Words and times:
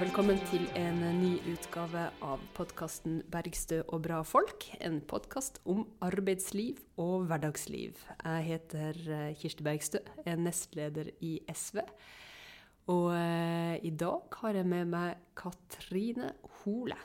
Velkommen 0.00 0.38
til 0.48 0.62
en 0.80 0.96
ny 1.18 1.34
utgave 1.50 2.06
av 2.24 2.40
podkasten 2.56 3.18
'Bergstø 3.28 3.82
og 3.92 4.06
bra 4.06 4.22
folk'. 4.24 4.70
En 4.80 5.02
podkast 5.04 5.58
om 5.68 5.82
arbeidsliv 6.00 6.78
og 6.96 7.26
hverdagsliv. 7.28 8.00
Jeg 8.24 8.46
heter 8.46 8.96
eh, 8.96 9.36
Kirsti 9.36 9.66
Bergstø, 9.66 10.00
er 10.24 10.40
nestleder 10.40 11.12
i 11.20 11.34
SV. 11.52 11.82
Og 12.88 13.12
eh, 13.12 13.76
i 13.84 13.92
dag 13.92 14.40
har 14.40 14.56
jeg 14.56 14.72
med 14.72 14.88
meg 14.88 15.20
Katrine 15.36 16.32
Hole 16.62 16.96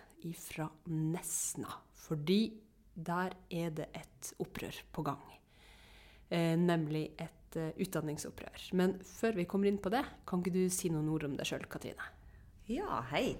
fra 0.48 0.72
Nesna. 0.88 1.81
Fordi 2.08 2.53
der 2.95 3.36
er 3.52 3.75
det 3.75 3.91
et 3.91 4.34
opprør 4.39 4.84
på 4.95 5.03
gang. 5.03 5.25
Eh, 6.31 6.55
nemlig 6.55 7.09
et 7.20 7.59
eh, 7.59 7.75
utdanningsopprør. 7.75 8.70
Men 8.72 9.02
før 9.03 9.36
vi 9.36 9.52
kommer 9.52 9.67
inn 9.67 9.84
på 9.84 9.91
det, 9.91 10.05
kan 10.25 10.39
ikke 10.39 10.62
du 10.62 10.70
si 10.72 10.95
noen 10.95 11.12
ord 11.12 11.27
om 11.27 11.36
deg 11.36 11.52
sjøl, 11.52 11.67
Katrine? 11.67 12.15
Ja, 12.66 13.04
hei. 13.12 13.36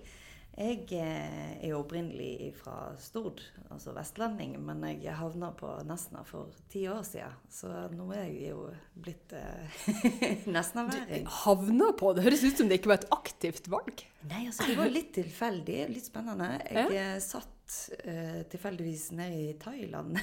Jeg 0.56 0.86
eh, 0.96 1.56
er 1.68 1.74
opprinnelig 1.76 2.54
fra 2.56 2.94
Stord, 3.02 3.42
altså 3.74 3.92
vestlending, 3.96 4.54
men 4.64 4.86
jeg 5.02 5.16
havna 5.18 5.50
på 5.58 5.68
Nesna 5.84 6.22
for 6.24 6.54
ti 6.72 6.86
år 6.88 7.02
siden. 7.04 7.34
Så 7.52 7.72
nå 7.92 8.06
er 8.16 8.30
jeg 8.30 8.54
jo 8.54 8.70
blitt 8.94 9.34
eh, 9.36 9.82
nesnaværing. 10.56 11.26
Havna 11.42 11.90
på? 12.00 12.14
Det 12.16 12.24
høres 12.24 12.46
ut 12.46 12.62
som 12.62 12.72
det 12.72 12.80
ikke 12.80 12.94
var 12.94 13.02
et 13.02 13.10
aktivt 13.18 13.68
valg. 13.74 14.06
Nei, 14.30 14.46
altså 14.46 14.70
det 14.70 14.78
var 14.80 14.94
litt 14.94 15.12
tilfeldig. 15.18 15.82
Litt 15.92 16.08
spennende. 16.08 16.54
Jeg 16.70 16.96
ja. 16.96 17.10
satt 17.26 17.55
eh, 18.04 18.44
tilfeldigvis 18.49 19.12
ned 19.12 19.34
i 19.34 19.54
Thailand. 19.60 20.18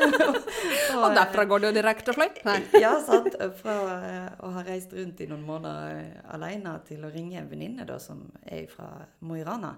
og, 0.00 0.36
og 1.04 1.14
derfra 1.16 1.44
går 1.48 1.64
det 1.64 1.72
direkte 1.78 2.14
fløy? 2.16 2.28
ja, 2.80 2.92
sant. 3.04 3.36
Fra 3.60 3.76
uh, 3.88 4.28
å 4.46 4.52
ha 4.56 4.64
reist 4.66 4.92
rundt 4.96 5.22
i 5.24 5.28
noen 5.30 5.46
måneder 5.46 5.96
uh, 5.96 6.34
alene 6.36 6.76
til 6.88 7.04
å 7.06 7.12
ringe 7.12 7.40
en 7.40 7.50
venninne 7.50 7.98
som 8.02 8.26
er 8.44 8.68
fra 8.72 8.90
Mo 9.24 9.38
i 9.38 9.44
Rana. 9.46 9.74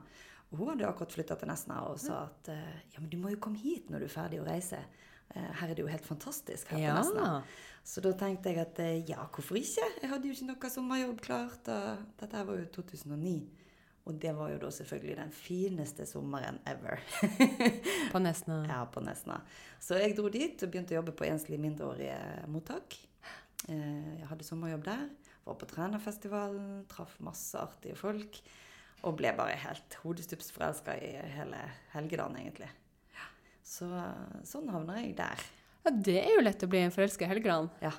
Og 0.52 0.60
hun 0.60 0.74
hadde 0.74 0.88
akkurat 0.90 1.14
flytta 1.14 1.38
til 1.40 1.48
Nesna 1.48 1.80
og 1.88 1.96
sa 2.02 2.26
at 2.26 2.52
uh, 2.52 2.76
ja, 2.92 3.00
men 3.00 3.08
du 3.12 3.16
må 3.22 3.32
jo 3.32 3.40
komme 3.42 3.62
hit 3.62 3.90
når 3.92 4.04
du 4.04 4.10
er 4.10 4.16
ferdig 4.16 4.42
å 4.42 4.48
reise. 4.48 4.82
her 5.32 5.70
er 5.70 5.74
det 5.74 5.80
jo 5.80 5.88
helt 5.88 6.04
fantastisk 6.04 6.74
her 6.74 6.78
ja. 6.82 6.92
på 6.92 6.98
Nesna. 6.98 7.42
Så 7.82 8.02
da 8.04 8.12
tenkte 8.14 8.52
jeg 8.52 8.60
at 8.60 8.78
ja, 9.08 9.24
hvorfor 9.32 9.56
ikke? 9.58 9.86
Jeg 10.02 10.10
hadde 10.10 10.28
jo 10.28 10.34
ikke 10.36 10.50
noe 10.50 10.70
sommerjobb 10.70 11.22
klart. 11.24 11.70
Og 11.72 12.04
dette 12.20 12.44
var 12.46 12.60
jo 12.60 12.68
2009. 12.76 13.61
Og 14.02 14.16
det 14.18 14.32
var 14.34 14.50
jo 14.50 14.58
da 14.64 14.70
selvfølgelig 14.74 15.16
den 15.20 15.30
fineste 15.34 16.06
sommeren 16.10 16.58
ever. 16.66 16.98
på 18.12 18.22
Nesna? 18.22 18.58
Ja, 18.66 18.80
på 18.90 19.02
Nesna. 19.04 19.38
Så 19.82 20.00
jeg 20.00 20.16
dro 20.18 20.26
dit 20.32 20.58
og 20.64 20.72
begynte 20.72 20.96
å 20.96 20.98
jobbe 20.98 21.14
på 21.14 21.28
enslige 21.28 21.62
mindreårige 21.62 22.18
mottak. 22.50 22.98
Eh, 23.68 24.18
jeg 24.18 24.28
hadde 24.32 24.48
sommerjobb 24.48 24.84
der. 24.90 25.06
Var 25.46 25.58
på 25.58 25.70
trenerfestivalen, 25.70 26.84
traff 26.90 27.14
masse 27.22 27.58
artige 27.58 27.98
folk. 27.98 28.42
Og 29.06 29.18
ble 29.18 29.32
bare 29.38 29.58
helt 29.58 29.98
hodestups 30.02 30.50
forelska 30.54 30.98
i 30.98 31.14
hele 31.38 31.62
Helgeland, 31.94 32.38
egentlig. 32.42 32.70
Så 33.72 33.88
sånn 34.46 34.68
havner 34.72 35.00
jeg 35.00 35.14
der. 35.18 35.42
Ja, 35.82 35.90
Det 35.90 36.18
er 36.20 36.34
jo 36.34 36.42
lett 36.44 36.62
å 36.62 36.68
bli 36.70 36.82
en 36.84 36.94
forelska 36.94 37.24
i 37.24 37.30
Helgeland. 37.30 37.70
Ja. 37.82 37.92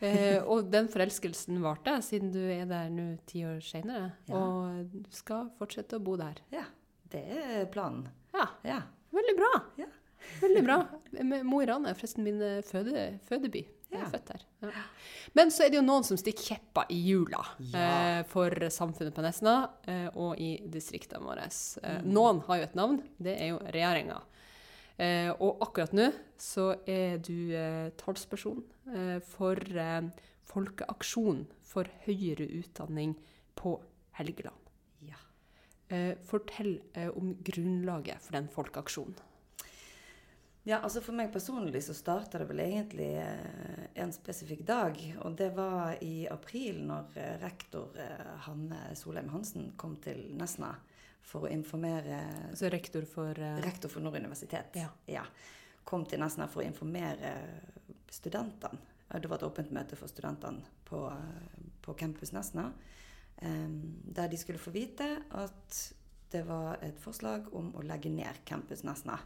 Eh, 0.00 0.40
og 0.42 0.70
den 0.72 0.88
forelskelsen 0.92 1.60
varte 1.64 1.94
siden 2.04 2.32
du 2.34 2.40
er 2.42 2.66
der 2.68 2.90
nå 2.92 3.14
ti 3.28 3.44
år 3.46 3.60
seinere. 3.64 4.10
Ja. 4.28 4.40
Og 4.40 4.90
du 4.90 5.04
skal 5.14 5.52
fortsette 5.58 6.00
å 6.00 6.04
bo 6.04 6.16
der. 6.20 6.40
Ja. 6.54 6.66
Det 7.14 7.22
er 7.22 7.68
planen. 7.70 8.08
Ja. 8.34 8.48
ja. 8.66 8.80
Veldig 9.14 9.36
bra. 9.38 9.52
Ja. 9.78 9.90
Veldig 10.40 10.64
bra. 10.66 10.80
Mo 11.46 11.60
i 11.62 11.68
Rana 11.68 11.92
er 11.92 11.98
forresten 11.98 12.26
min 12.26 12.42
eh, 12.42 12.60
føde, 12.66 13.06
fødeby. 13.28 13.62
Jeg 13.94 14.02
er 14.02 14.10
født 14.10 14.30
der. 14.32 14.44
Ja. 14.64 14.84
Men 15.38 15.52
så 15.54 15.64
er 15.64 15.70
det 15.70 15.78
jo 15.78 15.84
noen 15.86 16.06
som 16.06 16.18
stikker 16.18 16.54
kjepper 16.54 16.90
i 16.90 16.98
hjula 17.06 17.42
eh, 17.78 18.20
for 18.30 18.66
samfunnet 18.74 19.14
på 19.14 19.22
Nesna 19.24 19.54
eh, 19.86 20.08
og 20.10 20.40
i 20.42 20.56
distriktene 20.70 21.22
våre. 21.22 21.46
Eh, 21.46 22.00
mm. 22.02 22.08
Noen 22.16 22.42
har 22.48 22.60
jo 22.60 22.66
et 22.66 22.78
navn. 22.78 22.98
Det 23.22 23.36
er 23.38 23.52
jo 23.52 23.60
regjeringa. 23.62 24.18
Eh, 24.94 25.30
og 25.42 25.58
akkurat 25.64 25.94
nå 25.96 26.06
så 26.38 26.68
er 26.86 27.18
du 27.18 27.50
eh, 27.50 27.90
talsperson 27.98 28.60
eh, 28.94 29.18
for 29.26 29.58
eh, 29.58 30.06
Folkeaksjon 30.44 31.40
for 31.66 31.88
høyere 32.04 32.46
utdanning 32.60 33.16
på 33.58 33.72
Helgeland. 34.14 34.68
Ja. 35.02 35.18
Eh, 35.88 36.12
fortell 36.28 36.76
eh, 36.92 37.08
om 37.10 37.32
grunnlaget 37.42 38.22
for 38.22 38.36
den 38.38 38.46
folkeaksjonen. 38.52 39.16
Ja, 40.64 40.78
altså 40.78 41.02
For 41.04 41.12
meg 41.12 41.32
personlig 41.32 41.82
så 41.84 41.92
starta 41.96 42.38
det 42.40 42.46
vel 42.48 42.62
egentlig 42.64 43.10
en 44.00 44.14
spesifikk 44.16 44.62
dag. 44.64 44.96
Og 45.26 45.34
det 45.36 45.50
var 45.58 45.98
i 46.00 46.22
april, 46.32 46.78
når 46.88 47.18
rektor 47.42 47.92
Hanne 48.46 48.94
Solheim 48.96 49.28
Hansen 49.34 49.74
kom 49.76 49.98
til 50.00 50.22
Nesna 50.38 50.70
for 51.24 51.46
å 51.46 51.52
informere 51.52 52.20
Altså 52.50 52.70
rektor 52.72 53.06
for 53.08 53.38
uh... 53.40 53.56
Rektor 53.64 53.92
for 53.92 54.04
Nord 54.04 54.18
universitet. 54.20 54.76
Ja. 54.78 54.90
ja. 55.10 55.24
Kom 55.84 56.06
til 56.08 56.22
Nesna 56.22 56.48
for 56.50 56.62
å 56.62 56.66
informere 56.66 57.34
studentene. 58.12 58.92
Det 59.14 59.28
var 59.30 59.38
et 59.38 59.46
åpent 59.46 59.70
møte 59.74 59.98
for 59.98 60.10
studentene 60.10 60.64
på, 60.88 61.00
på 61.84 61.94
campus 61.98 62.32
Nesna. 62.34 62.70
Um, 63.42 64.00
der 64.06 64.30
de 64.30 64.38
skulle 64.38 64.62
få 64.62 64.72
vite 64.74 65.06
at 65.34 65.78
det 66.34 66.42
var 66.48 66.80
et 66.82 66.98
forslag 67.02 67.50
om 67.54 67.72
å 67.78 67.82
legge 67.86 68.10
ned 68.10 68.42
campus 68.48 68.82
Nesna. 68.86 69.18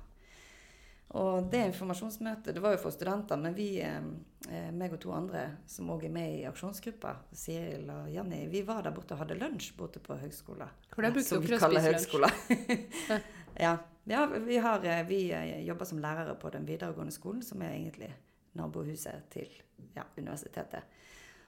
Og 1.17 1.47
det 1.49 1.63
informasjonsmøtet 1.71 2.53
det 2.53 2.61
var 2.61 2.75
jo 2.75 2.81
for 2.83 2.93
studenter, 2.93 3.39
men 3.41 3.55
vi, 3.57 3.81
eh, 3.81 4.69
meg 4.77 4.93
og 4.93 5.01
to 5.01 5.13
andre 5.17 5.45
som 5.67 5.89
òg 5.95 6.05
er 6.05 6.13
med 6.13 6.35
i 6.35 6.43
aksjonsgruppa, 6.45 7.15
Siril 7.33 7.89
og 7.95 8.11
Janni, 8.13 8.43
vi 8.53 8.61
var 8.67 8.83
der 8.85 8.93
borte 8.93 9.17
og 9.17 9.23
hadde 9.23 9.39
lunsj 9.39 9.71
borte 9.79 10.03
på 10.05 10.19
høgskolen. 10.21 10.69
Hvor 10.93 11.07
det 11.07 11.13
brukte 11.17 11.39
dere 11.41 11.57
å 11.57 11.71
spise 11.71 12.21
lunsj? 12.21 12.59
ja. 13.65 13.73
ja. 14.05 14.27
vi, 14.37 14.59
har, 14.61 14.85
eh, 14.85 15.05
vi 15.09 15.21
eh, 15.33 15.63
jobber 15.65 15.89
som 15.89 16.03
lærere 16.05 16.35
på 16.37 16.53
den 16.53 16.69
videregående 16.69 17.15
skolen, 17.17 17.41
som 17.43 17.65
er 17.65 17.73
egentlig 17.79 18.11
nabohuset 18.59 19.31
til 19.33 19.49
ja, 19.95 20.05
universitetet. 20.19 20.85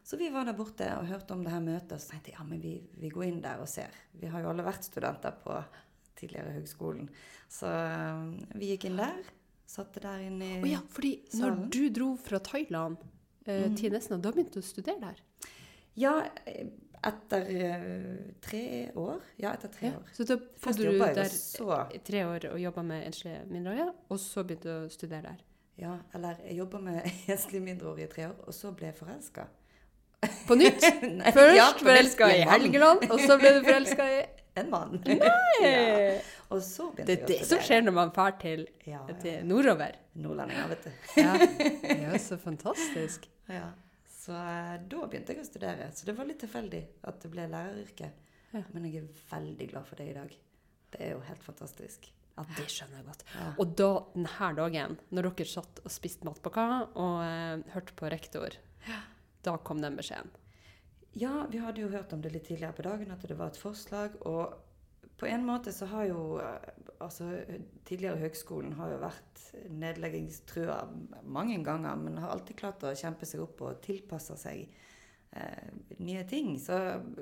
Så 0.03 0.17
vi 0.17 0.31
var 0.33 0.47
der 0.49 0.57
borte 0.57 0.87
og 0.97 1.05
hørte 1.11 1.37
om 1.37 1.45
det 1.45 1.53
her 1.53 1.61
møtet, 1.61 1.93
og 1.99 2.01
så 2.01 2.15
tenkte 2.15 2.33
jeg 2.33 2.39
ja, 2.39 2.47
men 2.49 2.63
vi, 2.65 2.79
vi 2.97 3.13
går 3.13 3.27
inn 3.29 3.43
der 3.45 3.61
og 3.61 3.69
ser. 3.69 3.93
Vi 4.17 4.33
har 4.33 4.41
jo 4.41 4.55
alle 4.55 4.65
vært 4.65 4.89
studenter 4.89 5.37
på 5.45 5.59
tidligere 6.17 6.55
høgskolen. 6.57 7.13
Så 7.53 7.69
vi 8.57 8.73
gikk 8.73 8.89
inn 8.89 8.97
der 8.97 9.21
Satt 9.71 9.95
der 10.03 10.27
inne 10.27 10.47
i 10.57 10.59
oh, 10.59 10.67
ja, 10.67 10.81
fordi 10.91 11.13
salen. 11.31 11.61
Når 11.61 11.69
du 11.71 11.83
dro 11.95 12.11
fra 12.19 12.41
Thailand 12.43 12.97
eh, 13.47 13.69
mm. 13.69 13.77
til 13.79 13.93
Nesna, 13.95 14.19
da 14.19 14.33
begynte 14.35 14.59
du 14.59 14.65
å 14.65 14.67
studere 14.67 14.99
der? 15.05 15.21
Ja, 16.01 16.15
etter 17.07 17.47
uh, 17.47 18.17
tre 18.43 18.65
år. 18.99 19.21
Ja, 19.39 19.53
etter 19.55 19.71
tre 19.73 19.93
ja. 19.93 20.01
år. 20.01 20.11
Så 20.17 20.27
da 20.27 20.37
bodde 20.41 20.91
du 20.91 20.99
der 20.99 21.31
så... 21.31 21.69
tre 22.07 22.25
år 22.27 22.49
og 22.51 22.59
jobba 22.61 22.85
med 22.91 23.07
enslige 23.13 23.45
mindreårige, 23.51 23.87
og 24.09 24.21
så 24.23 24.45
begynte 24.49 24.69
du 24.69 24.89
å 24.89 24.91
studere 24.93 25.23
der? 25.29 25.47
Ja, 25.81 25.95
eller 26.19 26.43
jeg 26.45 26.59
jobba 26.59 26.83
med 26.91 27.07
enslige 27.37 27.63
mindreårige 27.65 28.11
i 28.11 28.13
tre 28.17 28.27
år, 28.33 28.37
og 28.43 28.57
så 28.57 28.75
ble 28.75 28.91
jeg 28.91 28.99
forelska. 28.99 29.47
På 30.51 30.59
nytt? 30.59 30.83
Først 31.39 31.57
ja, 31.57 31.71
forelska 31.79 32.35
i 32.35 32.43
Helgeland, 32.51 33.07
og 33.07 33.23
så 33.23 33.39
ble 33.41 33.55
du 33.57 33.63
forelska 33.71 34.11
i 34.19 34.21
en 34.61 34.75
mann. 34.75 34.99
Nei! 35.07 35.63
ja. 35.63 36.19
Og 36.51 36.63
så 36.67 36.89
begynte 36.91 37.15
det 37.15 37.19
er 37.23 37.29
det 37.31 37.47
som 37.47 37.63
skjer 37.63 37.85
når 37.85 37.95
man 37.95 38.11
drar 38.15 38.35
til, 38.43 38.65
ja, 38.83 39.05
ja. 39.07 39.17
til 39.23 39.47
nordover. 39.47 39.99
Nordlendinger, 40.19 40.73
vet 40.73 40.89
du. 40.89 41.21
ja. 41.21 41.35
ja, 42.05 42.19
så 42.19 42.39
fantastisk. 42.43 43.29
Ja. 43.47 43.69
Så 44.11 44.35
uh, 44.35 44.75
da 44.91 45.05
begynte 45.07 45.37
jeg 45.37 45.45
å 45.45 45.47
studere. 45.47 45.91
Så 45.95 46.09
det 46.09 46.17
var 46.19 46.27
litt 46.29 46.43
tilfeldig 46.43 46.83
at 47.07 47.23
det 47.23 47.31
ble 47.33 47.47
læreryrket. 47.51 48.27
Men 48.75 48.89
jeg 48.89 49.05
er 49.05 49.27
veldig 49.31 49.69
glad 49.71 49.87
for 49.87 50.03
det 50.03 50.09
i 50.11 50.17
dag. 50.17 50.33
Det 50.91 51.05
er 51.07 51.15
jo 51.15 51.23
helt 51.29 51.45
fantastisk. 51.47 52.11
Ja, 52.35 52.45
det 52.57 52.67
skjønner 52.73 53.01
jeg 53.01 53.07
godt. 53.07 53.25
Og 53.61 53.75
da, 53.79 53.91
denne 54.15 54.51
dagen, 54.59 54.97
når 55.15 55.31
dere 55.31 55.51
satt 55.51 55.81
og 55.85 55.93
spiste 55.93 56.27
matpakka 56.27 56.67
og 56.99 57.17
eh, 57.27 57.63
hørte 57.75 57.95
på 57.99 58.11
rektor, 58.11 58.57
da 59.47 59.57
kom 59.67 59.83
den 59.83 59.99
beskjeden? 59.99 60.33
Ja, 61.19 61.45
vi 61.51 61.61
hadde 61.63 61.83
jo 61.83 61.91
hørt 61.91 62.13
om 62.15 62.23
det 62.23 62.33
litt 62.35 62.47
tidligere 62.49 62.77
på 62.77 62.87
dagen, 62.87 63.11
at 63.11 63.27
det 63.27 63.37
var 63.39 63.51
et 63.53 63.61
forslag. 63.61 64.17
Og 64.27 64.55
på 65.21 65.29
en 65.29 65.45
måte 65.45 65.73
så 65.73 65.87
har 65.91 66.07
jo 66.09 66.21
altså 67.01 67.27
Tidligere 67.85 68.21
høgskolen 68.21 68.73
har 68.79 68.93
jo 68.95 69.01
vært 69.03 69.41
nedleggingstrua 69.73 70.79
mange 71.29 71.59
ganger, 71.65 71.97
men 71.99 72.21
har 72.23 72.33
alltid 72.35 72.59
klart 72.61 72.85
å 72.87 72.95
kjempe 72.97 73.27
seg 73.29 73.43
opp 73.45 73.61
og 73.67 73.81
tilpasse 73.85 74.37
seg 74.39 74.63
eh, 75.33 75.71
nye 75.99 76.23
ting. 76.29 76.53
Så 76.61 76.77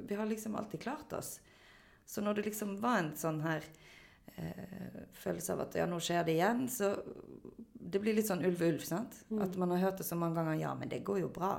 vi 0.05 0.19
har 0.19 0.29
liksom 0.29 0.59
alltid 0.59 0.83
klart 0.83 1.15
oss. 1.17 1.39
Så 2.05 2.25
når 2.25 2.39
det 2.39 2.49
liksom 2.51 2.77
var 2.83 3.01
en 3.01 3.15
sånn 3.17 3.41
her 3.47 3.65
eh, 4.35 5.07
følelse 5.17 5.57
av 5.57 5.65
at 5.67 5.79
ja, 5.81 5.87
nå 5.89 6.03
skjer 6.05 6.27
det 6.27 6.37
igjen, 6.37 6.67
så 6.69 6.93
det 7.73 8.03
blir 8.03 8.19
litt 8.19 8.29
sånn 8.29 8.45
ulv-ulv. 8.45 8.85
sant? 8.85 9.23
Mm. 9.31 9.43
At 9.47 9.57
man 9.61 9.73
har 9.75 9.87
hørt 9.87 10.03
det 10.03 10.09
så 10.11 10.19
mange 10.19 10.43
ganger 10.43 10.61
ja, 10.61 10.75
men 10.79 10.93
det 10.93 11.05
går 11.07 11.23
jo 11.23 11.33
bra. 11.33 11.55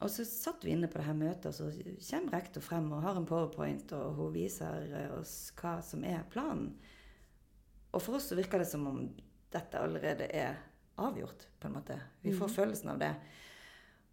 Og 0.00 0.08
så 0.08 0.24
satt 0.24 0.64
vi 0.64 0.72
inne 0.72 0.88
på 0.88 0.96
det 0.96 1.06
her 1.06 1.16
møtet, 1.16 1.50
og 1.50 1.54
så 1.54 1.68
kommer 2.08 2.38
rektor 2.38 2.64
frem 2.64 2.88
og 2.96 3.02
har 3.04 3.18
en 3.20 3.28
powerpoint, 3.28 3.92
og 3.92 4.16
hun 4.16 4.32
viser 4.32 4.88
oss 5.18 5.52
hva 5.60 5.76
som 5.84 6.06
er 6.08 6.24
planen. 6.32 6.72
Og 7.90 8.00
for 8.00 8.16
oss 8.16 8.30
så 8.30 8.38
virker 8.38 8.62
det 8.62 8.70
som 8.70 8.86
om 8.88 9.02
dette 9.52 9.82
allerede 9.82 10.30
er 10.32 10.56
avgjort, 11.00 11.48
på 11.60 11.68
en 11.68 11.76
måte. 11.76 11.98
Vi 12.22 12.32
får 12.32 12.48
mm. 12.48 12.54
følelsen 12.54 12.92
av 12.94 13.00
det. 13.02 13.12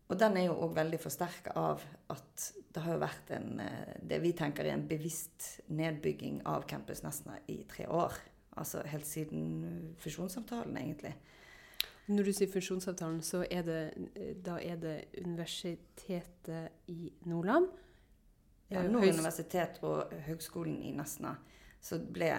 Og 0.07 0.19
den 0.19 0.37
er 0.39 0.47
jo 0.47 0.59
òg 0.63 0.75
veldig 0.75 0.99
forsterka 1.03 1.53
av 1.59 1.83
at 2.13 2.47
det 2.73 2.83
har 2.83 2.95
jo 2.95 3.03
vært 3.03 3.31
en, 3.35 3.59
eh, 3.59 3.95
det 4.07 4.21
vi 4.23 4.31
tenker 4.35 4.67
er 4.67 4.77
en 4.77 4.87
bevisst 4.87 5.59
nedbygging 5.67 6.41
av 6.47 6.67
Campus 6.69 7.03
Nesna 7.03 7.39
i 7.51 7.59
tre 7.67 7.87
år. 7.91 8.15
Altså 8.57 8.83
helt 8.87 9.07
siden 9.07 9.95
fusjonssamtalen, 10.01 10.77
egentlig. 10.79 11.13
Når 12.07 12.23
du 12.23 12.31
sier 12.35 12.47
fusjonsavtalen, 12.47 13.19
så 13.25 13.41
er 13.51 13.65
det, 13.67 13.79
da 14.45 14.55
er 14.63 14.77
det 14.79 14.95
Universitetet 15.19 16.87
i 16.87 17.09
Nordland? 17.27 17.67
Ja, 18.69 18.83
eh, 18.83 18.91
Nord 18.91 19.09
universitet 19.11 19.81
og 19.83 20.13
Høgskolen 20.27 20.77
i 20.87 20.93
Nesna. 20.95 21.35
Så 21.83 21.99
ble 21.99 22.31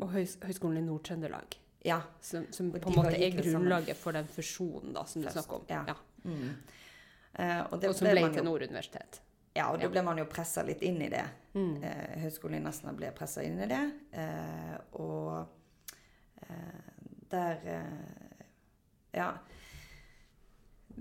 og 0.00 0.08
Høys 0.14 0.36
Høgskolen 0.42 0.78
i 0.78 0.84
Nord-Trøndelag. 0.86 1.58
Ja. 1.86 1.98
Som, 2.22 2.46
som 2.54 2.70
på 2.70 2.78
en 2.78 2.96
måte 3.00 3.18
er 3.18 3.34
grunnlaget 3.34 3.98
for 3.98 4.14
den 4.14 4.30
fusjonen 4.30 4.94
da, 4.94 5.04
som 5.10 5.22
du 5.22 5.30
snakker 5.30 5.58
om. 5.58 5.66
ja. 5.70 5.82
Ja. 5.90 5.98
Mm. 6.22 6.54
Uh, 7.32 7.72
og 7.72 7.80
det 7.80 7.88
Og 7.88 7.94
som 7.96 8.06
ble 8.06 8.20
ble 8.20 8.28
til 8.34 8.44
Nord 8.44 8.62
universitet. 8.68 9.22
ja, 9.56 9.70
og 9.72 9.80
da 9.80 9.88
ble 9.88 10.02
man 10.04 10.18
jo 10.20 10.26
pressa 10.28 10.62
litt 10.62 10.82
inn 10.84 11.00
i 11.00 11.08
det. 11.10 11.24
Mm. 11.56 11.78
Uh, 11.80 12.18
Høgskolen 12.22 12.58
i 12.60 12.62
Nesna 12.62 12.92
ble 12.94 13.10
pressa 13.16 13.42
inn 13.42 13.56
i 13.58 13.68
det. 13.70 13.82
Uh, 14.12 14.76
og 15.00 15.40
eh, 16.44 16.92
der 17.32 17.56
eh, 17.64 18.31
Ja. 19.12 19.32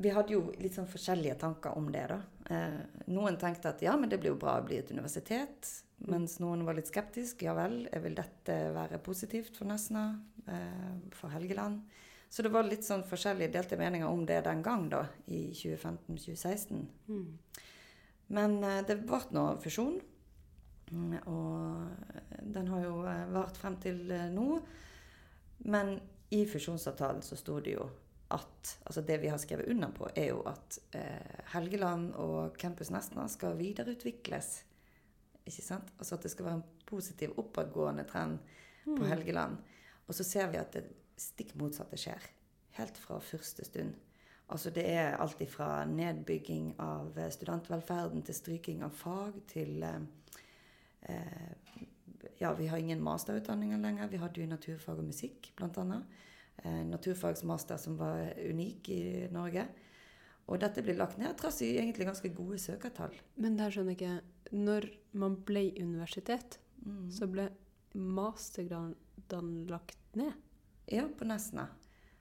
Vi 0.01 0.11
hadde 0.15 0.35
jo 0.35 0.43
litt 0.59 0.75
sånn 0.77 0.89
forskjellige 0.89 1.37
tanker 1.41 1.75
om 1.77 1.89
det, 1.91 2.05
da. 2.11 2.19
Eh, 2.51 2.77
noen 3.11 3.37
tenkte 3.39 3.73
at 3.73 3.81
ja, 3.83 3.95
men 3.99 4.11
det 4.11 4.21
blir 4.21 4.33
jo 4.33 4.39
bra 4.39 4.57
å 4.59 4.65
bli 4.65 4.79
et 4.79 4.91
universitet. 4.91 5.67
Mens 6.09 6.39
noen 6.41 6.63
var 6.65 6.77
litt 6.77 6.89
skeptisk. 6.89 7.43
Ja 7.45 7.53
vel, 7.57 7.83
vil 8.03 8.15
dette 8.17 8.55
være 8.73 9.01
positivt 9.03 9.59
for 9.59 9.69
Nesna? 9.69 10.05
Eh, 10.47 10.95
for 11.17 11.33
Helgeland? 11.33 11.83
Så 12.31 12.45
det 12.45 12.53
var 12.53 12.63
litt 12.63 12.87
sånn 12.87 13.03
forskjellige 13.03 13.51
delte 13.51 13.77
meninger 13.77 14.07
om 14.07 14.23
det 14.25 14.39
den 14.45 14.63
gang, 14.63 14.87
da. 14.89 15.03
I 15.27 15.49
2015-2016. 15.51 16.85
Mm. 17.11 17.27
Men 18.31 18.57
eh, 18.63 18.79
det 18.87 19.01
ble 19.03 19.19
nå 19.35 19.45
fusjon. 19.63 19.99
Mm, 20.91 21.17
Og 21.27 22.47
den 22.55 22.67
har 22.71 22.85
jo 22.85 22.95
eh, 23.07 23.25
vart 23.35 23.59
frem 23.59 23.75
til 23.83 24.05
eh, 24.11 24.29
nå. 24.31 24.61
Men 25.71 25.97
i 26.31 26.45
fusjonsavtalen 26.47 27.21
så 27.23 27.35
sto 27.39 27.59
det 27.59 27.75
jo 27.75 27.89
at 28.33 28.77
Altså 28.85 29.01
det 29.01 29.21
vi 29.21 29.29
har 29.31 29.37
skrevet 29.41 29.69
under 29.71 29.91
på, 29.95 30.07
er 30.15 30.27
jo 30.31 30.41
at 30.49 30.79
eh, 30.95 31.45
Helgeland 31.53 32.13
og 32.15 32.57
Campus 32.59 32.91
Nesna 32.91 33.27
skal 33.27 33.57
videreutvikles. 33.57 34.63
Ikke 35.45 35.63
sant? 35.65 35.93
Altså 35.97 36.15
at 36.15 36.23
det 36.23 36.31
skal 36.31 36.45
være 36.45 36.59
en 36.59 36.67
positiv 36.85 37.33
oppadgående 37.37 38.03
trend 38.09 38.39
Mm. 38.85 38.97
på 38.97 39.05
Helgeland. 39.05 39.57
Og 40.07 40.15
så 40.15 40.23
ser 40.23 40.47
vi 40.51 40.57
at 40.57 40.73
det 40.73 40.87
stikk 41.17 41.53
motsatte 41.59 41.97
skjer. 41.99 42.23
Helt 42.79 42.97
fra 42.97 43.19
første 43.19 43.65
stund. 43.65 43.93
Altså 44.51 44.71
det 44.73 44.83
er 44.89 45.19
alt 45.21 45.41
ifra 45.41 45.85
nedbygging 45.85 46.73
av 46.79 47.17
eh, 47.19 47.29
studentvelferden 47.31 48.23
til 48.27 48.35
stryking 48.35 48.83
av 48.83 48.95
fag 48.95 49.37
til 49.47 49.83
eh, 49.83 50.01
eh, 51.09 51.53
Ja, 52.41 52.53
vi 52.53 52.67
har 52.67 52.77
ingen 52.77 53.01
masterutdanninger 53.01 53.77
lenger. 53.77 54.07
Vi 54.07 54.17
hadde 54.17 54.41
jo 54.41 54.47
naturfag 54.49 54.97
og 54.97 55.05
musikk, 55.05 55.51
blant 55.55 55.77
annet. 55.77 56.03
Eh, 56.63 56.83
naturfagsmaster 56.85 57.77
som 57.77 57.95
var 57.97 58.33
unik 58.37 58.89
i 58.89 59.27
Norge. 59.33 59.67
Og 60.47 60.59
dette 60.59 60.83
ble 60.83 60.93
lagt 60.93 61.17
ned 61.17 61.35
trass 61.37 61.61
i 61.65 61.71
egentlig 61.77 62.05
ganske 62.05 62.29
gode 62.35 62.59
søkertall. 62.61 63.13
Men 63.37 63.55
der 63.57 63.71
skjønner 63.71 63.95
jeg 63.95 64.01
ikke 64.01 64.21
Når 64.53 64.89
man 65.13 65.35
ble 65.47 65.71
universitet, 65.79 66.57
Mm. 66.85 67.09
så 67.11 67.27
ble 67.31 67.49
mastergraden 67.95 69.67
lagt 69.69 69.97
ned. 70.15 70.33
Ja, 70.87 71.07
på 71.07 71.25
Nesna. 71.25 71.67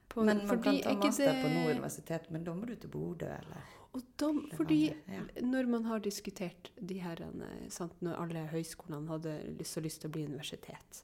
På- 0.08 0.24
men 0.24 0.46
man 0.46 0.62
kan 0.62 0.80
ta 0.80 0.94
master 0.94 1.26
det- 1.26 1.42
på 1.44 1.48
noe 1.54 1.70
universitet, 1.74 2.30
men 2.30 2.44
da 2.44 2.52
må 2.54 2.66
du 2.66 2.74
til 2.76 2.88
Bodø, 2.90 3.26
eller 3.26 3.62
Og 3.94 4.02
de, 4.16 4.56
fordi 4.56 4.94
ja. 5.08 5.20
når 5.42 5.66
man 5.68 5.84
har 5.84 5.98
diskutert 6.00 6.70
de 6.86 6.98
her, 6.98 7.16
eh, 7.20 7.68
sant, 7.68 7.92
når 8.00 8.14
alle 8.20 8.46
høyskolene 8.48 9.08
hadde 9.08 9.58
så 9.64 9.80
lyst 9.82 10.00
til 10.00 10.10
å 10.10 10.12
bli 10.12 10.24
universitet, 10.26 11.02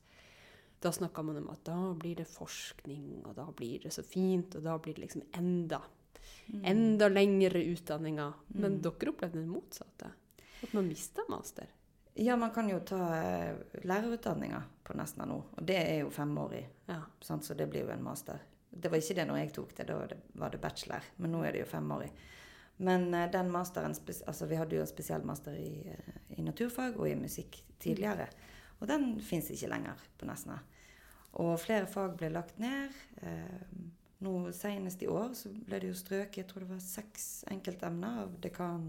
da 0.86 0.92
snakka 0.94 1.22
man 1.26 1.36
om 1.40 1.50
at 1.50 1.64
da 1.66 1.76
blir 1.98 2.16
det 2.20 2.28
forskning, 2.30 3.24
og 3.26 3.34
da 3.38 3.46
blir 3.56 3.82
det 3.82 3.92
så 3.94 4.02
fint, 4.06 4.54
og 4.58 4.62
da 4.66 4.76
blir 4.78 4.94
det 4.94 5.06
liksom 5.08 5.22
enda, 5.34 5.82
Mm. 6.46 6.62
enda 6.64 7.08
lengre 7.08 7.58
utdanninger. 7.64 8.32
Men 8.48 8.72
Mm. 8.78 8.82
dere 8.82 9.10
opplevde 9.12 9.40
det 9.40 9.46
motsatte. 9.48 10.10
At 10.62 10.72
man 10.72 10.88
mista 10.88 11.22
master. 11.28 11.66
Ja, 12.14 12.36
man 12.36 12.50
kan 12.50 12.68
jo 12.68 12.78
ta 12.80 12.96
eh, 13.14 13.56
lærerutdanninga 13.84 14.62
på 14.84 14.94
Nesna 14.96 15.24
nå, 15.26 15.42
og 15.56 15.66
det 15.66 15.76
er 15.76 15.98
jo 16.00 16.10
femårig, 16.10 16.66
Ja. 16.88 17.02
sant? 17.20 17.42
så 17.44 17.54
det 17.56 17.68
blir 17.70 17.82
jo 17.84 17.90
en 17.90 18.02
master. 18.02 18.38
Det 18.70 18.90
var 18.90 18.98
ikke 18.98 19.14
det 19.14 19.26
når 19.28 19.36
jeg 19.38 19.52
tok 19.52 19.74
det, 19.74 19.86
da 19.86 19.94
var 20.34 20.50
det- 20.50 20.60
bachelor, 20.60 21.02
men 21.18 21.32
nå 21.32 21.42
er 21.44 21.52
det 21.52 21.60
jo 21.60 21.78
femårig. 21.78 22.10
Men 22.78 23.14
eh, 23.14 23.30
den 23.30 23.50
masteren, 23.50 23.92
altså 24.26 24.46
vi 24.46 24.54
hadde 24.56 24.76
jo 24.76 24.80
en 24.80 24.86
spesiell 24.86 25.24
master 25.24 25.52
i, 25.52 25.82
eh, 25.88 26.38
i 26.38 26.42
naturfag 26.42 26.96
og 26.98 27.08
i 27.08 27.14
musikk 27.14 27.62
tidligere, 27.80 28.28
og 28.80 28.88
den 28.88 29.20
fins 29.20 29.50
ikke 29.50 29.68
lenger 29.68 29.94
på 30.18 30.26
Nesna. 30.26 30.58
Og 31.42 31.58
flere 31.60 31.88
fag 31.90 32.14
ble 32.16 32.30
lagt 32.32 32.58
ned. 32.62 32.94
Eh, 33.22 33.66
nå 34.24 34.32
Senest 34.56 35.02
i 35.04 35.08
år 35.12 35.34
så 35.36 35.50
ble 35.52 35.82
det 35.82 35.90
jo 35.90 35.98
strøket 35.98 36.38
jeg 36.40 36.48
tror 36.48 36.64
det 36.64 36.70
var 36.70 36.80
seks 36.80 37.26
enkeltemner 37.52 38.22
av 38.22 38.38
dekan 38.40 38.86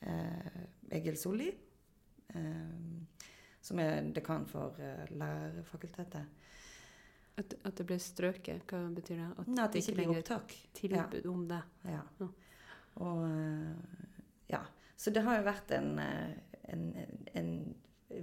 eh, 0.00 0.64
Egil 0.98 1.18
Solli. 1.20 1.52
Eh, 2.34 3.22
som 3.66 3.78
er 3.82 4.10
dekan 4.14 4.46
for 4.50 4.78
eh, 4.82 5.06
lærerfakultetet. 5.14 6.42
At, 7.36 7.54
at 7.68 7.76
det 7.76 7.84
ble 7.84 7.98
strøket, 8.00 8.62
hva 8.70 8.78
betyr 8.96 9.18
det? 9.20 9.30
At 9.42 9.48
Nei, 9.50 9.64
at 9.66 9.74
det 9.74 9.82
ikke 9.82 9.94
blir 9.98 10.06
lenger 10.06 10.22
opptak. 10.22 10.54
tilbud 10.78 11.26
om 11.28 11.42
det. 11.50 11.62
Ja. 11.90 12.02
Ja. 12.20 12.28
Og 13.06 13.24
eh, 13.28 14.06
ja. 14.54 14.62
Så 14.96 15.12
det 15.12 15.22
har 15.26 15.36
jo 15.36 15.44
vært 15.44 15.74
en, 15.76 15.90
eh, 16.00 16.62
en, 16.72 16.86
en 17.36 17.50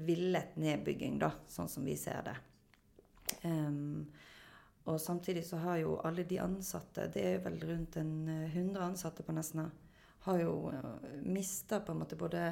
villet 0.08 0.56
nedbygging, 0.58 1.20
da, 1.22 1.30
sånn 1.52 1.70
som 1.70 1.86
vi 1.86 1.94
ser 2.00 2.24
det. 2.26 2.34
Em, 3.42 4.06
og 4.84 5.00
samtidig 5.02 5.46
så 5.48 5.62
har 5.64 5.80
jo 5.80 5.96
alle 6.04 6.26
de 6.28 6.40
ansatte, 6.44 7.08
det 7.14 7.24
er 7.24 7.44
vel 7.46 7.60
rundt 7.64 7.98
en 8.02 8.28
eh, 8.30 8.56
100 8.56 8.84
ansatte 8.84 9.24
på 9.24 9.36
Nesna, 9.36 9.70
har 10.24 10.40
jo 10.40 10.72
uh, 10.72 11.20
mista 11.28 11.82
på 11.84 11.92
en 11.92 12.00
måte 12.00 12.16
både 12.16 12.46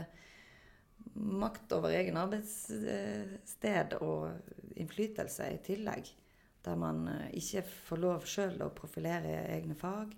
makt 1.14 1.72
over 1.76 1.94
egen 1.96 2.18
arbeidssted 2.20 3.96
og 4.02 4.32
innflytelse 4.80 5.48
i 5.54 5.62
tillegg. 5.64 6.10
Der 6.66 6.76
man 6.78 7.08
eh, 7.10 7.30
ikke 7.42 7.64
får 7.88 8.02
lov 8.02 8.28
sjøl 8.30 8.60
å 8.62 8.74
profilere 8.76 9.48
egne 9.56 9.76
fag. 9.78 10.14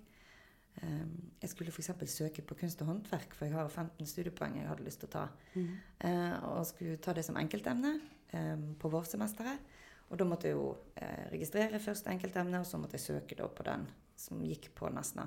Um, 0.82 1.30
jeg 1.38 1.52
skulle 1.52 1.70
f.eks. 1.70 1.92
søke 2.10 2.42
på 2.42 2.56
kunst 2.58 2.80
og 2.82 2.88
håndverk, 2.90 3.36
for 3.36 3.46
jeg 3.46 3.54
har 3.54 3.68
15 3.70 4.08
studiepoeng 4.10 4.58
jeg 4.58 4.68
hadde 4.68 4.84
lyst 4.84 5.00
til 5.04 5.08
å 5.08 5.14
ta. 5.14 5.24
Eh, 5.54 6.34
og 6.50 6.66
skulle 6.68 6.98
ta 7.02 7.14
det 7.14 7.24
som 7.26 7.38
enkeltemne 7.40 7.94
eh, 8.34 8.64
på 8.80 8.90
vårsemesteret. 8.92 9.73
Og 10.14 10.18
da 10.20 10.26
måtte 10.30 10.46
jeg 10.46 10.54
jo 10.54 10.68
eh, 10.94 11.24
registrere 11.32 11.80
først 11.82 12.06
enkeltemnet, 12.06 12.60
og 12.62 12.68
så 12.68 12.78
måtte 12.78 12.94
jeg 12.94 13.02
søke 13.02 13.34
da 13.34 13.48
på 13.50 13.64
den 13.66 13.88
som 14.14 14.42
gikk 14.46 14.68
på 14.78 14.86
Nesna. 14.94 15.24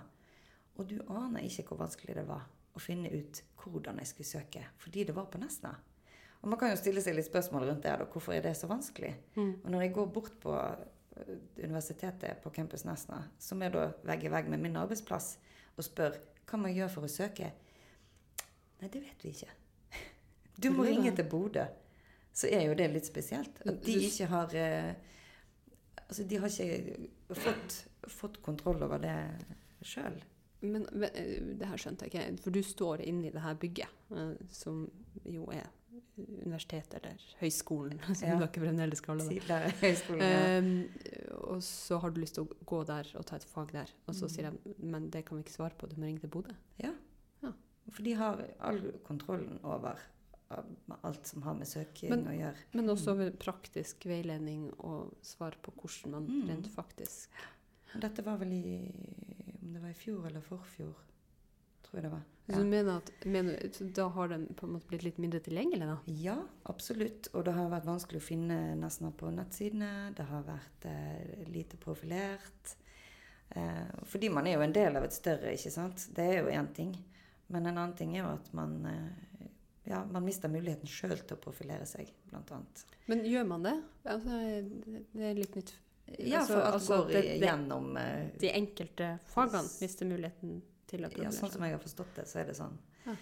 Og 0.79 0.85
du 0.87 1.01
aner 1.11 1.43
ikke 1.43 1.65
hvor 1.67 1.81
vanskelig 1.81 2.13
det 2.15 2.23
var 2.29 2.45
å 2.47 2.79
finne 2.79 3.11
ut 3.11 3.41
hvordan 3.59 3.97
jeg 3.99 4.07
skulle 4.13 4.29
søke, 4.29 4.61
fordi 4.79 5.03
det 5.09 5.15
var 5.17 5.25
på 5.27 5.41
Nesna. 5.41 5.73
Og 6.39 6.47
man 6.53 6.59
kan 6.61 6.71
jo 6.71 6.77
stille 6.79 7.01
seg 7.03 7.17
litt 7.17 7.27
spørsmål 7.27 7.65
rundt 7.67 7.83
det. 7.83 7.97
da, 7.99 8.05
Hvorfor 8.07 8.31
er 8.37 8.45
det 8.45 8.53
så 8.55 8.69
vanskelig? 8.71 9.09
Mm. 9.35 9.49
Og 9.65 9.67
når 9.73 9.83
jeg 9.83 9.93
går 9.97 10.07
bort 10.15 10.37
på 10.39 10.53
eh, 10.55 11.33
universitetet 11.57 12.39
på 12.45 12.53
Campus 12.55 12.85
Nesna, 12.87 13.19
som 13.43 13.65
er 13.67 13.73
da 13.73 13.89
vegg 14.07 14.23
i 14.23 14.31
vegg 14.31 14.47
med 14.53 14.63
min 14.63 14.79
arbeidsplass, 14.79 15.33
og 15.75 15.83
spør 15.83 16.15
hva 16.47 16.61
man 16.61 16.71
gjør 16.71 16.93
for 16.93 17.09
å 17.09 17.11
søke, 17.11 17.51
nei, 18.79 18.87
det 18.87 19.03
vet 19.03 19.27
vi 19.27 19.33
ikke. 19.35 19.51
Du 20.63 20.71
må 20.71 20.87
ringe 20.87 21.11
til 21.11 21.27
Bodø. 21.27 21.67
Så 22.37 22.49
er 22.53 22.67
jo 22.67 22.75
det 22.77 22.89
litt 22.93 23.07
spesielt. 23.09 23.61
At 23.65 23.79
de 23.85 23.95
ikke 24.07 24.27
har 24.29 24.53
eh, 24.55 24.93
Altså, 26.07 26.23
de 26.23 26.37
har 26.39 26.47
ikke 26.47 27.07
fått, 27.35 27.73
fått 28.07 28.37
kontroll 28.45 28.83
over 28.85 29.01
det 29.03 29.15
sjøl. 29.83 30.21
Men, 30.61 30.85
men 30.93 31.09
eh, 31.13 31.41
det 31.59 31.67
her 31.67 31.81
skjønte 31.81 32.07
jeg 32.07 32.13
ikke, 32.13 32.43
for 32.45 32.55
du 32.55 32.61
står 32.63 33.01
inne 33.03 33.27
i 33.27 33.33
det 33.33 33.41
her 33.43 33.57
bygget, 33.59 33.91
eh, 34.15 34.31
som 34.55 34.85
jo 35.27 35.49
er 35.51 35.65
universitetet 36.17 36.95
eller 37.01 37.25
høyskolen, 37.41 37.99
som 38.15 38.29
Ja. 38.29 38.37
dere 38.39 38.49
fremdeles 38.55 39.01
kaller 39.03 39.27
det. 39.27 39.41
Tidligere 39.41 39.73
høyskolen. 39.81 40.23
Ja. 40.23 40.59
Um, 40.59 41.51
og 41.51 41.61
så 41.67 41.99
har 42.01 42.13
du 42.15 42.21
lyst 42.23 42.37
til 42.39 42.47
å 42.47 42.57
gå 42.71 42.79
der 42.87 43.11
og 43.19 43.25
ta 43.27 43.35
et 43.41 43.45
fag 43.51 43.73
der, 43.75 43.91
og 44.07 44.15
så 44.15 44.25
Mm. 44.29 44.33
sier 44.37 44.51
de 44.51 44.75
men 44.95 45.09
det 45.13 45.25
kan 45.27 45.37
vi 45.37 45.43
ikke 45.43 45.57
svare 45.57 45.75
på, 45.77 45.89
du 45.91 45.95
må 45.99 46.05
ringe 46.07 46.19
til 46.23 46.29
Bodø. 46.31 46.55
ja. 46.83 46.93
Ja. 47.43 47.51
For 47.91 48.03
de 48.03 48.13
har 48.19 48.41
all 48.59 48.81
kontrollen 49.03 49.59
over 49.63 49.99
alt 51.03 51.27
som 51.27 51.41
har 51.43 51.53
med 51.53 51.67
søking 51.67 52.09
Men- 52.09 52.25
å 52.27 52.35
gjøre. 52.37 52.55
Men 52.73 52.89
også 52.89 53.15
ved 53.17 53.37
praktisk 53.39 54.05
veiledning 54.07 54.69
og 54.79 55.13
svar 55.21 55.55
på 55.61 55.71
hvordan 55.75 56.11
man 56.11 56.27
Mm. 56.27 56.47
rent 56.49 56.67
faktisk 56.67 57.27
Dette 57.99 58.21
var 58.23 58.37
vel 58.37 58.51
i 58.53 58.91
Om 59.63 59.73
det 59.73 59.81
var 59.81 59.89
i 59.89 59.93
fjor 59.93 60.25
eller 60.27 60.41
forfjor, 60.41 60.93
tror 61.83 61.93
jeg 61.93 62.03
det 62.03 62.11
var. 62.11 62.21
Så 62.49 62.55
du 62.57 62.63
mener 62.63 62.97
at 62.97 63.25
mener, 63.25 63.57
da 63.93 64.07
har 64.09 64.27
den 64.27 64.45
på 64.55 64.63
en 64.65 64.73
måte 64.73 64.87
blitt 64.87 65.03
litt 65.03 65.17
mindre 65.17 65.39
tilgjengelig, 65.41 65.79
da? 65.87 65.97
Ja, 66.07 66.37
absolutt. 66.65 67.27
Og 67.33 67.43
det 67.45 67.53
har 67.53 67.69
vært 67.69 67.85
vanskelig 67.85 68.21
å 68.21 68.27
finne 68.27 68.75
nesten 68.79 69.11
på 69.13 69.29
nettsidene. 69.33 70.13
Det 70.15 70.25
har 70.25 70.43
vært 70.43 70.85
eh, 70.85 71.45
lite 71.51 71.75
profilert. 71.77 72.75
Eh, 73.51 73.87
fordi 74.05 74.29
man 74.31 74.47
er 74.47 74.53
jo 74.55 74.61
en 74.61 74.71
del 74.73 74.95
av 74.95 75.03
et 75.03 75.11
større, 75.13 75.51
ikke 75.53 75.71
sant. 75.71 76.07
Det 76.13 76.23
er 76.23 76.41
jo 76.43 76.49
én 76.51 76.73
ting. 76.73 76.95
Men 77.49 77.65
en 77.65 77.77
annen 77.77 77.95
ting 77.97 78.15
er 78.15 78.23
jo 78.23 78.33
at 78.35 78.53
man 78.53 78.85
eh, 78.85 79.09
ja, 79.87 80.03
man 80.11 80.25
mister 80.25 80.49
muligheten 80.51 80.87
sjøl 80.91 81.17
til 81.23 81.37
å 81.37 81.39
profilere 81.41 81.85
seg, 81.87 82.09
annet. 82.33 82.85
Men 83.07 83.23
gjør 83.25 83.45
man 83.47 83.63
det? 83.63 83.75
Altså, 84.05 84.39
det 85.13 85.29
er 85.31 85.37
litt 85.37 85.55
nytt. 85.55 85.73
Ja, 86.19 86.39
Altså, 86.39 86.53
for 86.53 86.61
at 86.61 86.73
altså, 86.73 86.97
det- 87.07 87.21
det- 87.23 87.39
gjennom 87.41 87.97
eh, 87.97 88.29
De 88.39 88.49
enkelte 88.55 89.19
fagene 89.27 89.67
mister 89.81 90.05
muligheten 90.05 90.61
til 90.87 90.99
å 91.03 91.09
profilere 91.09 91.31
seg. 91.31 91.41
Ja, 91.41 91.47
sånn 91.47 91.51
som 91.51 91.63
jeg 91.63 91.71
har 91.71 91.79
forstått 91.83 92.13
det, 92.15 92.25
så 92.27 92.39
er 92.39 92.45
det 92.45 92.55
sånn. 92.55 92.77
Ja. 93.05 93.15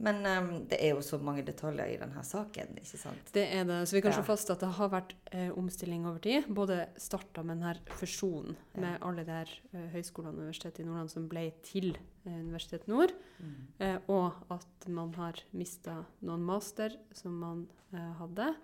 Men 0.00 0.22
um, 0.24 0.46
det 0.70 0.78
er 0.80 0.94
jo 0.94 1.02
så 1.04 1.18
mange 1.20 1.42
detaljer 1.44 1.90
i 1.92 1.98
denne 2.00 2.22
saken, 2.24 2.70
ikke 2.80 2.98
sant? 2.98 3.32
Det 3.34 3.42
er 3.52 3.66
det. 3.68 3.82
Så 3.88 3.98
vi 3.98 4.00
kan 4.00 4.14
slå 4.16 4.22
Ja. 4.22 4.28
fast 4.30 4.50
at 4.50 4.60
det 4.64 4.70
har 4.78 4.88
vært 4.88 5.12
eh, 5.36 5.50
omstilling 5.52 6.06
over 6.08 6.18
tid. 6.24 6.46
Både 6.48 6.86
starta 6.96 7.42
med 7.44 7.58
denne 7.60 7.74
fusjonen 8.00 8.56
Ja. 8.74 8.80
med 8.80 9.02
alle 9.02 9.24
de 9.24 9.30
her 9.36 9.50
eh, 9.74 9.88
høyskolene 9.92 10.32
og 10.32 10.40
universitetet 10.46 10.80
i 10.80 10.84
Nordland 10.88 11.10
som 11.12 11.28
ble 11.28 11.50
til 11.62 11.90
eh, 12.24 12.32
Universitet 12.32 12.88
Nord, 12.88 13.12
Mm. 13.40 13.66
eh, 13.80 13.98
og 14.08 14.32
at 14.50 14.88
man 14.88 15.12
har 15.14 15.34
mista 15.52 16.04
noen 16.22 16.42
master 16.44 16.96
som 17.12 17.32
man 17.38 17.66
eh, 17.92 18.12
hadde, 18.20 18.54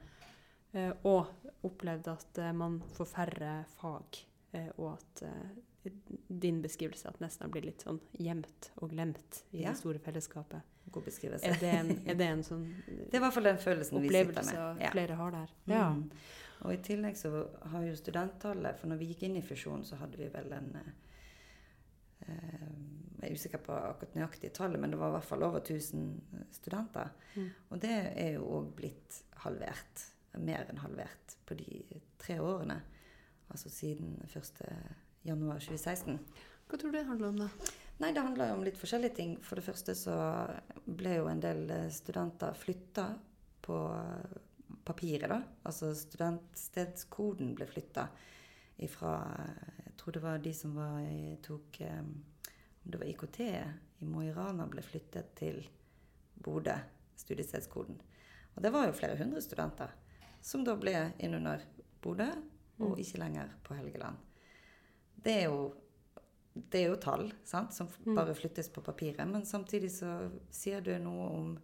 eh, 0.75 0.93
og 1.05 1.27
opplevd 1.65 2.09
at 2.09 2.39
eh, 2.39 2.53
man 2.53 2.81
får 2.97 3.07
færre 3.13 3.65
fag, 3.77 4.23
eh, 4.55 4.69
og 4.79 4.97
at 4.99 5.23
din 6.29 6.63
beskrivelse 6.63 7.07
at 7.09 7.21
nesten 7.21 7.45
har 7.47 7.51
blitt 7.55 7.65
litt 7.69 7.85
sånn 7.85 8.01
gjemt 8.19 8.71
og 8.83 8.91
glemt 8.91 9.43
i 9.53 9.63
Ja. 9.63 9.71
det 9.71 9.79
store 9.79 9.99
fellesskapet. 10.03 10.63
God 10.93 11.05
beskrivelse. 11.05 11.47
Er 11.47 11.61
det 11.61 11.71
en, 11.75 11.93
er 12.07 12.19
det 12.19 12.27
en 12.31 12.43
sånn 12.47 12.65
Det 12.87 13.15
er 13.15 13.21
i 13.21 13.25
hvert 13.25 13.35
fall 13.35 13.49
den 13.49 13.61
følelsen 13.63 14.03
vi 14.05 14.11
sitter 14.13 14.47
med. 14.47 14.83
Ja. 14.85 14.91
flere 14.95 15.19
har 15.19 15.35
der? 15.35 15.55
Mm. 15.67 16.05
Og 16.65 16.73
i 16.73 16.81
tillegg 16.85 17.19
så 17.21 17.31
har 17.73 17.85
jo 17.85 17.97
studenttallet 17.99 18.81
For 18.81 18.91
når 18.91 19.01
vi 19.03 19.11
gikk 19.13 19.27
inn 19.29 19.37
i 19.41 19.45
fusjonen, 19.45 19.85
så 19.85 19.99
hadde 20.01 20.21
vi 20.21 20.29
vel 20.33 20.55
en 20.57 20.71
eh, 20.81 20.91
eh, 22.29 22.67
Jeg 23.21 23.29
er 23.29 23.37
usikker 23.37 23.63
på 23.67 23.77
akkurat 23.77 24.17
nøyaktig 24.17 24.53
tallet, 24.57 24.81
men 24.81 24.95
det 24.95 25.01
var 25.01 25.13
i 25.13 25.17
hvert 25.19 25.29
fall 25.29 25.45
over 25.47 25.63
1000 25.63 26.51
studenter. 26.55 27.13
Mm. 27.35 27.49
Og 27.71 27.81
det 27.83 27.97
er 28.13 28.37
jo 28.37 28.51
òg 28.59 28.69
blitt 28.79 29.23
halvert. 29.45 30.05
Mer 30.37 30.69
enn 30.69 30.83
halvert 30.83 31.39
på 31.49 31.57
de 31.57 31.81
tre 32.21 32.37
årene. 32.45 32.77
Altså 33.49 33.71
siden 33.73 34.19
1. 34.29 34.61
januar 35.25 35.63
2016. 35.65 36.19
Hva 36.67 36.79
tror 36.79 36.93
du 36.93 36.99
det 36.99 37.07
handler 37.09 37.33
om, 37.33 37.45
da? 37.47 37.75
Nei, 37.99 38.13
det 38.13 38.21
handler 38.21 38.51
jo 38.51 38.57
om 38.59 38.65
litt 38.67 38.77
forskjellige 38.77 39.17
ting. 39.17 39.37
For 39.41 39.57
det 39.57 39.65
første 39.65 39.95
så 39.97 40.17
ble 40.85 41.15
jo 41.17 41.29
en 41.31 41.41
del 41.41 41.63
eh, 41.73 41.87
studenter 41.93 42.53
flytta 42.59 43.07
på 43.65 43.79
eh, 43.97 44.35
papiret, 44.85 45.31
da. 45.33 45.39
Altså 45.67 45.95
studentstedskoden 45.97 47.55
ble 47.57 47.69
flytta 47.71 48.05
ifra 48.85 49.15
eh, 49.41 49.79
Jeg 49.87 49.95
tror 50.03 50.13
det 50.19 50.23
var 50.27 50.43
de 50.45 50.53
som 50.55 50.75
var 50.77 51.07
tok 51.43 51.79
Om 51.81 52.91
det 52.93 52.99
var 53.01 53.09
IKT 53.09 53.41
i 53.41 54.05
Mo 54.07 54.21
i 54.23 54.33
Rana 54.37 54.67
ble 54.69 54.83
flyttet 54.85 55.33
til 55.41 55.63
Bodø, 56.37 56.75
studiestedskoden. 57.17 57.97
Og 58.55 58.63
det 58.63 58.71
var 58.75 58.87
jo 58.87 58.93
flere 58.95 59.17
hundre 59.19 59.41
studenter 59.43 59.91
som 60.45 60.63
da 60.65 60.77
ble 60.79 60.93
innunder 61.19 61.65
Bodø, 62.05 62.29
og 62.79 62.93
Mm. 62.93 62.99
ikke 63.01 63.19
lenger 63.19 63.49
på 63.65 63.75
Helgeland. 63.75 64.17
Det 65.25 65.33
er 65.33 65.45
jo 65.49 65.73
det 66.71 66.81
er 66.85 66.89
jo 66.91 66.97
tall 66.97 67.33
sant, 67.45 67.73
som 67.75 67.89
Mm. 68.07 68.15
bare 68.15 68.35
flyttes 68.35 68.69
på 68.73 68.83
papiret, 68.83 69.27
men 69.29 69.43
samtidig 69.45 69.91
så 69.91 70.31
sier 70.51 70.81
du 70.81 70.99
noe 70.99 71.29
om 71.31 71.59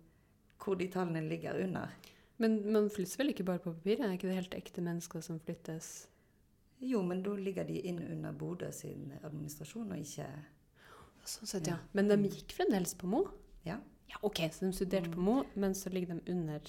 hvor 0.59 0.77
de 0.79 0.89
tallene 0.89 1.29
ligger 1.29 1.63
under. 1.65 1.89
Men 2.39 2.73
man 2.73 2.89
flyttes 2.91 3.17
vel 3.19 3.29
ikke 3.33 3.45
bare 3.45 3.59
på 3.59 3.73
papiret? 3.75 4.01
Er 4.01 4.13
ikke 4.17 4.29
det 4.29 4.35
helt 4.35 4.55
ekte 4.55 4.83
mennesker 4.83 5.21
som 5.23 5.39
flyttes? 5.41 6.07
Jo, 6.81 7.03
men 7.03 7.23
da 7.23 7.31
ligger 7.37 7.65
de 7.67 7.81
inn 7.81 7.99
under 8.11 8.33
Bodø 8.33 8.71
sin 8.73 9.13
administrasjon, 9.23 9.91
og 9.93 9.99
ikke 9.99 10.27
Sånn 11.25 11.47
sett, 11.47 11.67
Ja. 11.69 11.77
Men 11.93 12.09
de 12.09 12.17
gikk 12.29 12.53
fremdeles 12.53 12.95
på 12.97 13.07
Mo? 13.07 13.29
Ja. 13.65 13.77
Ja, 14.09 14.17
OK, 14.23 14.39
så 14.51 14.61
de 14.67 14.73
studerte 14.73 15.09
Mm. 15.09 15.15
på 15.15 15.21
Mo, 15.21 15.45
men 15.55 15.73
så 15.75 15.89
ligger 15.93 16.15
de 16.19 16.33
under 16.33 16.61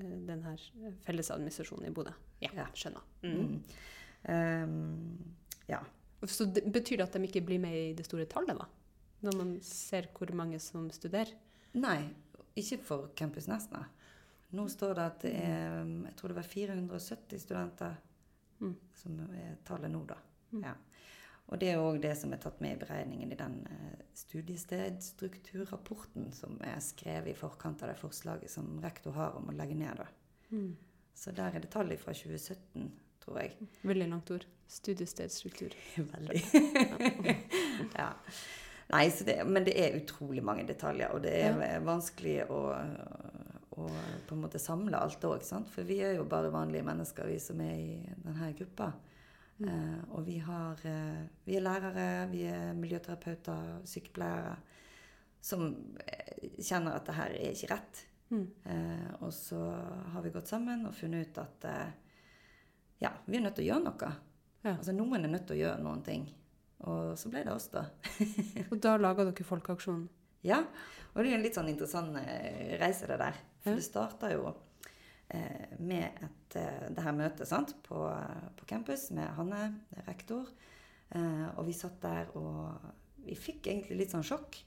eh, 0.00 0.26
den 0.26 0.42
her 0.42 0.56
fellesadministrasjonen 1.04 1.86
i 1.86 1.90
Bodø. 1.90 2.12
Ja, 2.40 2.48
skjønner. 2.74 3.02
mm. 3.22 3.34
Mm. 3.34 3.62
Ehm, 4.24 5.18
Ja. 5.68 5.80
Så 6.28 6.44
det, 6.44 6.66
betyr 6.72 7.00
det 7.00 7.06
at 7.08 7.14
de 7.16 7.24
ikke 7.24 7.44
blir 7.46 7.60
med 7.62 7.76
i 7.76 7.94
det 7.96 8.04
store 8.04 8.26
tallet, 8.28 8.58
da? 8.58 8.66
Når 9.24 9.36
man 9.36 9.54
ser 9.64 10.08
hvor 10.16 10.32
mange 10.36 10.58
som 10.60 10.90
studerer? 10.92 11.32
Nei, 11.80 12.02
ikke 12.58 12.80
for 12.84 13.08
Campus 13.16 13.46
Nesna. 13.48 13.86
Nå 14.56 14.66
står 14.68 14.96
det 14.98 15.04
at 15.06 15.20
det 15.22 15.32
er 15.38 15.84
Jeg 16.08 16.16
tror 16.18 16.32
det 16.32 16.40
var 16.40 16.48
470 16.50 17.44
studenter 17.44 17.98
Mm. 18.60 18.76
som 18.94 19.20
er 19.20 19.56
tallet 19.64 19.90
nå, 19.90 20.04
da. 20.04 20.16
Mm. 20.52 20.62
Ja. 20.64 20.74
Og 21.50 21.58
det 21.58 21.68
er 21.72 21.78
òg 21.82 22.00
det 22.02 22.16
som 22.18 22.32
er 22.32 22.38
tatt 22.42 22.60
med 22.62 22.72
i 22.76 22.80
beregningen 22.82 23.32
i 23.32 23.36
den 23.38 23.66
eh, 23.66 23.98
studiestedstrukturrapporten 24.20 26.32
som 26.36 26.60
er 26.62 26.80
skrevet 26.84 27.32
i 27.32 27.38
forkant 27.38 27.82
av 27.82 27.88
det 27.90 27.98
forslaget 27.98 28.50
som 28.52 28.80
rektor 28.84 29.12
har 29.16 29.30
om 29.38 29.48
å 29.50 29.56
legge 29.56 29.76
ned. 29.78 29.96
da. 29.98 30.06
Mm. 30.52 30.76
Så 31.14 31.32
der 31.34 31.54
er 31.56 31.60
det 31.64 31.72
tallet 31.72 32.00
fra 32.00 32.12
2017, 32.14 32.92
tror 33.24 33.40
jeg. 33.42 33.68
Veldig 33.82 34.08
langt 34.10 34.32
ord. 34.34 34.46
Studiestedsstruktur. 34.70 35.74
Veldig. 36.14 36.42
ja. 38.00 38.10
Nei, 38.90 39.04
så 39.14 39.26
det, 39.26 39.36
men 39.46 39.66
det 39.66 39.76
er 39.78 39.98
utrolig 40.00 40.42
mange 40.42 40.64
detaljer, 40.66 41.12
og 41.14 41.22
det 41.22 41.34
er 41.46 41.84
vanskelig 41.86 42.40
å, 42.50 42.62
å 43.78 43.84
på 44.26 44.34
en 44.34 44.42
måte 44.42 44.58
samle 44.58 44.98
alt 44.98 45.22
òg. 45.28 45.44
For 45.70 45.86
vi 45.86 46.00
er 46.02 46.16
jo 46.18 46.26
bare 46.30 46.50
vanlige 46.50 46.86
mennesker, 46.88 47.30
vi 47.30 47.38
som 47.42 47.62
er 47.62 47.76
i 47.78 48.00
denne 48.24 48.50
gruppa. 48.58 48.90
Mm. 49.60 49.68
Eh, 49.68 50.02
og 50.16 50.26
vi, 50.26 50.40
har, 50.42 50.82
eh, 50.88 51.22
vi 51.46 51.56
er 51.58 51.64
lærere, 51.64 52.08
vi 52.32 52.42
er 52.50 52.74
miljøterapeuter, 52.74 53.80
sykepleiere, 53.86 54.56
som 55.40 55.68
eh, 56.06 56.48
kjenner 56.58 56.96
at 56.96 57.06
det 57.06 57.18
her 57.18 57.36
er 57.36 57.54
ikke 57.54 57.74
rett. 57.74 58.04
Mm. 58.30 58.46
Eh, 58.64 59.10
og 59.20 59.32
så 59.34 59.60
har 60.14 60.22
vi 60.22 60.32
gått 60.34 60.50
sammen 60.50 60.86
og 60.86 60.96
funnet 60.96 61.28
ut 61.28 61.42
at 61.42 61.66
eh, 61.70 61.92
ja, 63.00 63.10
vi 63.26 63.38
er 63.38 63.44
nødt 63.46 63.56
til 63.58 63.64
å 63.66 63.70
gjøre 63.72 63.84
noe. 63.86 64.10
Ja. 64.64 64.74
Altså 64.76 64.92
Noen 64.92 65.24
er 65.24 65.32
nødt 65.32 65.46
til 65.48 65.56
å 65.56 65.60
gjøre 65.62 65.82
noen 65.84 66.02
ting. 66.04 66.26
Og 66.88 67.12
så 67.20 67.28
ble 67.32 67.42
det 67.44 67.52
oss, 67.52 67.68
da. 67.72 67.86
Og 68.70 68.78
da 68.80 68.94
laga 69.00 69.24
dere 69.28 69.44
Folkeaksjonen. 69.44 70.06
Ja, 70.44 70.62
og 71.12 71.18
det 71.20 71.32
er 71.32 71.36
en 71.36 71.42
litt 71.44 71.56
sånn 71.58 71.68
interessant 71.68 72.16
eh, 72.16 72.76
reise, 72.80 73.04
det 73.10 73.18
der. 73.20 73.36
For 73.60 73.74
Ja. 73.74 73.76
det 73.76 73.84
starta 73.84 74.30
jo 74.32 74.46
eh, 75.28 75.74
med 75.78 76.22
et, 76.24 76.56
eh, 76.56 76.86
det 76.96 77.04
her 77.04 77.12
møtet 77.12 77.48
sant? 77.50 77.74
På, 77.84 78.06
på 78.56 78.68
campus 78.70 79.10
med 79.12 79.28
Hanne, 79.36 79.66
rektor. 80.06 80.48
Eh, 81.12 81.46
og 81.58 81.66
vi 81.68 81.74
satt 81.76 81.98
der, 82.00 82.30
og 82.40 82.80
vi 83.26 83.36
fikk 83.36 83.68
egentlig 83.68 83.98
litt 84.00 84.14
sånn 84.16 84.24
sjokk. 84.24 84.62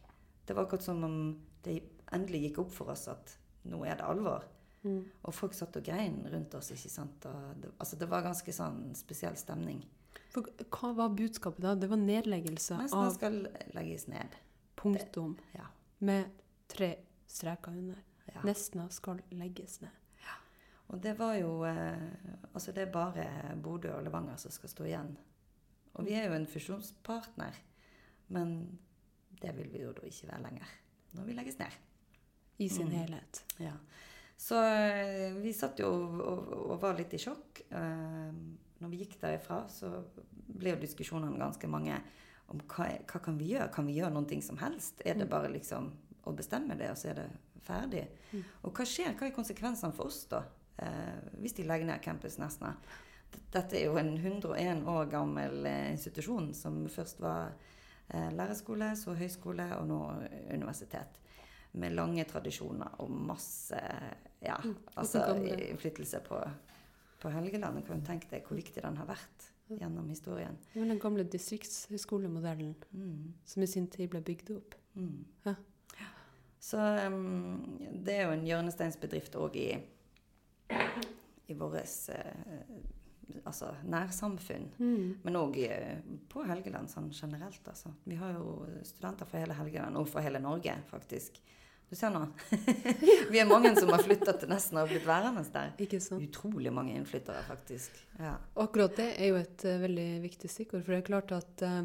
Det 0.46 0.54
var 0.54 0.68
akkurat 0.68 0.86
som 0.86 1.02
om 1.08 1.18
det 1.66 1.80
endelig 2.13 2.44
gikk 2.50 2.60
opp 2.68 2.74
for 2.75 2.94
oss 2.94 3.08
at 3.10 3.34
nå 3.72 3.82
er 3.88 3.98
det 3.98 4.06
alvor. 4.06 4.46
Mm. 4.84 5.04
Og 5.24 5.34
folk 5.34 5.54
satt 5.56 5.75
og 5.80 5.84
grein 5.88 6.18
rundt 6.32 6.54
oss, 6.56 6.72
ikke 6.72 6.90
sant. 6.92 7.22
Det, 7.62 7.72
altså 7.80 7.96
det 8.00 8.10
var 8.12 8.22
ganske 8.25 8.52
sånn 8.54 8.94
spesiell 8.96 9.36
stemning. 9.40 9.84
For 10.34 10.44
hva 10.74 10.94
var 10.98 11.10
budskapet 11.16 11.62
da? 11.63 11.75
Det 11.75 11.88
var 11.90 11.98
nedleggelse 12.02 12.78
Mens 12.78 12.94
av 12.94 13.12
skal 13.16 13.48
legges 13.74 14.08
ned. 14.08 14.36
punktum 14.75 15.38
Ja. 15.54 15.68
med 16.00 16.25
tre 16.68 16.96
streker 17.28 17.72
under. 17.72 17.96
ja. 18.34 18.42
Nesna 18.44 18.90
skal 18.90 19.22
legges 19.32 19.82
ned. 19.82 19.90
Og 20.90 21.00
det 21.02 21.13
var 21.18 21.36
jo 21.40 21.63
eh, 21.66 22.02
Altså, 22.54 22.72
det 22.72 22.82
er 22.88 22.92
bare 22.92 23.56
Bodø 23.63 23.90
og 23.96 24.04
Levanger 24.04 24.36
som 24.38 24.52
skal 24.52 24.70
stå 24.70 24.84
igjen. 24.84 25.16
Og 25.96 26.06
vi 26.06 26.13
er 26.13 26.28
jo 26.28 26.34
en 26.34 26.46
fusjonspartner, 26.46 27.54
men 28.28 28.78
det 29.42 29.56
vil 29.58 29.70
vi 29.72 29.82
jo 29.82 29.94
da 29.94 30.02
ikke 30.06 30.28
være 30.28 30.42
lenger. 30.44 30.68
Når 31.13 31.24
vi 31.25 31.34
legges 31.34 31.58
ned. 31.60 31.72
I 32.60 32.68
sin 32.70 32.88
Mm. 32.88 32.92
helhet. 32.92 33.44
Ja. 33.60 33.72
Så 34.44 34.60
eh, 34.64 35.32
vi 35.40 35.54
satt 35.56 35.80
jo 35.80 35.88
og, 35.88 36.50
og, 36.58 36.74
var 36.82 36.98
litt 36.98 37.14
i 37.16 37.20
sjokk. 37.22 37.62
Eh, 37.72 38.32
når 38.84 38.92
vi 38.92 39.00
gikk 39.06 39.16
derifra, 39.22 39.62
så 39.72 40.02
ble 40.52 40.74
jo 40.74 40.82
diskusjonene 40.82 41.40
ganske 41.40 41.70
mange 41.72 41.96
om 42.52 42.60
hva, 42.74 42.90
hva 43.08 43.22
kan 43.24 43.38
vi 43.40 43.54
gjøre. 43.54 43.70
Kan 43.72 43.88
vi 43.88 43.96
gjøre 44.02 44.12
noe 44.12 44.42
som 44.44 44.60
helst? 44.60 45.00
Er 45.06 45.16
det 45.16 45.30
Mm. 45.30 45.32
bare 45.32 45.54
liksom 45.54 45.94
å 46.28 46.36
bestemme 46.36 46.76
det, 46.76 46.92
og 46.92 46.98
så 47.00 47.14
er 47.14 47.22
det 47.22 47.30
ferdig? 47.64 48.04
Mm. 48.34 48.44
Og 48.64 48.74
hva 48.74 48.86
skjer? 48.86 49.16
Hva 49.16 49.30
er 49.30 49.36
konsekvensene 49.38 49.96
for 49.96 50.12
oss, 50.12 50.26
da? 50.26 50.44
Eh, 50.78 51.24
hvis 51.40 51.56
de 51.56 51.64
legger 51.64 51.88
ned 51.88 52.02
Campus 52.04 52.38
Nesna? 52.38 52.76
Dette 53.54 53.80
er 53.80 53.86
jo 53.86 53.96
en 53.98 54.18
101 54.18 54.84
år 54.86 55.08
gammel 55.10 55.66
institusjon 55.94 56.54
som 56.54 56.84
først 56.90 57.22
var 57.24 57.54
eh, 58.10 58.30
lærerskole, 58.36 58.92
så 59.00 59.16
høyskole 59.16 59.72
og 59.80 59.88
nå 59.88 60.02
universitet. 60.52 61.23
Med 61.74 61.96
lange 61.98 62.24
tradisjoner 62.30 63.00
og 63.01 63.10
masse 63.12 63.80
ja, 64.44 64.58
Mm. 64.63 64.75
altså, 64.96 65.24
innflytelse 65.72 66.20
på, 66.27 66.38
på 67.20 67.30
Helgeland. 67.34 67.86
Kan 67.88 68.00
du 68.01 68.06
tenke 68.06 68.30
deg 68.30 68.44
hvor 68.46 68.56
viktig 68.60 68.84
den 68.84 68.98
har 68.98 69.08
vært 69.10 69.48
gjennom 69.70 70.10
historien. 70.10 70.58
Det 70.74 70.82
var 70.82 70.88
den 70.92 71.00
gamle 71.00 71.24
distriktshøyskolemodellen 71.24 72.75
Mm. 72.92 73.34
som 73.46 73.63
i 73.63 73.68
sin 73.68 73.88
tid 73.88 74.10
ble 74.10 74.22
bygd 74.22 74.51
opp. 74.58 74.75
Mm. 74.96 75.25
Ja. 75.46 75.56
Så 76.60 76.77
um, 77.08 77.80
det 78.06 78.13
er 78.20 78.27
jo 78.27 78.36
en 78.38 78.46
hjørnesteinsbedrift 78.46 79.34
òg 79.36 79.56
i, 79.56 79.72
i 81.48 81.53
vår 81.53 81.80
altså, 83.46 83.72
nærsamfunn. 83.84 84.70
Mm. 84.80 85.18
Men 85.24 85.36
òg 85.39 85.58
på 86.30 86.44
Helgeland 86.48 86.92
sånn 86.92 87.10
generelt, 87.13 87.65
altså. 87.68 87.92
Vi 88.06 88.15
har 88.20 88.34
jo 88.38 88.65
studenter 88.88 89.25
fra 89.30 89.39
hele 89.44 89.58
Helgeland, 89.58 89.98
og 90.00 90.08
fra 90.12 90.22
hele 90.25 90.39
Norge, 90.44 90.75
faktisk. 90.92 91.42
Du 91.94 91.98
ser 92.00 92.10
nå. 92.10 92.24
vi 93.34 93.38
er 93.38 93.46
mange 93.46 93.70
som 93.78 93.92
har 93.94 94.02
flytta 94.02 94.34
til 94.42 94.50
Nesna 94.50 94.82
og 94.82 94.90
blitt 94.90 95.04
værende 95.06 95.44
der. 95.54 95.76
Ikke 95.84 96.00
sant? 96.02 96.24
Utrolig 96.26 96.72
mange 96.74 96.96
innflyttere, 96.98 97.44
faktisk. 97.46 98.00
Ja. 98.18 98.32
Akkurat 98.64 98.96
det 98.98 99.12
er 99.22 99.30
jo 99.30 99.36
et 99.38 99.66
uh, 99.70 99.76
veldig 99.84 100.08
viktig 100.24 100.50
stikkord. 100.50 100.82
For 100.88 100.96
det 100.96 101.04
er 101.04 101.06
klart 101.12 101.34
at 101.38 101.64
uh, 101.68 101.84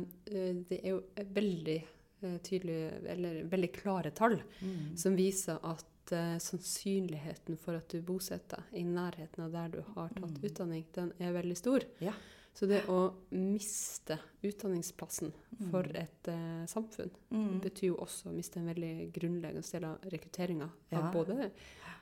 det 0.70 0.78
er 0.80 0.94
jo 0.94 1.02
veldig 1.36 1.76
uh, 2.24 2.38
tydelige, 2.46 2.88
eller 3.16 3.42
veldig 3.52 3.70
klare 3.76 4.14
tall 4.16 4.38
Mm. 4.62 4.96
som 4.98 5.14
viser 5.18 5.60
at 5.62 6.14
eh, 6.16 6.38
sannsynligheten 6.40 7.58
for 7.60 7.76
at 7.76 7.92
du 7.92 8.00
bosetter 8.02 8.62
deg 8.72 8.80
i 8.80 8.84
nærheten 8.88 9.44
av 9.44 9.52
der 9.52 9.68
du 9.76 9.82
har 9.94 10.08
tatt 10.16 10.38
Mm. 10.38 10.44
utdanning, 10.48 10.84
den 10.96 11.12
er 11.20 11.34
veldig 11.36 11.56
stor. 11.60 11.84
Ja. 12.00 12.14
Så 12.58 12.66
det 12.66 12.80
å 12.90 13.12
miste 13.30 14.16
utdanningsplassen 14.42 15.30
for 15.70 15.86
Mm. 15.86 15.96
et 16.00 16.28
eh, 16.32 16.64
samfunn 16.66 17.10
Mm. 17.30 17.60
betyr 17.62 17.92
jo 17.92 17.96
også 18.02 18.30
å 18.30 18.34
miste 18.34 18.58
en 18.58 18.66
veldig 18.74 19.12
grunnleggende 19.14 19.70
del 19.70 19.84
av 19.84 19.98
rekrutteringa 20.10 20.68
Ja. 20.90 20.98
av 20.98 21.12
både 21.14 21.50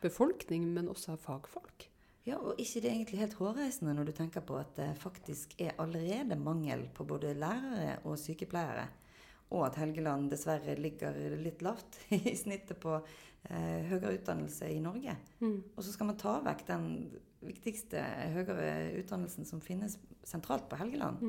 befolkning, 0.02 0.64
men 0.72 0.88
også 0.88 1.12
av 1.12 1.18
fagfolk. 1.20 1.88
Ja, 2.24 2.38
og 2.38 2.56
ikke 2.58 2.80
det 2.82 2.90
er 2.90 2.94
egentlig 2.96 3.18
helt 3.20 3.34
hårreisende 3.38 3.94
når 3.94 4.06
du 4.06 4.12
tenker 4.12 4.40
på 4.40 4.56
at 4.58 4.74
det 4.74 4.96
faktisk 4.98 5.54
er 5.60 5.76
allerede 5.78 6.36
mangel 6.36 6.88
på 6.94 7.04
både 7.06 7.34
lærere 7.38 7.98
og 8.04 8.16
sykepleiere. 8.18 8.88
Og 9.52 9.64
at 9.66 9.76
Helgeland 9.76 10.30
dessverre 10.30 10.74
ligger 10.76 11.14
litt 11.38 11.60
lavt 11.62 11.98
i 12.10 12.34
snittet 12.34 12.80
på 12.80 12.96
eh, 13.48 13.84
høyere 13.86 14.16
utdannelse 14.18 14.66
i 14.74 14.80
Norge. 14.80 15.14
Og 15.76 15.84
så 15.84 15.92
skal 15.92 16.06
man 16.06 16.16
ta 16.18 16.40
vekk 16.42 16.66
den 16.66 16.88
viktigste 17.46 18.02
høyere 18.34 18.92
utdannelsen 19.00 19.46
som 19.48 19.60
finnes 19.64 19.98
sentralt 20.26 20.68
på 20.70 20.76
Helgeland. 20.80 21.22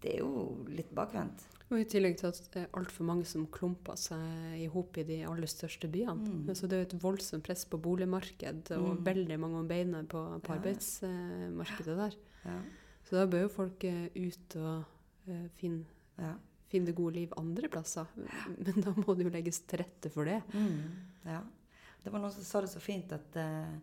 Det 0.00 0.12
er 0.14 0.18
jo 0.22 0.64
litt 0.70 0.90
bakvendt. 0.94 1.42
Og 1.70 1.80
i 1.82 1.84
tillegg 1.90 2.14
til 2.16 2.28
at 2.30 2.38
det 2.54 2.60
er 2.62 2.68
altfor 2.78 3.04
mange 3.04 3.26
som 3.28 3.42
klumper 3.52 3.96
seg 4.00 4.54
i 4.62 4.68
hop 4.72 4.96
i 4.96 5.02
de 5.04 5.18
aller 5.28 5.50
største 5.50 5.88
byene. 5.92 6.24
Mm. 6.46 6.54
Så 6.56 6.68
det 6.70 6.76
er 6.78 6.84
jo 6.84 6.88
et 6.88 7.02
voldsomt 7.02 7.44
press 7.44 7.64
på 7.68 7.80
boligmarked 7.82 8.70
og 8.78 8.86
Mm. 8.96 9.02
veldig 9.04 9.38
mange 9.42 9.58
om 9.58 9.68
beina 9.68 10.02
på, 10.04 10.22
på 10.40 10.54
Ja. 10.54 10.58
arbeidsmarkedet 10.60 11.96
der. 11.98 12.14
Ja. 12.44 12.60
Så 13.04 13.16
da 13.18 13.26
bør 13.26 13.42
jo 13.46 13.48
folk 13.52 13.84
eh, 13.84 14.08
ut 14.14 14.56
og 14.56 14.84
uh, 15.28 15.48
finne, 15.56 15.84
Ja. 16.18 16.34
finne 16.68 16.86
det 16.86 16.94
gode 16.96 17.14
liv 17.14 17.32
andre 17.36 17.68
plasser. 17.68 18.06
Men 18.16 18.80
da 18.84 18.92
må 18.96 19.14
det 19.16 19.24
jo 19.26 19.30
legges 19.34 19.60
til 19.66 19.78
rette 19.82 20.10
for 20.12 20.24
det. 20.24 20.42
Mm, 20.54 20.80
ja. 21.26 21.42
Det 22.04 22.12
var 22.12 22.20
noen 22.20 22.32
som 22.32 22.44
sa 22.44 22.60
det 22.60 22.70
så 22.70 22.80
fint 22.80 23.12
at 23.12 23.36
eh, 23.36 23.78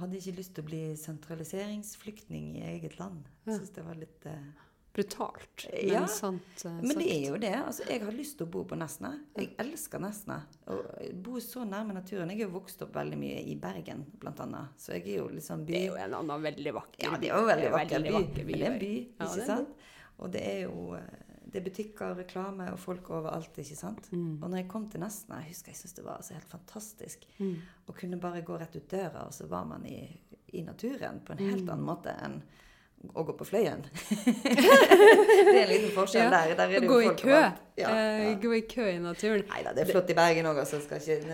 hadde 0.00 0.18
ikke 0.20 0.36
lyst 0.38 0.54
til 0.56 0.64
å 0.64 0.68
bli 0.70 0.80
sentraliseringsflyktning 0.98 2.56
i 2.58 2.64
eget 2.74 2.98
land. 2.98 3.28
Jeg 3.46 3.60
syns 3.60 3.76
det 3.76 3.84
var 3.86 3.98
litt 4.00 4.26
uh... 4.30 4.64
Brutalt, 4.98 5.66
men 5.68 5.92
Ja, 5.92 6.06
sant 6.10 6.64
Uh, 6.64 6.80
Men 6.82 6.98
det 6.98 7.06
er 7.12 7.26
jo 7.28 7.36
det. 7.38 7.52
altså 7.54 7.84
Jeg 7.86 8.00
har 8.02 8.14
lyst 8.16 8.38
til 8.40 8.48
å 8.48 8.50
bo 8.50 8.64
på 8.66 8.74
Nesna. 8.74 9.12
Jeg 9.36 9.52
elsker 9.62 10.00
Nesna. 10.02 10.40
Og 10.74 10.88
bo 11.22 11.38
så 11.44 11.62
nærme 11.68 11.94
naturen. 11.94 12.32
Jeg 12.32 12.40
er 12.40 12.48
jo 12.48 12.54
vokst 12.56 12.82
opp 12.82 12.96
veldig 12.96 13.18
mye 13.20 13.44
i 13.46 13.54
Bergen, 13.62 14.02
blant 14.18 14.40
annet. 14.42 14.74
Så 14.80 14.96
jeg 14.96 15.04
er 15.04 15.20
jo 15.20 15.28
liksom 15.36 15.62
by... 15.68 15.72
Det 15.76 15.82
er 15.84 15.86
jo 15.92 16.00
en 16.02 16.16
annen 16.18 16.42
veldig 16.48 16.74
vakker 16.80 16.98
by. 16.98 17.06
Ja, 17.06 17.20
det 17.20 17.30
er 17.30 17.36
jo 17.36 17.46
veldig 17.52 17.68
Det 17.68 17.70
er 17.70 17.76
vakker 17.78 18.02
by. 18.08 18.10
Men 18.10 18.58
det 18.58 18.58
er 18.58 18.72
en 18.72 18.82
by, 18.82 18.92
ikke 19.28 19.46
sant? 19.52 19.86
Og 20.18 20.32
det 20.34 20.42
er 20.50 20.60
jo 20.64 20.96
eh, 20.98 21.27
det 21.50 21.60
er 21.60 21.64
butikker, 21.70 22.14
reklame 22.18 22.66
og 22.72 22.78
folk 22.78 23.10
overalt, 23.10 23.56
ikke 23.58 23.76
sant? 23.76 24.10
Mm. 24.12 24.42
Og 24.42 24.50
når 24.50 24.56
jeg 24.58 24.68
kom 24.68 24.88
til 24.92 25.00
Nesna, 25.00 25.38
jeg 25.40 25.48
husker 25.54 25.72
jeg 25.72 25.76
syntes 25.80 25.94
det 25.96 26.04
var 26.04 26.16
altså 26.20 26.34
helt 26.34 26.50
fantastisk 26.50 27.24
Mm. 27.38 27.54
å 27.88 27.92
kunne 27.96 28.18
bare 28.20 28.42
gå 28.42 28.58
rett 28.60 28.76
ut 28.76 28.88
døra, 28.90 29.26
og 29.26 29.32
så 29.32 29.46
var 29.48 29.64
man 29.64 29.86
i, 29.86 30.02
i 30.52 30.62
naturen 30.62 31.20
på 31.24 31.32
en 31.32 31.38
helt 31.38 31.62
Mm. 31.64 31.70
annen 31.70 31.86
måte 31.86 32.12
enn 32.24 32.42
å 33.14 33.24
gå 33.28 33.34
på 33.38 33.46
Fløyen. 33.46 33.84
det 34.48 35.54
er 35.54 35.64
en 35.64 35.72
liten 35.72 35.94
forskjell 35.94 36.26
Ja, 36.26 36.30
der. 36.34 36.54
Der 36.58 36.76
er 36.76 36.80
det 36.84 36.88
Gå 36.90 37.00
i 37.04 37.14
kø. 37.18 37.32
Ja, 37.32 37.48
Eh, 37.78 37.84
ja. 38.32 38.34
Gå 38.42 38.50
i 38.56 38.62
kø 38.66 38.82
i 38.90 38.98
naturen. 38.98 39.44
Nei 39.52 39.60
da, 39.62 39.70
det 39.76 39.84
er 39.84 39.90
flott 39.92 40.08
i 40.10 40.16
Bergen 40.18 40.48
òg, 40.50 40.58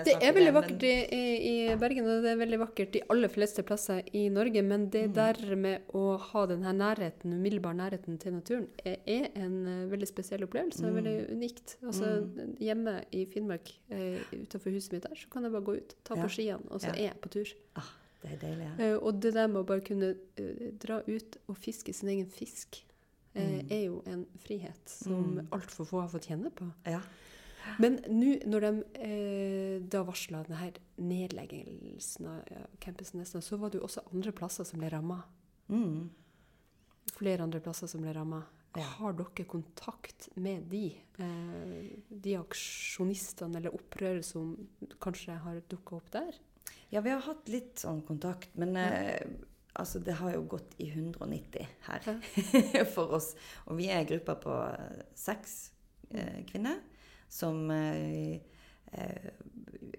Det 0.05 0.17
er 0.21 0.35
veldig 0.37 0.53
vakkert 0.53 0.83
i, 0.85 1.23
i, 1.49 1.55
Bergen, 1.81 2.05
og 2.05 2.21
det 2.27 2.35
er 2.35 2.41
veldig 2.43 2.59
vakkert 2.61 2.93
de 2.93 3.01
aller 3.15 3.33
fleste 3.33 3.65
plasser 3.65 4.03
i 4.13 4.27
Norge. 4.29 4.61
Men 4.63 4.91
det 4.93 5.05
Mm. 5.09 5.15
der 5.15 5.57
med 5.57 5.89
å 5.95 6.19
ha 6.19 6.47
den 6.47 6.63
her 6.65 6.73
nærheten, 6.73 7.33
umiddelbar 7.33 7.75
nærheten 7.75 8.19
til 8.21 8.33
naturen, 8.37 8.69
er, 8.85 8.97
er 9.07 9.29
en 9.37 9.57
eh, 9.67 9.91
veldig 9.91 10.09
spesiell 10.09 10.45
opplevelse. 10.45 10.85
Mm. 10.85 10.95
Veldig 11.01 11.17
unikt. 11.33 11.77
Altså 11.83 12.13
Hjemme 12.61 13.05
i 13.13 13.25
Finnmark, 13.25 13.73
eh, 13.91 14.21
utenfor 14.33 14.71
huset 14.71 14.93
mitt 14.93 15.03
der, 15.09 15.17
så 15.17 15.29
kan 15.33 15.45
jeg 15.45 15.53
bare 15.53 15.65
gå 15.65 15.77
ut, 15.81 15.97
ta 16.05 16.15
på 16.15 16.29
skiene, 16.29 16.61
og 16.71 16.81
så 16.81 16.93
er 16.93 17.07
jeg 17.09 17.21
på 17.25 17.33
tur. 17.33 17.55
Ah, 17.77 17.89
det 18.25 18.33
er 18.33 18.41
deilig. 18.43 18.71
Ja. 18.79 18.89
Uh, 18.97 18.99
og 19.07 19.21
det 19.23 19.35
der 19.37 19.47
med 19.53 19.61
å 19.63 19.67
bare 19.69 19.85
kunne 19.85 20.15
uh, 20.41 20.65
dra 20.83 21.03
ut 21.07 21.37
og 21.47 21.59
fiske 21.61 21.93
sin 21.95 22.09
egen 22.17 22.31
fisk, 22.33 22.81
uh, 23.37 23.43
Mm. 23.43 23.71
er 23.71 23.85
jo 23.87 24.03
en 24.07 24.27
frihet 24.45 24.89
som 24.89 25.37
Mm. 25.39 25.49
altfor 25.53 25.85
få 25.87 26.01
har 26.05 26.09
fått 26.09 26.29
kjenne 26.31 26.51
på. 26.55 26.73
ja. 26.87 27.01
Men 27.81 27.95
nå 28.13 28.35
når 28.45 28.61
de 28.61 28.71
eh, 29.01 29.79
da 29.89 30.03
varsla 30.05 30.43
denne 30.45 30.75
nedleggelsen 31.01 32.27
av 32.29 32.43
ja, 32.51 32.67
campusen 32.79 33.21
Nesna, 33.23 33.41
så 33.41 33.57
var 33.57 33.71
det 33.73 33.79
jo 33.81 33.87
også 33.87 34.03
andre 34.13 34.33
plasser 34.37 34.65
som 34.69 34.83
ble 34.83 34.91
ramma. 34.93 35.23
Mm. 35.73 36.11
Flere 37.17 37.43
andre 37.47 37.61
plasser 37.65 37.89
som 37.89 38.03
ble 38.05 38.13
ramma. 38.13 38.43
Ja. 38.77 38.83
Har 38.99 39.15
dere 39.17 39.47
kontakt 39.49 40.29
med 40.37 40.67
de? 40.69 40.91
Eh, 41.19 41.97
de 42.11 42.37
aksjonistene 42.37 43.57
eller 43.61 43.75
opprørere 43.75 44.23
som 44.27 44.55
kanskje 45.01 45.37
har 45.45 45.63
dukka 45.71 45.97
opp 45.97 46.11
der? 46.11 46.37
Ja, 46.95 47.01
vi 47.01 47.11
har 47.11 47.25
hatt 47.27 47.49
litt 47.51 47.81
sånn 47.83 48.05
kontakt, 48.07 48.53
men 48.55 48.77
eh, 48.79 49.19
altså, 49.73 49.99
det 49.99 50.15
har 50.21 50.31
jo 50.37 50.45
gått 50.53 50.77
i 50.79 50.93
190 50.93 51.65
her 51.89 52.05
for 52.95 53.17
oss. 53.19 53.33
Og 53.67 53.81
vi 53.81 53.89
er 53.91 54.05
en 54.05 54.07
gruppe 54.13 54.37
på 54.45 54.59
eh, 54.69 55.01
seks 55.19 55.57
eh, 56.15 56.45
kvinner 56.47 56.79
som 57.27 57.67
eh, 57.75 58.39
eh, 58.95 59.27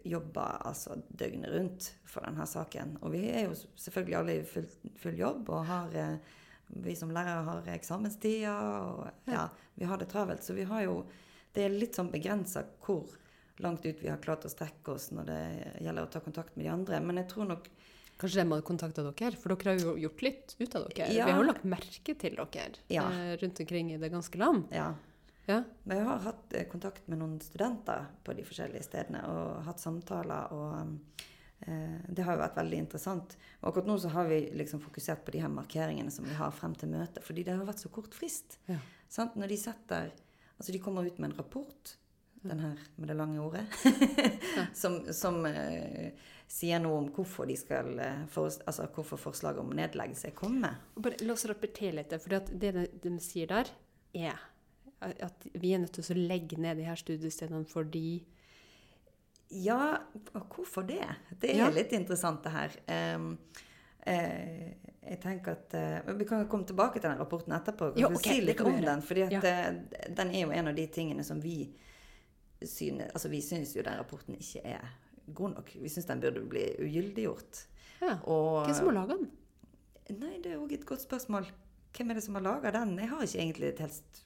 jobber 0.07 0.61
altså 0.71 0.95
døgnet 1.09 1.51
rundt 1.57 1.89
for 2.07 2.23
denne 2.23 2.47
saken. 2.47 2.95
Og 3.03 3.11
vi 3.17 3.25
er 3.27 3.49
jo 3.49 3.59
selvfølgelig 3.59 4.17
alle 4.21 4.37
i 4.39 4.47
full, 4.53 4.71
full 5.03 5.19
jobb 5.19 5.51
og 5.51 5.67
har 5.67 5.99
eh, 5.99 6.33
Vi 6.65 6.95
som 6.95 7.11
lærere 7.13 7.43
har 7.45 7.67
eksamenstider 7.75 8.55
og 8.55 9.27
ja, 9.27 9.49
vi 9.75 9.85
har 9.85 9.99
det 9.99 10.07
travelt. 10.15 10.47
Så 10.47 10.55
vi 10.55 10.63
har 10.63 10.87
jo 10.87 11.01
Det 11.51 11.67
er 11.67 11.75
litt 11.75 11.95
sånn 11.99 12.15
begrensa 12.15 12.63
hvor 12.87 13.11
langt 13.63 13.85
ut 13.85 14.01
vi 14.03 14.09
har 14.11 14.17
klart 14.23 14.45
å 14.45 14.51
strekke 14.51 14.95
oss 14.95 15.11
når 15.15 15.25
det 15.29 15.41
gjelder 15.85 16.03
å 16.07 16.11
ta 16.11 16.19
kontakt 16.23 16.55
med 16.57 16.65
de 16.65 16.71
andre. 16.73 16.99
Men 17.01 17.21
jeg 17.23 17.29
tror 17.33 17.51
nok 17.55 17.69
Kanskje 18.15 18.45
de 18.45 18.47
hadde 18.47 18.63
kontakta 18.63 19.03
dere? 19.03 19.35
For 19.35 19.51
dere 19.51 19.73
har 19.73 19.81
jo 19.81 19.97
gjort 19.99 20.21
litt 20.23 20.53
ut 20.55 20.75
av 20.77 20.85
dere. 20.87 21.09
Ja. 21.11 21.25
Vi 21.27 21.33
har 21.35 21.41
jo 21.41 21.47
lagt 21.49 21.65
merke 21.67 22.13
til 22.15 22.37
dere 22.39 22.69
Ja. 22.87 23.09
eh, 23.11 23.35
rundt 23.41 23.59
omkring 23.59 23.91
i 23.91 23.97
det 23.99 24.09
ganske 24.09 24.37
land. 24.39 24.69
Ja. 24.71 24.93
Ja. 25.47 25.63
Men 25.83 25.97
jeg 25.97 26.05
har 26.07 26.19
hatt 26.23 26.53
eh, 26.53 26.63
kontakt 26.71 27.07
med 27.11 27.19
noen 27.19 27.41
studenter 27.43 28.07
på 28.23 28.33
de 28.37 28.45
forskjellige 28.47 28.83
stedene 28.87 29.21
og 29.27 29.65
hatt 29.67 29.83
samtaler. 29.83 30.47
og 30.55 30.97
eh, 31.67 31.99
Det 32.07 32.23
har 32.23 32.37
jo 32.37 32.43
vært 32.45 32.55
veldig 32.55 32.79
interessant. 32.85 33.35
Og 33.61 33.69
akkurat 33.73 33.91
nå 33.91 33.97
så 33.99 34.13
har 34.15 34.31
vi 34.31 34.39
liksom 34.55 34.79
fokusert 34.79 35.25
på 35.25 35.35
de 35.35 35.43
her 35.43 35.51
markeringene 35.51 36.11
som 36.11 36.23
vi 36.25 36.33
har 36.39 36.55
frem 36.55 36.73
til 36.73 36.89
møtet. 36.95 37.21
Fordi 37.21 37.43
det 37.43 37.57
har 37.57 37.67
vært 37.67 37.83
så 37.83 37.91
kort 37.91 38.15
frist. 38.15 38.57
Ja. 38.71 38.79
Sant? 39.09 39.35
Når 39.35 39.51
de 39.51 39.57
setter 39.57 40.13
Altså 40.55 40.71
de 40.71 40.79
kommer 40.79 41.03
ut 41.03 41.17
med 41.19 41.33
en 41.33 41.37
rapport, 41.37 41.97
den 42.49 42.59
her 42.63 42.79
med 42.95 43.09
det 43.11 43.17
lange 43.17 43.41
ordet, 43.41 43.65
som, 44.81 44.99
som 45.13 45.41
uh, 45.45 46.09
sier 46.47 46.79
noe 46.83 46.97
om 47.03 47.07
hvorfor 47.15 47.47
de 47.49 47.55
skal 47.59 47.93
uh, 47.99 48.25
for, 48.31 48.49
altså 48.65 48.87
hvorfor 48.95 49.17
forslaget 49.21 49.59
om 49.63 49.73
nedleggelse 49.75 50.29
er 50.31 50.35
kommet. 50.37 50.77
Bare 50.95 51.19
La 51.25 51.33
oss 51.33 51.45
repetere 51.49 51.95
litt, 51.99 52.13
for 52.21 52.37
det 52.37 52.59
de, 52.75 52.87
de 53.03 53.15
sier 53.23 53.49
der, 53.51 53.71
er 54.15 54.39
at 55.05 55.45
vi 55.59 55.73
er 55.75 55.81
nødt 55.83 55.93
til 55.97 56.15
å 56.15 56.21
legge 56.29 56.57
ned 56.61 56.79
de 56.79 56.85
her 56.87 56.97
studiestedene 56.97 57.65
fordi 57.69 58.23
Ja, 59.49 59.97
og 60.33 60.55
hvorfor 60.55 60.81
det? 60.87 61.03
Det 61.41 61.51
er 61.53 61.59
Ja. 61.59 61.69
litt 61.69 61.91
interessant, 61.93 62.41
det 62.43 62.51
her. 62.51 62.71
Um, 63.15 63.37
eh, 64.07 64.73
jeg 65.05 65.19
tenker 65.21 65.51
at 65.51 65.73
eh, 65.77 66.13
Vi 66.17 66.25
kan 66.25 66.47
komme 66.49 66.65
tilbake 66.65 66.99
til 66.99 67.09
den 67.09 67.19
rapporten 67.19 67.53
etterpå. 67.53 67.91
Jo, 67.99 68.07
okay, 68.07 68.39
si 68.39 68.41
litt 68.41 68.61
om 68.61 68.81
den. 68.81 69.01
for 69.01 69.17
Ja. 69.17 69.27
eh, 69.29 69.75
den 70.09 70.31
er 70.33 70.41
jo 70.41 70.51
en 70.51 70.67
av 70.67 70.75
de 70.75 70.87
tingene 70.87 71.23
som 71.23 71.39
vi 71.41 71.75
synes 72.63 73.11
Altså 73.13 73.29
vi 73.29 73.41
syns 73.41 73.75
jo 73.75 73.81
den 73.83 73.97
rapporten 73.99 74.35
ikke 74.39 74.61
er 74.65 74.85
god 75.33 75.55
nok. 75.55 75.71
Vi 75.81 75.89
syns 75.89 76.05
den 76.05 76.21
burde 76.21 76.41
bli 76.49 76.65
ugyldiggjort. 76.79 77.65
ja. 78.01 78.17
Og, 78.23 78.65
Hvem 78.65 78.75
som 78.75 78.87
har 78.91 78.93
laga 79.01 79.17
den? 79.17 79.31
Nei, 80.19 80.37
det 80.43 80.51
er 80.53 80.59
òg 80.61 80.71
et 80.73 80.85
godt 80.85 81.01
spørsmål. 81.01 81.47
Hvem 81.97 82.11
er 82.11 82.13
det 82.19 82.23
som 82.23 82.35
har 82.35 82.41
laga 82.45 82.71
den? 82.71 82.97
Jeg 83.01 83.09
har 83.09 83.23
ikke 83.25 83.39
egentlig 83.41 83.67
et 83.73 83.79
helt 83.79 84.23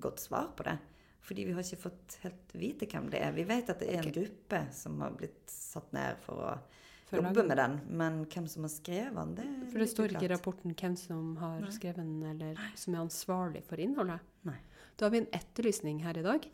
godt 0.00 0.20
svar 0.20 0.50
på 0.56 0.62
det. 0.68 0.78
Fordi 1.22 1.44
vi 1.46 1.52
har 1.54 1.62
ikke 1.62 1.78
fått 1.84 2.16
helt 2.24 2.52
vite 2.58 2.86
hvem 2.90 3.08
det 3.10 3.20
er. 3.22 3.32
Vi 3.32 3.44
vet 3.46 3.70
at 3.70 3.78
det 3.78 3.88
er 3.94 4.00
en 4.02 4.08
Ok. 4.10 4.14
gruppe 4.16 4.60
som 4.74 5.00
har 5.00 5.10
blitt 5.16 5.46
satt 5.48 5.92
ned 5.94 6.18
for 6.24 6.34
å 6.34 6.58
For 7.06 7.20
jobbe 7.22 7.44
med 7.46 7.56
den. 7.56 7.80
Men 7.88 8.24
hvem 8.26 8.48
som 8.48 8.62
har 8.66 8.72
skrevet 8.72 9.14
den, 9.14 9.34
det 9.36 9.44
er 9.44 9.70
For 9.70 9.78
det 9.78 9.88
står 9.88 10.08
ikke 10.16 10.24
i 10.24 10.32
rapporten 10.34 10.74
hvem 10.74 10.96
som 10.98 11.36
har 11.36 11.60
Nei. 11.60 11.70
skrevet 11.70 11.96
den, 11.96 12.22
eller 12.24 12.58
som 12.74 12.94
er 12.94 12.98
ansvarlig 13.04 13.62
for 13.64 13.76
innholdet. 13.76 14.20
Nei. 14.44 14.56
Da 14.96 15.06
har 15.06 15.10
vi 15.10 15.18
en 15.22 15.30
etterlysning 15.32 16.02
her 16.02 16.18
i 16.18 16.22
dag. 16.22 16.48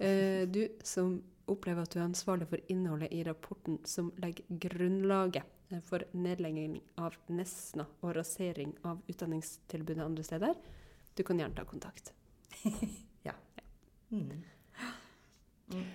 Eh, 0.00 0.46
du 0.48 0.62
som 0.86 1.18
opplever 1.50 1.82
at 1.84 1.92
du 1.92 1.98
er 2.00 2.06
ansvarlig 2.08 2.46
for 2.48 2.62
innholdet 2.72 3.12
i 3.12 3.22
rapporten 3.26 3.80
som 3.84 4.12
legger 4.22 4.46
grunnlaget 4.62 5.44
eh, 5.70 5.80
for 5.84 6.04
nedlegging 6.16 6.78
av 7.02 7.16
Nesna 7.28 7.84
og 8.00 8.14
rasering 8.16 8.72
av 8.88 9.02
utdanningstilbudet 9.10 10.04
andre 10.04 10.24
steder. 10.24 10.54
Du 11.18 11.22
kan 11.26 11.38
gjerne 11.42 11.56
ta 11.58 11.64
kontakt. 11.68 12.12
Mm. 14.10 15.86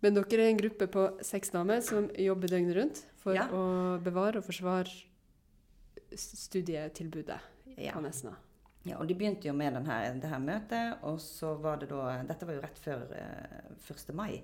Men 0.00 0.14
dere 0.16 0.38
er 0.40 0.48
en 0.48 0.56
gruppe 0.56 0.86
på 0.88 1.02
seks 1.20 1.50
damer 1.52 1.82
som 1.84 2.06
jobber 2.16 2.48
døgnet 2.48 2.76
rundt 2.78 3.00
for 3.20 3.36
Ja. 3.36 3.44
å 3.52 3.98
bevare 4.00 4.38
og 4.40 4.46
forsvare 4.46 4.88
studietilbudet 6.16 7.38
Ja. 7.76 7.92
på 7.92 8.00
Nesna. 8.00 8.32
Ja, 8.82 8.96
og 8.98 9.06
de 9.06 9.14
begynte 9.14 9.46
jo 9.46 9.54
med 9.54 9.76
denne, 9.76 9.98
det 10.18 10.30
her 10.30 10.42
møtet, 10.42 11.04
og 11.06 11.20
så 11.22 11.54
var 11.62 11.78
det 11.78 11.90
da 11.92 12.16
Dette 12.26 12.48
var 12.48 12.56
jo 12.56 12.64
rett 12.64 12.80
før 12.82 13.04
eh, 13.14 13.70
1. 13.78 14.10
mai. 14.18 14.42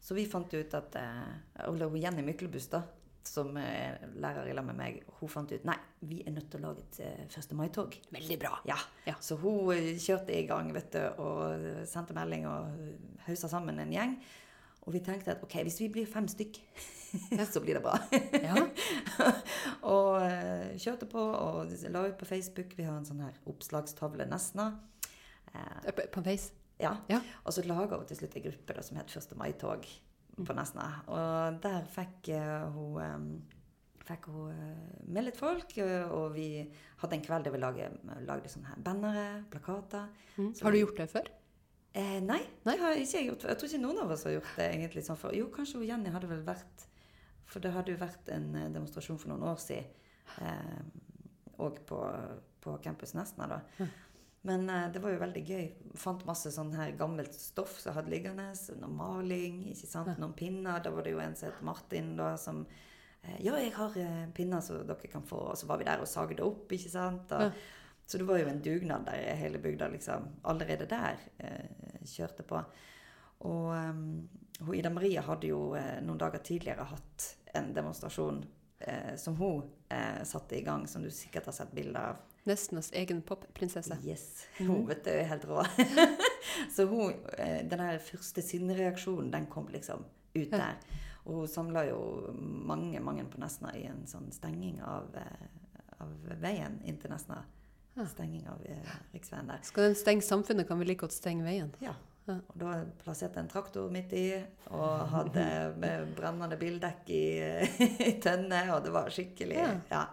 Så 0.00 0.16
vi 0.16 0.24
fant 0.28 0.54
ut 0.54 0.74
at 0.78 0.96
eh, 0.96 1.66
Eller 1.66 1.96
Jenny 2.00 2.24
Myklebust, 2.24 2.72
da, 2.72 2.80
som 3.28 3.52
er 3.60 4.00
lærer 4.16 4.48
i 4.48 4.54
lag 4.56 4.64
med 4.64 4.78
meg, 4.78 5.02
hun 5.20 5.28
fant 5.28 5.52
ut 5.52 5.66
Nei, 5.68 5.76
vi 6.08 6.22
er 6.24 6.32
nødt 6.32 6.48
til 6.52 6.62
å 6.62 6.70
lage 6.70 6.86
et 6.86 7.00
eh, 7.04 7.24
1. 7.28 7.52
mai-tog. 7.58 7.98
Veldig 8.16 8.38
bra. 8.40 8.54
Ja. 8.68 8.78
Ja. 9.04 9.18
Så 9.20 9.36
hun 9.42 9.74
eh, 9.76 9.92
kjørte 10.00 10.36
i 10.38 10.46
gang 10.48 10.72
vet 10.76 10.96
du, 10.96 11.02
og 11.20 11.84
sendte 11.88 12.16
melding 12.16 12.48
og 12.48 13.26
hausa 13.26 13.50
sammen 13.52 13.82
en 13.82 13.92
gjeng. 13.92 14.16
Og 14.88 14.94
vi 14.96 15.04
tenkte 15.04 15.34
at 15.34 15.44
ok, 15.44 15.60
hvis 15.66 15.82
vi 15.82 15.90
blir 15.92 16.08
fem 16.08 16.24
stykk, 16.32 16.56
så 17.52 17.60
blir 17.60 17.76
det 17.76 17.84
bra. 17.84 17.98
Ja. 18.40 18.64
eh, 20.90 20.94
kjørte 20.94 21.10
på 21.10 21.22
og 21.22 21.74
la 21.94 22.04
ut 22.08 22.18
på 22.18 22.28
Facebook. 22.28 22.74
Vi 22.76 22.86
har 22.86 22.98
en 22.98 23.06
sånn 23.08 23.22
her 23.24 23.38
oppslagstavle 23.46 24.26
Nesna. 24.26 24.72
Eh, 25.54 25.92
På, 25.92 26.06
på 26.18 26.24
Face. 26.26 26.52
ja. 26.80 26.96
Ja. 27.08 27.20
Og 27.44 27.52
så 27.52 27.62
laga 27.66 27.96
hun 27.96 28.06
til 28.06 28.16
slutt 28.16 28.36
en 28.36 28.48
gruppe 28.50 28.74
da, 28.76 28.82
som 28.82 28.96
het 28.96 29.16
1. 29.16 29.36
mai-tog 29.36 29.86
på 30.40 30.56
Nesna. 30.56 30.90
Og 31.06 31.62
der 31.62 31.84
fikk 31.90 32.30
uh, 32.32 32.70
hun 32.72 33.00
um, 33.02 33.32
fikk 34.10 34.30
hun 34.30 34.50
eh, 34.52 35.02
med 35.10 35.26
litt 35.26 35.38
folk, 35.38 35.74
eh, 35.78 36.06
og 36.10 36.32
vi 36.34 36.62
hadde 37.02 37.16
en 37.16 37.24
kveld 37.24 37.46
der 37.46 37.54
vi 37.54 37.60
lagde, 37.62 37.90
lagde 38.26 38.50
sånne 38.52 38.72
her 38.72 38.82
bannere, 38.84 39.26
plakater. 39.52 40.08
Mm. 40.36 40.52
Så 40.56 40.66
Har 40.66 40.74
du 40.74 40.80
gjort 40.80 41.00
det 41.00 41.08
før? 41.12 41.30
Eh, 41.92 42.18
nei, 42.22 42.40
nei. 42.66 42.76
har 42.78 42.98
ikke 42.98 43.18
jeg 43.18 43.28
gjort. 43.30 43.48
Jeg 43.50 43.58
tror 43.58 43.70
ikke 43.70 43.82
noen 43.82 44.02
av 44.04 44.14
oss 44.14 44.26
har 44.26 44.36
gjort 44.36 44.52
det 44.58 44.68
egentlig 44.70 45.04
sånn 45.06 45.18
før. 45.20 45.34
Jo, 45.38 45.48
kanskje 45.54 45.82
Jenny 45.86 46.12
hadde 46.14 46.30
vel 46.30 46.44
vært 46.46 46.86
For 47.50 47.58
det 47.58 47.72
hadde 47.74 47.90
jo 47.90 47.98
vært 47.98 48.28
en 48.30 48.52
eh, 48.54 48.68
demonstrasjon 48.70 49.18
for 49.18 49.32
noen 49.32 49.48
år 49.50 49.58
siden. 49.58 49.88
Eh, 50.38 51.00
og 51.60 51.80
på, 51.86 51.98
på 52.60 52.76
campus 52.84 53.14
Nesna, 53.14 53.48
da. 53.50 53.60
Ja. 53.80 53.86
Men 54.42 54.70
eh, 54.70 54.86
det 54.92 55.02
var 55.04 55.12
jo 55.12 55.20
veldig 55.20 55.42
gøy. 55.44 55.66
Fant 56.00 56.22
masse 56.28 56.52
sånn 56.54 56.72
her 56.76 56.94
gammelt 56.96 57.34
stoff 57.36 57.76
som 57.78 57.90
jeg 57.90 57.98
hadde 57.98 58.14
liggende. 58.14 58.46
Noe 58.80 58.94
maling, 58.94 59.66
ikke 59.74 59.90
sant. 59.90 60.14
Noen 60.20 60.36
pinner. 60.38 60.80
Da 60.84 60.92
var 60.94 61.04
det 61.04 61.12
jo 61.12 61.20
en 61.24 61.36
som 61.36 61.50
het 61.50 61.60
Martin, 61.66 62.14
da, 62.20 62.32
som 62.40 62.62
eh, 63.22 63.36
Ja, 63.44 63.58
jeg 63.60 63.74
har 63.76 63.98
pinner 64.36 64.64
som 64.64 64.80
dere 64.88 65.12
kan 65.12 65.26
få. 65.28 65.42
Og 65.52 65.60
så 65.60 65.68
var 65.68 65.82
vi 65.82 65.88
der 65.90 66.00
og 66.00 66.08
sagde 66.08 66.46
opp, 66.46 66.72
ikke 66.72 66.92
sant. 66.92 67.36
Og, 67.36 67.50
Ja. 67.50 67.76
Så 68.10 68.18
det 68.18 68.24
var 68.26 68.40
jo 68.40 68.48
en 68.50 68.56
dugnad 68.58 69.04
der 69.06 69.36
hele 69.38 69.60
bygda 69.62 69.86
liksom 69.92 70.24
allerede 70.50 70.88
der 70.90 71.20
eh, 71.38 72.00
kjørte 72.10 72.42
på. 72.42 72.58
Og 73.46 73.68
um, 73.70 74.72
Ida 74.74 74.90
Maria 74.90 75.22
hadde 75.22 75.46
jo 75.52 75.60
noen 76.02 76.18
dager 76.18 76.42
tidligere 76.42 76.88
hatt 76.90 77.28
en 77.54 77.70
demonstrasjon 77.76 78.40
eh, 78.80 79.14
som 79.16 79.36
hun 79.36 79.62
eh, 79.88 80.22
satte 80.24 80.56
i 80.58 80.62
gang, 80.66 80.86
som 80.88 81.02
du 81.02 81.10
sikkert 81.10 81.46
har 81.50 81.52
sett 81.52 81.72
bilder 81.72 82.00
av. 82.12 82.16
Nesnas 82.48 82.88
egen 82.96 83.22
popprinsesse. 83.22 83.98
Yes, 84.04 84.46
Mhm. 84.58 84.66
Hun 84.68 84.86
vet 84.88 85.04
du, 85.04 85.10
er 85.10 85.24
helt 85.28 85.44
rå. 85.44 85.64
så 86.76 86.86
hun, 86.88 87.14
eh, 87.38 87.60
den 87.68 87.84
første 88.00 88.42
sinnereaksjonen, 88.42 89.30
den 89.32 89.46
kom 89.46 89.68
liksom 89.68 90.04
ut 90.34 90.50
der. 90.50 90.76
Og 91.24 91.34
hun 91.42 91.48
samla 91.48 91.84
jo 91.90 92.00
mange, 92.40 93.00
mange 93.00 93.24
på 93.28 93.38
Nesna 93.42 93.74
i 93.76 93.84
en 93.90 94.06
sånn 94.08 94.30
stenging 94.32 94.80
av, 94.82 95.10
eh, 95.20 95.48
av 96.00 96.14
veien 96.40 96.80
inn 96.84 96.96
til 96.98 97.10
Nesna. 97.12 97.42
Stenging 98.08 98.46
av 98.48 98.62
eh, 98.64 98.92
riksveien 99.12 99.46
der. 99.50 99.60
Skal 99.62 99.90
den 99.90 99.94
stenge 99.98 100.22
samfunnet, 100.24 100.66
kan 100.68 100.78
vi 100.80 100.86
like 100.88 101.02
godt 101.04 101.12
stenge 101.12 101.44
veien. 101.44 101.74
Ja. 101.84 101.92
Og 102.38 102.56
da 102.60 102.76
plasserte 103.02 103.38
jeg 103.38 103.46
en 103.46 103.52
traktor 103.52 103.90
midt 103.92 104.14
i, 104.16 104.26
og 104.70 105.10
hadde 105.14 105.44
brennende 106.16 106.58
bildekk 106.60 107.10
i, 107.14 107.24
i 108.10 108.14
tønne, 108.22 108.62
og 108.74 108.84
det 108.86 108.94
var 108.94 109.12
skikkelig 109.14 109.58
Ja. 109.60 109.74
ja. 109.90 110.04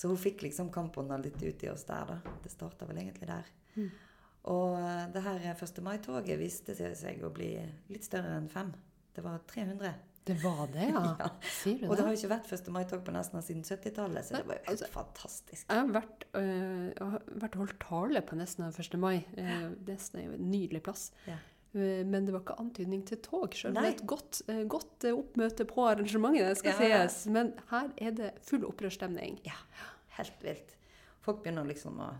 Så 0.00 0.08
hun 0.08 0.16
fikk 0.16 0.46
liksom 0.46 0.70
kampånda 0.72 1.18
litt 1.20 1.42
ut 1.42 1.64
i 1.64 1.68
oss 1.68 1.82
der, 1.84 2.08
da. 2.08 2.36
Det 2.40 2.52
starta 2.52 2.86
vel 2.88 3.02
egentlig 3.02 3.28
der. 3.28 3.48
Mm. 3.74 3.90
Og 4.48 4.76
eh, 4.78 5.02
det 5.12 5.24
her 5.26 5.42
1. 5.52 5.80
mai-toget 5.84 6.40
viste 6.40 6.76
seg 6.76 7.20
å 7.26 7.32
bli 7.34 7.50
litt 7.92 8.06
større 8.06 8.38
enn 8.38 8.48
fem. 8.48 8.70
Det 9.12 9.24
var 9.24 9.42
300. 9.50 9.92
Det 10.24 10.36
var 10.44 10.66
det, 10.72 10.88
ja. 10.92 11.02
Ja. 11.18 11.28
Sier 11.42 11.78
du 11.80 11.86
Og 11.88 11.96
det 11.96 12.04
har 12.04 12.12
jo 12.12 12.18
ikke 12.18 12.30
vært 12.34 12.50
1. 12.52 12.68
mai-tog 12.74 13.04
på 13.06 13.12
Nesna 13.14 13.40
siden 13.42 13.62
70-tallet, 13.64 14.26
så 14.28 14.34
Nei, 14.36 14.40
det 14.42 14.48
var 14.50 14.58
jo 14.58 14.64
helt 14.66 14.68
altså- 14.74 14.90
fantastisk. 14.92 15.64
Jeg 15.70 15.78
har 15.80 15.94
vært, 15.94 16.26
øh, 16.36 17.14
vært 17.44 17.54
holdt 17.60 17.78
tale 17.80 18.20
på 18.28 18.36
Nesna 18.36 18.68
1. 18.70 18.98
mai. 19.00 19.24
Eh, 19.36 19.70
Nesna 19.88 20.20
er 20.20 20.26
jo 20.28 20.34
en 20.36 20.50
nydelig 20.52 20.82
plass. 20.86 21.10
Ja. 21.26 21.38
Eh, 21.74 22.04
Men 22.04 22.26
det 22.26 22.32
var 22.34 22.40
ikke 22.44 22.58
antydning 22.60 23.04
til 23.06 23.18
tog. 23.24 23.54
Selv 23.54 23.76
om 23.76 23.82
det 23.82 23.88
er 23.92 23.96
et 23.96 24.06
godt, 24.06 24.42
eh, 24.48 24.64
godt 24.64 25.04
oppmøte 25.14 25.64
på 25.64 25.86
arrangementet, 25.88 26.48
det 26.48 26.58
skal 26.58 26.72
Ja. 26.84 27.06
sies. 27.08 27.26
Men 27.26 27.54
her 27.70 27.90
er 27.96 28.10
det 28.10 28.32
full 28.42 28.64
opprørsstemning. 28.68 29.40
Ja, 29.44 29.56
helt 30.18 30.42
vilt. 30.42 30.76
Folk 31.22 31.42
begynner 31.42 31.64
liksom 31.66 31.96
å, 31.98 32.12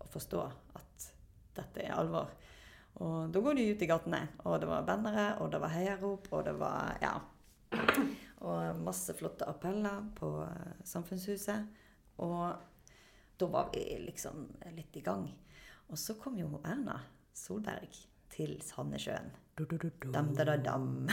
å 0.00 0.08
forstå 0.12 0.44
at 0.76 1.12
dette 1.54 1.84
er 1.86 1.92
alvor. 1.94 2.28
Og 3.00 3.30
da 3.32 3.40
går 3.40 3.56
de 3.56 3.68
ut 3.72 3.82
i 3.82 3.88
gatene. 3.88 4.20
Og 4.44 4.58
det 4.60 4.68
var 4.68 4.86
bannere, 4.88 5.26
og 5.40 5.52
det 5.52 5.60
var 5.62 5.74
heiarop, 5.74 6.28
og 6.32 6.44
det 6.44 6.56
var 6.60 6.98
Ja. 7.02 7.18
Og 8.40 8.80
masse 8.80 9.12
flotte 9.14 9.44
appeller 9.44 10.00
på 10.16 10.30
eh, 10.42 10.72
Samfunnshuset. 10.84 11.66
Og 12.24 12.54
da 13.36 13.46
var 13.46 13.68
vi 13.74 13.84
liksom 14.00 14.46
litt 14.76 14.96
i 14.96 15.04
gang. 15.04 15.28
Og 15.92 15.98
så 15.98 16.16
kom 16.16 16.38
jo 16.38 16.60
Erna 16.64 16.96
Solberg 17.36 17.94
til 18.32 18.56
Sandnessjøen. 18.64 19.30
Dam, 20.14 20.32
da, 20.34 20.44
da, 20.44 20.56
dam. 20.56 21.08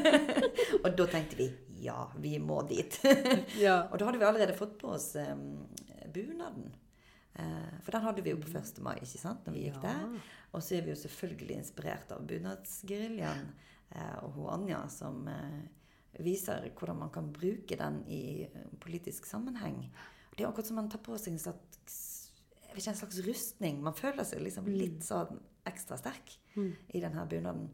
og 0.84 0.90
da 0.98 1.06
tenkte 1.08 1.38
vi 1.38 1.48
ja, 1.80 2.10
vi 2.20 2.38
må 2.38 2.60
dit. 2.68 3.00
Ja. 3.56 3.86
Og 3.90 3.98
da 3.98 4.08
hadde 4.08 4.20
vi 4.20 4.26
allerede 4.28 4.56
fått 4.56 4.76
på 4.80 4.92
oss 4.96 5.14
um, 5.16 5.64
bunaden. 6.12 6.74
Eh, 7.34 7.78
for 7.84 7.92
den 7.94 8.02
hadde 8.02 8.22
vi 8.22 8.30
jo 8.34 8.40
på 8.42 8.48
1. 8.50 8.80
mai, 8.82 8.96
ikke 8.98 9.18
sant, 9.22 9.44
når 9.46 9.52
vi 9.54 9.66
gikk 9.68 9.80
der. 9.82 10.06
Og 10.52 10.62
så 10.62 10.76
er 10.76 10.82
vi 10.82 10.90
jo 10.90 10.96
selvfølgelig 10.98 11.56
inspirert 11.60 12.10
av 12.12 12.24
bunadsgeriljaen 12.26 13.52
eh, 13.94 14.16
og 14.24 14.32
hun 14.34 14.48
Anja, 14.56 14.80
som 14.90 15.28
eh, 15.30 15.60
viser 16.24 16.66
hvordan 16.74 16.98
man 17.04 17.10
kan 17.14 17.32
bruke 17.32 17.76
den 17.78 18.02
i 18.10 18.48
politisk 18.82 19.26
sammenheng. 19.26 19.84
Det 20.36 20.44
er 20.44 20.48
akkurat 20.50 20.66
som 20.66 20.76
man 20.80 20.88
tar 20.90 20.98
på 21.04 21.16
seg 21.18 21.34
en 21.36 21.38
slags, 21.42 21.98
ikke, 22.74 22.90
en 22.90 22.98
slags 22.98 23.20
rustning. 23.26 23.80
Man 23.82 23.94
føler 23.94 24.24
seg 24.26 24.42
liksom 24.42 24.66
litt 24.70 25.02
sånn 25.06 25.40
ekstra 25.70 25.96
sterk 26.00 26.36
Mm. 26.56 26.72
i 26.88 27.00
denne 27.00 27.22
bunaden. 27.30 27.68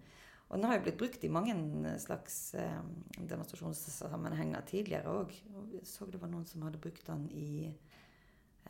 Og 0.50 0.58
den 0.58 0.66
har 0.68 0.76
jo 0.76 0.82
blitt 0.84 0.98
brukt 1.00 1.22
i 1.24 1.28
mange 1.32 1.54
slags 1.98 2.54
eh, 2.54 2.82
demonstrasjonssammenhenger 3.18 4.60
tidligere 4.68 5.08
òg. 5.08 5.32
Jeg 5.72 5.86
så 5.88 6.06
det 6.10 6.20
var 6.20 6.28
noen 6.28 6.44
som 6.46 6.62
hadde 6.66 6.80
brukt 6.82 7.06
den 7.06 7.26
i 7.32 7.72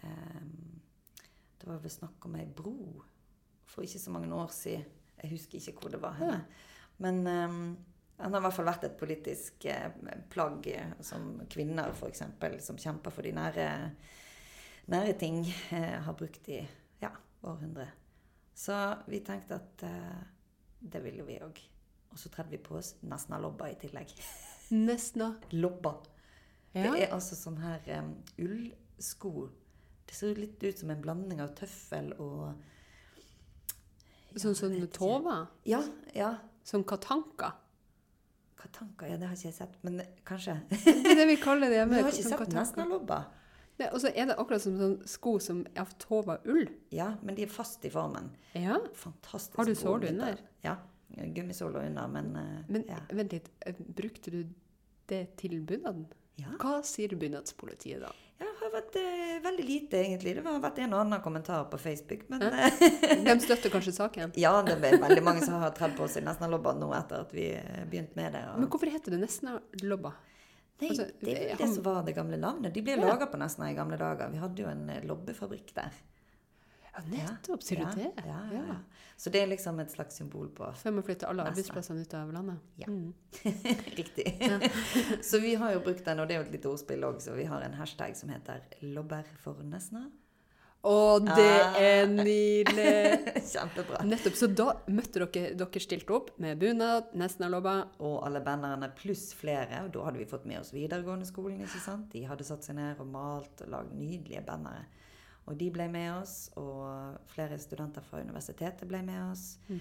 Det 0.00 1.66
var 1.66 1.80
vel 1.82 1.92
snakk 1.92 2.24
om 2.28 2.36
ei 2.38 2.46
bro 2.46 2.76
for 3.66 3.82
ikke 3.82 4.00
så 4.02 4.12
mange 4.14 4.34
år 4.34 4.52
siden. 4.54 4.84
Jeg 5.22 5.32
husker 5.32 5.58
ikke 5.58 5.80
hvor 5.80 5.94
det 5.94 6.02
var 6.02 6.18
henne. 6.18 6.40
Men 7.02 7.24
han 8.16 8.32
har 8.32 8.40
i 8.40 8.44
hvert 8.46 8.56
fall 8.56 8.68
vært 8.68 8.86
et 8.88 8.96
politisk 8.96 9.66
eh, 9.68 9.90
plagg 10.32 10.66
som 11.04 11.34
kvinner, 11.52 11.92
f.eks., 11.92 12.22
som 12.64 12.78
kjemper 12.80 13.12
for 13.12 13.26
de 13.26 13.34
nære, 13.36 13.66
nære 14.92 15.16
ting, 15.20 15.42
eh, 15.76 15.98
har 16.06 16.16
brukt 16.16 16.48
i 16.48 16.62
ja, 17.02 17.12
århundrer. 17.44 17.92
Så 18.56 18.76
vi 19.10 19.20
tenkte 19.24 19.58
at 19.60 19.84
eh, 19.84 20.22
det 20.80 21.02
ville 21.04 21.26
vi 21.28 21.36
òg. 21.44 21.60
Og 22.08 22.20
så 22.20 22.32
tredde 22.32 22.54
vi 22.54 22.62
på 22.62 22.78
oss 22.78 22.94
Nesna 23.04 23.40
Lobba 23.42 23.68
i 23.68 23.76
tillegg. 23.80 24.14
Nesna. 24.72 25.34
Lobba. 25.52 25.98
Ja. 26.72 26.88
Det 26.88 27.04
er 27.04 27.12
altså 27.12 27.36
sånn 27.36 27.60
her 27.60 27.84
um, 28.00 28.14
ullsko. 28.40 29.50
Det 30.06 30.14
ser 30.14 30.38
litt 30.38 30.62
ut 30.62 30.78
som 30.78 30.90
en 30.90 31.02
blanding 31.02 31.40
av 31.42 31.54
tøffel 31.58 32.12
og 32.22 32.54
Sånn 34.36 34.52
som. 34.54 34.72
Tova. 34.92 35.46
Ja, 35.64 35.78
ja. 36.12 36.34
Som 36.66 36.82
katanka. 36.84 37.54
Katanka, 38.60 39.08
ja, 39.08 39.16
det 39.16 39.30
har 39.30 39.36
ikke 39.38 39.48
jeg 39.48 39.56
sett. 39.56 39.78
Men 39.86 40.02
kanskje. 40.28 40.58
Det 40.68 41.12
er 41.14 41.20
det 41.22 41.26
vi 41.30 41.36
kaller 41.40 41.72
det 41.72 41.78
hjemme. 41.78 42.02
Du 42.02 42.04
har 42.04 42.12
ikke 42.12 42.26
sett 42.26 42.42
katanka. 42.42 42.58
Nesna 42.58 42.84
Lobba. 42.90 43.20
Og 43.92 43.96
så 44.00 44.10
er 44.12 44.28
det 44.28 44.36
akkurat 44.40 44.62
som 44.64 44.76
sånn 44.80 44.98
sko 45.08 45.34
som 45.40 45.62
er 45.72 45.82
av 45.86 45.94
Tova 46.00 46.36
ull. 46.48 46.68
Ja, 46.92 47.10
men 47.24 47.36
de 47.36 47.46
er 47.46 47.52
fast 47.52 47.84
i 47.88 47.92
formen. 47.92 48.28
Ja. 48.56 48.76
Fantastisk 48.96 49.56
Har 49.56 49.68
du 49.68 49.74
sål 49.74 49.82
såle 50.02 50.12
under? 50.12 50.44
Ja. 50.64 50.76
Gummisåle 51.16 51.86
under, 51.88 52.08
men, 52.12 52.30
eh, 52.36 52.62
Men 52.68 52.84
ja. 52.88 53.00
vent 53.12 53.32
litt, 53.32 53.50
eh, 53.64 53.74
brukte 53.78 54.30
du 54.30 54.44
det 55.08 55.36
til 55.36 55.60
bunaden? 55.64 56.06
ja. 56.36 56.52
Hva 56.60 56.82
sier 56.84 57.08
bunadspolitiet 57.16 58.02
da? 58.02 58.10
Jeg 58.40 58.45
fått 58.76 58.96
eh, 59.00 59.40
veldig 59.44 59.64
lite, 59.66 59.98
egentlig. 60.04 60.34
Det 60.38 60.44
har 60.46 60.60
vært 60.62 60.78
en 60.84 60.94
og 60.96 61.00
annen 61.04 61.20
kommentar 61.24 61.64
på 61.72 61.78
Facebook. 61.80 62.26
Men 62.28 62.42
Ja. 62.46 62.50
eh, 62.68 63.24
De 63.26 63.36
støtter 63.40 63.70
kanskje 63.74 63.92
saken? 63.96 64.32
ja, 64.36 64.54
det 64.62 64.76
er 64.78 64.98
veldig 65.02 65.22
mange 65.26 65.42
som 65.44 65.58
har 65.60 65.70
tredd 65.76 65.96
på 65.98 66.08
seg 66.08 66.24
Nesna-lobba 66.28 66.74
nå 66.78 66.92
etter 66.96 67.24
at 67.26 67.32
vi 67.34 67.48
eh, 67.56 67.84
begynte 67.90 68.16
med 68.16 68.32
det. 68.38 68.44
og- 68.52 68.60
Men 68.60 68.68
hvorfor 68.72 68.92
heter 68.92 69.10
det 69.16 69.20
Nesna-lobba? 69.24 70.12
Nei, 70.80 70.90
altså, 70.92 71.06
det 71.24 71.34
er 71.38 71.48
han- 71.54 71.58
det 71.62 71.74
som 71.74 71.82
var 71.86 72.02
det 72.04 72.14
gamle 72.14 72.36
navnet. 72.36 72.72
De 72.74 72.82
ble 72.82 72.96
Ja. 72.98 73.06
laga 73.08 73.26
på 73.32 73.38
Nesna 73.40 73.70
i 73.70 73.74
gamle 73.74 73.96
dager. 73.96 74.28
Vi 74.30 74.36
hadde 74.38 74.58
jo 74.62 74.68
en 74.68 74.90
eh, 74.90 75.00
lobbefabrikk 75.08 75.72
der. 75.74 75.90
Ja, 76.96 77.02
nettopp, 77.12 77.62
sier 77.62 77.80
ja, 77.82 77.90
du 77.92 78.00
det? 78.00 78.10
Ja, 78.26 78.38
ja, 78.52 78.62
ja. 78.72 78.76
Så 79.16 79.30
det 79.32 79.40
er 79.42 79.46
liksom 79.50 79.78
et 79.80 79.92
slags 79.92 80.16
symbol 80.20 80.48
på 80.52 80.66
Før 80.76 80.92
man 80.98 81.04
flytter 81.06 81.28
alle 81.30 81.44
arbeidsplassene 81.48 82.02
ut 82.04 82.14
av 82.18 82.32
landet? 82.32 82.58
Ja. 82.80 82.88
Mm. 82.88 83.14
Riktig. 84.00 84.26
så 85.28 85.40
vi 85.40 85.54
har 85.60 85.72
jo 85.76 85.80
brukt 85.84 86.04
den, 86.04 86.20
og 86.20 86.28
det 86.28 86.36
er 86.36 86.42
jo 86.42 86.46
et 86.48 86.54
lite 86.56 86.68
ordspill 86.72 87.04
òg, 87.08 87.20
så 87.24 87.36
vi 87.36 87.44
har 87.48 87.64
en 87.64 87.74
hashtag 87.80 88.16
som 88.16 88.28
heter 88.32 88.62
'lobber 88.82 89.24
for 89.42 89.54
Nesna'. 89.64 90.08
Å, 90.86 91.18
det 91.18 91.46
Ah. 91.64 91.76
er 91.82 92.06
nydelig! 92.06 93.32
Kjempebra. 93.52 94.04
Nettopp. 94.06 94.36
Så 94.38 94.46
da 94.54 94.68
møtte 94.86 95.18
dere 95.24 95.54
Dere 95.58 95.80
stilte 95.82 96.14
opp 96.14 96.28
med 96.38 96.60
bunad, 96.60 97.08
Nesna-lobba. 97.18 97.88
Og 98.06 98.20
alle 98.26 98.40
bannerne 98.44 98.92
pluss 98.94 99.32
flere. 99.34 99.80
Og 99.86 99.90
da 99.96 100.04
hadde 100.06 100.18
vi 100.20 100.28
fått 100.30 100.44
med 100.46 100.60
oss 100.60 100.70
videregående 100.76 101.26
skolen. 101.26 101.60
ikke 101.64 101.80
sant? 101.82 102.12
De 102.12 102.22
hadde 102.28 102.44
satt 102.46 102.62
seg 102.62 102.76
ned 102.78 103.00
og 103.02 103.08
malt 103.10 103.64
og 103.64 103.68
lagd 103.72 103.96
nydelige 103.98 104.44
bannere. 104.46 104.84
Og 105.46 105.58
de 105.58 105.70
ble 105.70 105.86
med 105.90 106.10
oss, 106.16 106.48
og 106.58 107.20
flere 107.30 107.58
studenter 107.62 108.02
fra 108.02 108.20
universitetet 108.24 108.88
ble 108.90 109.02
med 109.06 109.20
oss. 109.30 109.44
Mm. 109.68 109.80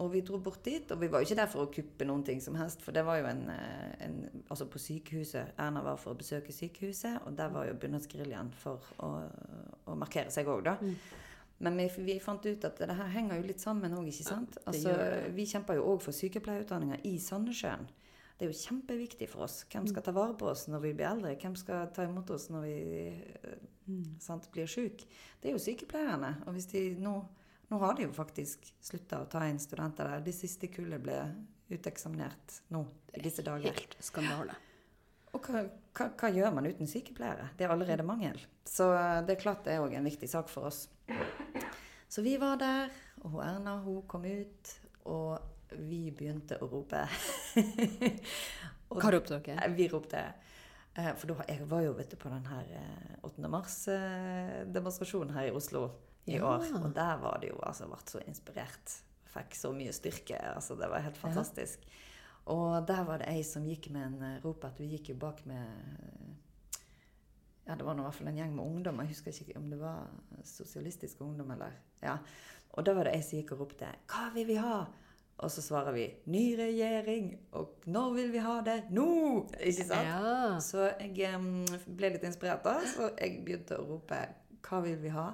Og 0.00 0.08
vi 0.14 0.22
dro 0.24 0.38
bort 0.40 0.64
dit, 0.64 0.90
og 0.90 1.00
vi 1.02 1.08
var 1.12 1.20
jo 1.20 1.28
ikke 1.28 1.36
der 1.42 1.50
for 1.52 1.66
å 1.66 1.72
kuppe 1.72 2.06
noen 2.08 2.24
ting 2.24 2.40
som 2.40 2.56
helst, 2.56 2.80
for 2.82 2.96
det 2.96 3.04
var 3.04 3.20
jo 3.20 3.26
en, 3.28 3.42
eh, 3.52 4.06
en 4.06 4.44
Altså 4.48 4.66
på 4.68 4.80
sykehuset 4.80 5.52
Erna 5.58 5.82
var 5.82 5.96
for 5.96 6.12
å 6.12 6.18
besøke 6.18 6.52
sykehuset, 6.52 7.20
og 7.26 7.36
der 7.36 7.48
var 7.48 7.66
jo 7.68 7.74
Bunadsgeriljaen 7.74 8.50
for 8.52 8.80
å, 8.98 9.10
å 9.86 9.94
markere 9.94 10.32
seg 10.32 10.48
òg, 10.48 10.64
da. 10.64 10.76
Mm. 10.80 10.96
Men 11.62 11.76
vi, 11.78 11.86
vi 12.02 12.18
fant 12.20 12.46
ut 12.46 12.64
at 12.64 12.78
det 12.78 12.96
her 12.98 13.12
henger 13.14 13.38
jo 13.38 13.46
litt 13.46 13.62
sammen 13.62 13.94
òg, 13.94 14.08
ikke 14.10 14.26
sant? 14.26 14.58
Altså, 14.66 14.96
vi 15.36 15.46
kjemper 15.46 15.78
jo 15.78 15.84
òg 15.92 16.02
for 16.02 16.16
sykepleierutdanninga 16.16 16.98
i 17.06 17.18
Sandnessjøen. 17.22 17.86
Det 18.38 18.46
er 18.46 18.50
jo 18.50 18.58
kjempeviktig 18.58 19.28
for 19.30 19.46
oss. 19.46 19.60
Hvem 19.70 19.86
skal 19.90 20.04
ta 20.06 20.14
vare 20.16 20.34
på 20.38 20.48
oss 20.50 20.66
når 20.70 20.82
vi 20.86 20.94
blir 20.96 21.08
eldre? 21.10 21.34
Hvem 21.38 21.54
skal 21.58 21.92
ta 21.94 22.06
imot 22.08 22.32
oss 22.34 22.48
når 22.50 22.66
vi 22.66 22.76
mm. 23.86 24.18
sant, 24.22 24.48
blir 24.54 24.70
syke? 24.70 25.06
Det 25.40 25.50
er 25.50 25.56
jo 25.56 25.62
sykepleierne. 25.62 26.34
Og 26.46 26.58
hvis 26.58 26.70
de 26.74 26.90
nå 27.02 27.20
Nå 27.72 27.78
har 27.80 27.94
de 27.96 28.04
jo 28.04 28.12
faktisk 28.12 28.66
slutta 28.84 29.22
å 29.22 29.28
ta 29.32 29.46
inn 29.48 29.56
studenter 29.56 30.04
der. 30.04 30.20
Det 30.26 30.34
siste 30.36 30.68
kullet 30.68 31.00
ble 31.00 31.14
uteksaminert 31.72 32.58
nå 32.68 32.82
i 33.16 33.22
disse 33.24 33.40
dager. 33.46 33.72
Helt 33.72 33.96
skandale. 34.04 34.58
Og 35.32 35.48
hva, 35.48 35.62
hva, 35.96 36.08
hva 36.20 36.30
gjør 36.34 36.52
man 36.52 36.68
uten 36.68 36.90
sykepleiere? 36.90 37.48
Det 37.56 37.64
er 37.64 37.72
allerede 37.72 38.04
mangel. 38.04 38.36
Så 38.68 38.90
eh, 38.92 39.22
det 39.24 39.38
er 39.38 39.40
klart 39.40 39.64
det 39.64 39.78
er 39.78 39.86
òg 39.86 39.96
en 39.96 40.08
viktig 40.10 40.28
sak 40.28 40.52
for 40.52 40.68
oss. 40.68 40.84
Så 42.12 42.20
vi 42.20 42.34
var 42.36 42.60
der, 42.60 42.92
og 43.24 43.40
Erna 43.40 43.78
hun 43.86 44.02
kom 44.04 44.26
ut, 44.28 44.74
og 45.08 45.40
vi 45.78 46.10
begynte 46.10 46.58
å 46.62 46.68
rope. 46.70 47.02
Hva 48.92 49.10
ropte 49.14 49.38
dere? 49.40 49.56
Eh, 49.64 49.72
Vi 49.76 49.86
ropte 49.88 50.20
eh, 50.20 51.12
For 51.16 51.26
da, 51.32 51.44
jeg 51.48 51.64
var 51.70 51.82
jo 51.86 51.94
du, 51.96 52.16
på 52.16 52.28
den 52.32 52.46
her 52.50 52.72
eh, 52.76 53.14
8. 53.24 53.48
mars-demonstrasjonen 53.48 55.32
her 55.36 55.48
i 55.48 55.54
Oslo 55.56 55.86
i 56.26 56.36
Ja. 56.36 56.44
år. 56.54 56.66
Og 56.82 56.92
der 56.94 57.16
var 57.18 57.38
det 57.40 57.50
jo 57.50 57.58
altså 57.62 57.88
ble 57.88 57.98
så 58.06 58.20
inspirert. 58.26 58.98
Fikk 59.32 59.54
så 59.56 59.72
mye 59.72 59.92
styrke. 59.96 60.36
altså 60.54 60.76
Det 60.76 60.88
var 60.90 61.00
helt 61.00 61.16
fantastisk. 61.16 61.80
Og 62.52 62.86
der 62.86 63.04
var 63.04 63.18
det 63.22 63.28
ei 63.30 63.42
som 63.46 63.64
gikk 63.64 63.90
med 63.90 64.02
en 64.06 64.22
eh, 64.22 64.40
rop 64.44 64.64
at 64.64 64.78
vi 64.80 64.90
gikk 64.96 65.08
jo 65.14 65.14
bak 65.16 65.44
med 65.46 65.66
Ja, 67.66 67.76
det 67.78 67.84
var 67.86 67.94
nå 67.94 68.02
i 68.02 68.06
hvert 68.08 68.14
fall 68.18 68.28
en 68.28 68.36
gjeng 68.40 68.54
med 68.56 68.64
ungdom. 68.66 68.98
Jeg 69.00 69.08
husker 69.14 69.30
ikke 69.44 69.56
om 69.60 69.68
det 69.70 69.78
var 69.80 70.08
sosialistisk 70.44 71.20
ungdom 71.22 71.50
eller 71.54 71.72
Ja. 72.02 72.18
Og 72.74 72.84
da 72.84 72.94
var 72.94 73.04
det 73.04 73.12
ei 73.14 73.22
som 73.22 73.38
gikk 73.38 73.52
og 73.52 73.58
ropte 73.60 73.86
'Hva 74.08 74.32
vil 74.34 74.46
vi 74.46 74.54
ha?' 74.56 74.86
Og 75.38 75.50
så 75.50 75.62
svarer 75.62 75.92
vi 75.92 76.04
'Ny 76.26 76.56
regjering'. 76.58 77.38
Og 77.52 77.80
'Når 77.86 78.14
vil 78.14 78.32
vi 78.32 78.38
ha 78.38 78.60
det?' 78.60 78.90
Nå! 78.90 79.48
Ikke 79.60 79.84
sant? 79.84 80.06
Ja. 80.06 80.60
Så 80.60 80.92
jeg 81.00 81.34
um, 81.36 81.64
ble 81.96 82.12
litt 82.14 82.24
inspirert 82.24 82.64
da, 82.64 82.78
så 82.86 83.10
jeg 83.18 83.42
begynte 83.44 83.78
å 83.78 83.86
rope 83.88 84.20
'Hva 84.62 84.82
vil 84.82 85.02
vi 85.02 85.08
ha?' 85.08 85.32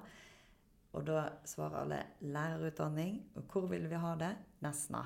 Og 0.92 1.06
da 1.06 1.28
svarer 1.44 1.82
alle 1.82 2.02
'lærerutdanning'. 2.22 3.20
Og 3.36 3.42
hvor 3.52 3.68
vil 3.68 3.88
vi 3.88 3.94
ha 3.94 4.14
det? 4.14 4.36
Nesna. 4.60 5.04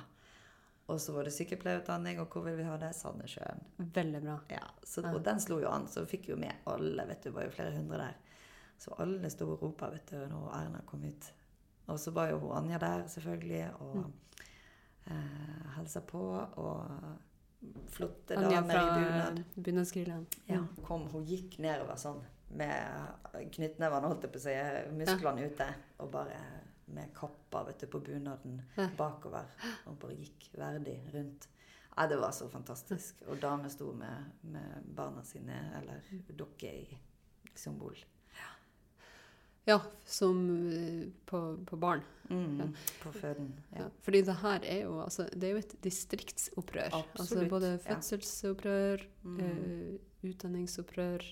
Og 0.87 1.01
så 1.01 1.13
var 1.13 1.25
det 1.25 1.33
sykepleierutdanning, 1.33 2.21
og 2.21 2.29
hvor 2.29 2.45
vil 2.45 2.57
vi 2.59 2.67
ha 2.67 2.77
det? 2.77 2.91
Sandnessjøen. 2.95 3.63
Veldig 3.95 4.23
bra. 4.23 4.39
Ja, 4.51 4.67
så, 4.85 5.05
og 5.09 5.25
den 5.25 5.41
slo 5.41 5.61
jo 5.63 5.71
an, 5.71 5.87
så 5.89 6.03
vi 6.05 6.17
fikk 6.17 6.29
jo 6.33 6.37
med 6.37 6.67
alle, 6.69 7.07
vet 7.09 7.23
du, 7.23 7.31
det 7.31 7.35
var 7.37 7.47
jo 7.47 7.55
flere 7.55 7.77
hundre 7.77 7.99
der. 7.99 8.19
Så 8.79 8.95
alle 8.99 9.31
sto 9.31 9.47
og 9.53 9.63
ropa, 9.63 9.89
vet 9.93 10.11
du, 10.11 10.19
når 10.27 10.51
Erna 10.59 10.83
kom 10.87 11.05
ut. 11.07 11.29
Og 11.87 12.01
så 12.01 12.11
var 12.11 12.33
jo 12.33 12.41
hun 12.43 12.57
Anja 12.57 12.81
der, 12.83 13.07
selvfølgelig, 13.09 13.63
og 13.81 14.11
eh, 15.07 15.69
helsa 15.77 16.01
på, 16.07 16.23
og 16.63 17.89
flotte 17.95 18.37
Anja 18.37 18.61
damer 18.61 18.75
fra 18.75 18.83
i 18.83 19.05
bunad. 19.05 19.43
Bunadsgeriljaen. 19.55 20.27
Ja, 20.51 20.63
kom, 20.87 21.07
hun 21.13 21.25
gikk 21.29 21.59
nedover 21.63 21.97
sånn 22.01 22.23
med 22.53 23.47
knyttnevene, 23.55 24.09
holdt 24.11 24.27
jeg 24.27 24.33
på 24.35 24.41
å 24.41 24.45
si, 24.45 24.57
musklene 24.99 25.47
ute, 25.49 25.69
og 26.05 26.11
bare 26.13 26.41
med 26.93 27.13
kappa 27.17 27.63
vet 27.65 27.81
du, 27.81 27.87
på 27.89 28.01
bunaden 28.05 28.59
Ja. 28.77 28.89
bakover, 28.99 29.47
og 29.89 29.97
bare 30.03 30.19
gikk 30.19 30.51
verdig 30.59 30.99
rundt. 31.15 31.47
Ja, 31.97 32.07
det 32.09 32.19
var 32.21 32.33
så 32.33 32.49
fantastisk. 32.49 33.23
Og 33.29 33.41
damer 33.41 33.69
sto 33.73 33.93
med, 33.97 34.31
med 34.43 34.85
barna 34.97 35.23
sine, 35.25 35.59
eller 35.81 36.03
dukker 36.37 36.73
i 36.73 36.99
symbol. 37.55 37.97
Ja, 39.67 39.81
som 40.05 40.39
eh, 40.73 41.09
på, 41.27 41.57
på 41.67 41.77
barn. 41.77 42.03
Mm, 42.31 42.59
Ja. 42.61 42.67
På 43.03 43.13
føden. 43.13 43.53
Ja. 43.73 43.79
Ja. 43.83 43.89
Fordi 44.03 44.23
det 44.23 44.35
her 44.41 44.61
er 44.65 44.81
jo, 44.85 45.01
altså, 45.05 45.29
det 45.33 45.45
er 45.45 45.51
jo 45.53 45.59
et 45.59 45.75
distriktsopprør. 45.85 46.95
Altså 47.19 47.35
både 47.37 47.49
både 47.51 47.71
ja. 47.73 47.77
fødselsopprør, 47.87 49.05
Mm. 49.23 49.41
uh, 49.41 49.99
utdanningsopprør, 50.31 51.23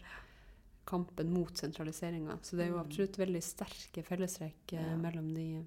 kampen 0.87 1.33
mot 1.33 1.57
sentraliseringa. 1.59 2.39
Så 2.43 2.57
det 2.57 2.65
er 2.67 2.71
jo 2.71 2.79
Mm. 2.79 2.87
absolutt 2.87 3.19
veldig 3.19 3.43
sterke 3.43 4.03
fellestrekk 4.05 4.73
eh, 4.73 4.83
Ja. 4.91 4.97
mellom 4.97 5.35
de 5.35 5.67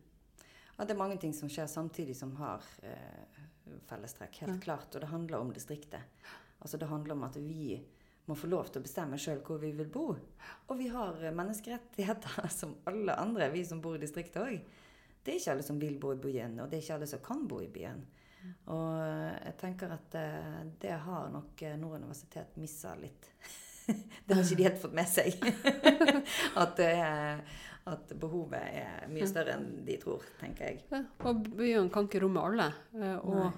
Ja, 0.79 0.85
det 0.85 0.91
er 0.91 0.97
mange 0.97 1.19
ting 1.19 1.33
som 1.33 1.49
skjer 1.49 1.67
samtidig 1.67 2.15
som 2.15 2.35
har 2.35 2.61
uh, 2.83 3.41
fellestrekk, 3.87 4.35
helt 4.41 4.53
Ja. 4.53 4.59
klart. 4.59 4.95
Og 4.95 5.01
det 5.01 5.09
handler 5.09 5.37
om 5.39 5.51
distriktet. 5.53 6.01
Altså 6.61 6.77
Det 6.79 6.87
handler 6.89 7.11
om 7.13 7.23
at 7.23 7.35
vi 7.35 7.81
må 8.27 8.35
få 8.39 8.47
lov 8.47 8.69
til 8.71 8.79
å 8.79 8.85
bestemme 8.85 9.17
sjøl 9.19 9.41
hvor 9.43 9.59
vi 9.59 9.71
vil 9.75 9.89
bo. 9.91 10.05
Og 10.69 10.77
vi 10.79 10.87
har 10.93 11.17
eh, 11.23 11.33
menneskerettigheter 11.35 12.47
som 12.59 12.75
alle 12.89 13.15
andre, 13.19 13.49
vi 13.51 13.65
som 13.67 13.81
bor 13.83 13.95
i 13.97 14.03
distriktet 14.03 14.41
òg. 14.43 14.59
Det 15.23 15.33
er 15.33 15.39
ikke 15.39 15.51
alle 15.55 15.63
som 15.63 15.79
vil 15.79 15.97
bo 16.03 16.11
i 16.13 16.19
byen, 16.19 16.57
og 16.59 16.69
det 16.71 16.77
er 16.79 16.83
ikke 16.83 16.95
alle 16.97 17.07
som 17.07 17.21
kan 17.23 17.45
bo 17.47 17.61
i 17.63 17.69
byen. 17.71 18.01
Og 18.71 18.87
eh, 19.01 19.35
jeg 19.49 19.57
tenker 19.61 19.91
at 19.95 20.15
eh, 20.19 20.63
det 20.83 20.95
har 21.05 21.29
nok 21.31 21.61
eh, 21.63 21.77
Nord 21.79 21.99
universitet 22.01 22.57
missa 22.59 22.91
litt. 22.99 23.29
det 23.87 24.35
har 24.35 24.43
ikke 24.43 24.57
de 24.59 24.65
helt 24.67 24.81
fått 24.81 24.95
med 24.99 25.07
seg. 25.11 25.37
at, 26.63 26.79
er- 26.83 27.45
at 27.91 28.11
behovet 28.15 28.61
er 28.79 29.07
mye 29.11 29.25
større 29.27 29.57
enn 29.57 29.81
de 29.83 29.95
tror, 29.99 30.23
tenker 30.39 30.69
jeg. 30.69 30.83
ja, 30.91 31.01
Og 31.27 31.41
byen 31.59 31.89
kan 31.91 32.05
ikke 32.07 32.21
romme 32.23 32.43
alle. 32.47 32.69
eh, 32.95 33.17
og 33.19 33.39
Nei. 33.41 33.49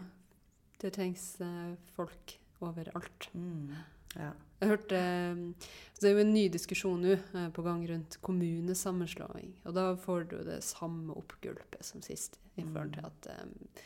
det 0.81 0.93
trengs 0.97 1.27
eh, 1.45 1.75
folk 1.93 2.33
overalt. 2.65 3.27
Mm. 3.37 3.73
Ja. 4.17 4.31
Jeg 4.61 4.71
hørte, 4.71 4.95
eh, 4.95 5.69
Det 5.95 6.09
er 6.09 6.17
jo 6.17 6.23
en 6.25 6.33
ny 6.33 6.47
diskusjon 6.51 7.01
nå 7.01 7.13
eh, 7.15 7.49
på 7.55 7.63
gang 7.63 7.85
rundt 7.87 8.17
kommunesammenslåing. 8.21 9.53
Og 9.65 9.73
da 9.73 9.95
får 9.95 10.29
du 10.31 10.37
det 10.43 10.63
samme 10.63 11.13
oppgulpet 11.15 11.83
som 11.83 12.01
sist. 12.01 12.39
I 12.55 12.63
forhold 12.63 12.93
til 12.93 13.05
at 13.05 13.29
eh, 13.31 13.83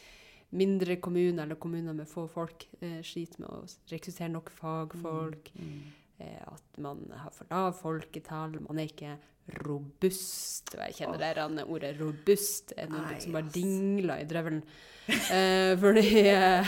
mindre 0.50 0.96
kommuner 0.98 1.44
eller 1.44 1.56
kommuner 1.56 1.94
med 1.94 2.10
få 2.10 2.28
folk 2.28 2.68
eh, 2.82 3.02
sliter 3.06 3.44
med 3.44 3.50
å 3.50 3.64
rekruttere 3.92 4.34
nok 4.34 4.50
fagfolk. 4.50 5.52
Mm. 5.56 5.80
Eh, 6.20 6.42
at 6.48 6.82
man 6.82 7.06
har 7.14 7.32
for 7.36 7.50
lav 7.52 7.76
folketall. 7.80 8.58
Man 8.66 8.80
er 8.80 8.90
ikke 8.90 9.18
robust. 9.66 10.76
Og 10.76 10.86
jeg 10.86 10.96
kjenner 11.00 11.22
det 11.22 11.34
der 11.36 11.66
ordet 11.66 11.98
'robust' 11.98 12.74
er 12.78 12.90
noe 12.92 13.20
som 13.20 13.36
bare 13.36 13.52
dingla 13.54 14.20
i 14.22 14.30
drøvelen. 14.30 14.64
Eh, 15.10 15.74
fordi, 15.82 16.28
eh, 16.30 16.66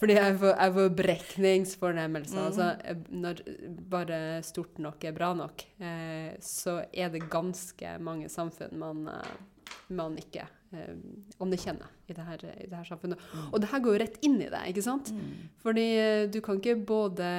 fordi 0.00 0.16
jeg 0.18 0.38
får, 0.38 0.52
jeg 0.52 0.74
får 0.76 0.88
brekningsfornemmelser. 0.98 2.36
Mm. 2.36 2.46
Altså, 2.46 2.66
eh, 2.84 2.96
når 3.08 3.42
bare 3.90 4.42
stort 4.44 4.78
nok 4.78 5.04
er 5.04 5.16
bra 5.16 5.32
nok, 5.34 5.64
eh, 5.80 6.36
så 6.44 6.84
er 6.92 7.08
det 7.08 7.28
ganske 7.30 7.98
mange 7.98 8.28
samfunn 8.28 8.76
man, 8.78 9.08
eh, 9.08 9.74
man 9.96 10.18
ikke 10.20 10.44
eh, 10.72 10.96
anerkjenner 11.40 11.88
i 12.06 12.12
det, 12.12 12.24
her, 12.26 12.46
i 12.52 12.68
det 12.68 12.76
her 12.76 12.88
samfunnet. 12.88 13.18
Og 13.50 13.60
det 13.60 13.70
her 13.72 13.80
går 13.80 13.96
jo 13.96 14.02
rett 14.04 14.18
inn 14.26 14.40
i 14.40 14.50
det, 14.52 14.64
ikke 14.68 14.84
sant? 14.84 15.12
Mm. 15.14 15.48
Fordi 15.62 15.88
du 16.32 16.40
kan 16.44 16.60
ikke 16.60 16.76
både 16.84 17.30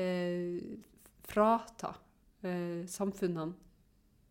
eh, 0.00 0.78
frata 1.30 1.94
eh, 2.42 2.86
samfunnene 2.88 3.52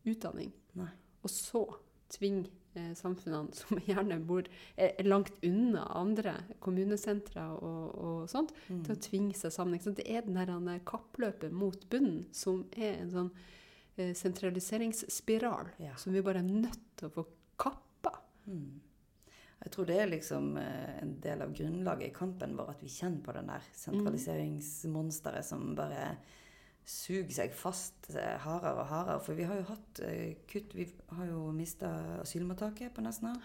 utdanning, 0.07 0.53
Nei. 0.79 0.89
og 1.23 1.29
så 1.33 1.65
tvinge 2.09 2.49
eh, 2.73 2.93
samfunnene 2.97 3.53
som 3.53 3.79
gjerne 3.89 4.19
bor 4.25 4.47
er 4.79 5.03
langt 5.05 5.35
unna 5.45 5.85
andre 5.99 6.35
kommunesentre 6.63 7.45
og, 7.59 7.95
og 7.99 8.29
sånt, 8.31 8.53
til 8.67 8.95
å 8.95 8.99
tvinge 9.03 9.37
seg 9.37 9.53
sammen. 9.53 9.79
Sant? 9.83 9.99
Det 10.01 10.07
er 10.09 10.25
den 10.25 10.39
der 10.39 10.51
eh, 10.73 10.81
kappløpet 10.87 11.53
mot 11.53 11.85
bunnen 11.91 12.25
som 12.35 12.63
er 12.77 13.01
en 13.03 13.13
sånn 13.13 13.31
eh, 13.97 14.13
sentraliseringsspiral 14.17 15.75
Ja. 15.83 15.95
som 15.97 16.13
vi 16.15 16.23
bare 16.25 16.41
er 16.43 16.49
nødt 16.49 16.85
til 16.99 17.09
å 17.09 17.15
få 17.19 17.27
kappa. 17.59 18.15
Mm. 18.47 18.79
Jeg 19.59 19.71
tror 19.75 19.87
det 19.89 19.95
er 19.99 20.07
liksom 20.13 20.53
eh, 20.57 20.99
en 21.03 21.15
del 21.19 21.41
av 21.43 21.53
grunnlaget 21.53 22.07
i 22.09 22.15
kampen 22.15 22.53
vår 22.55 22.73
at 22.73 22.83
vi 22.83 22.91
kjenner 22.93 23.21
på 23.25 23.33
den 23.35 23.49
der 23.51 23.65
sentraliseringsmonsteret 23.75 25.45
som 25.45 25.73
bare 25.75 26.13
suger 26.89 27.29
seg 27.35 27.53
fast 27.53 28.09
eh, 28.15 28.35
hardere 28.43 28.81
og 28.81 28.87
hardere. 28.89 29.21
For 29.25 29.37
vi 29.37 29.45
har 29.49 29.59
jo 29.59 29.65
hatt 29.69 29.99
eh, 30.05 30.37
kutt. 30.49 30.73
Vi 30.77 30.87
har 31.15 31.27
jo 31.29 31.49
mista 31.53 31.89
asylmottaket 32.23 32.93
på 32.95 33.03
Nesna. 33.05 33.35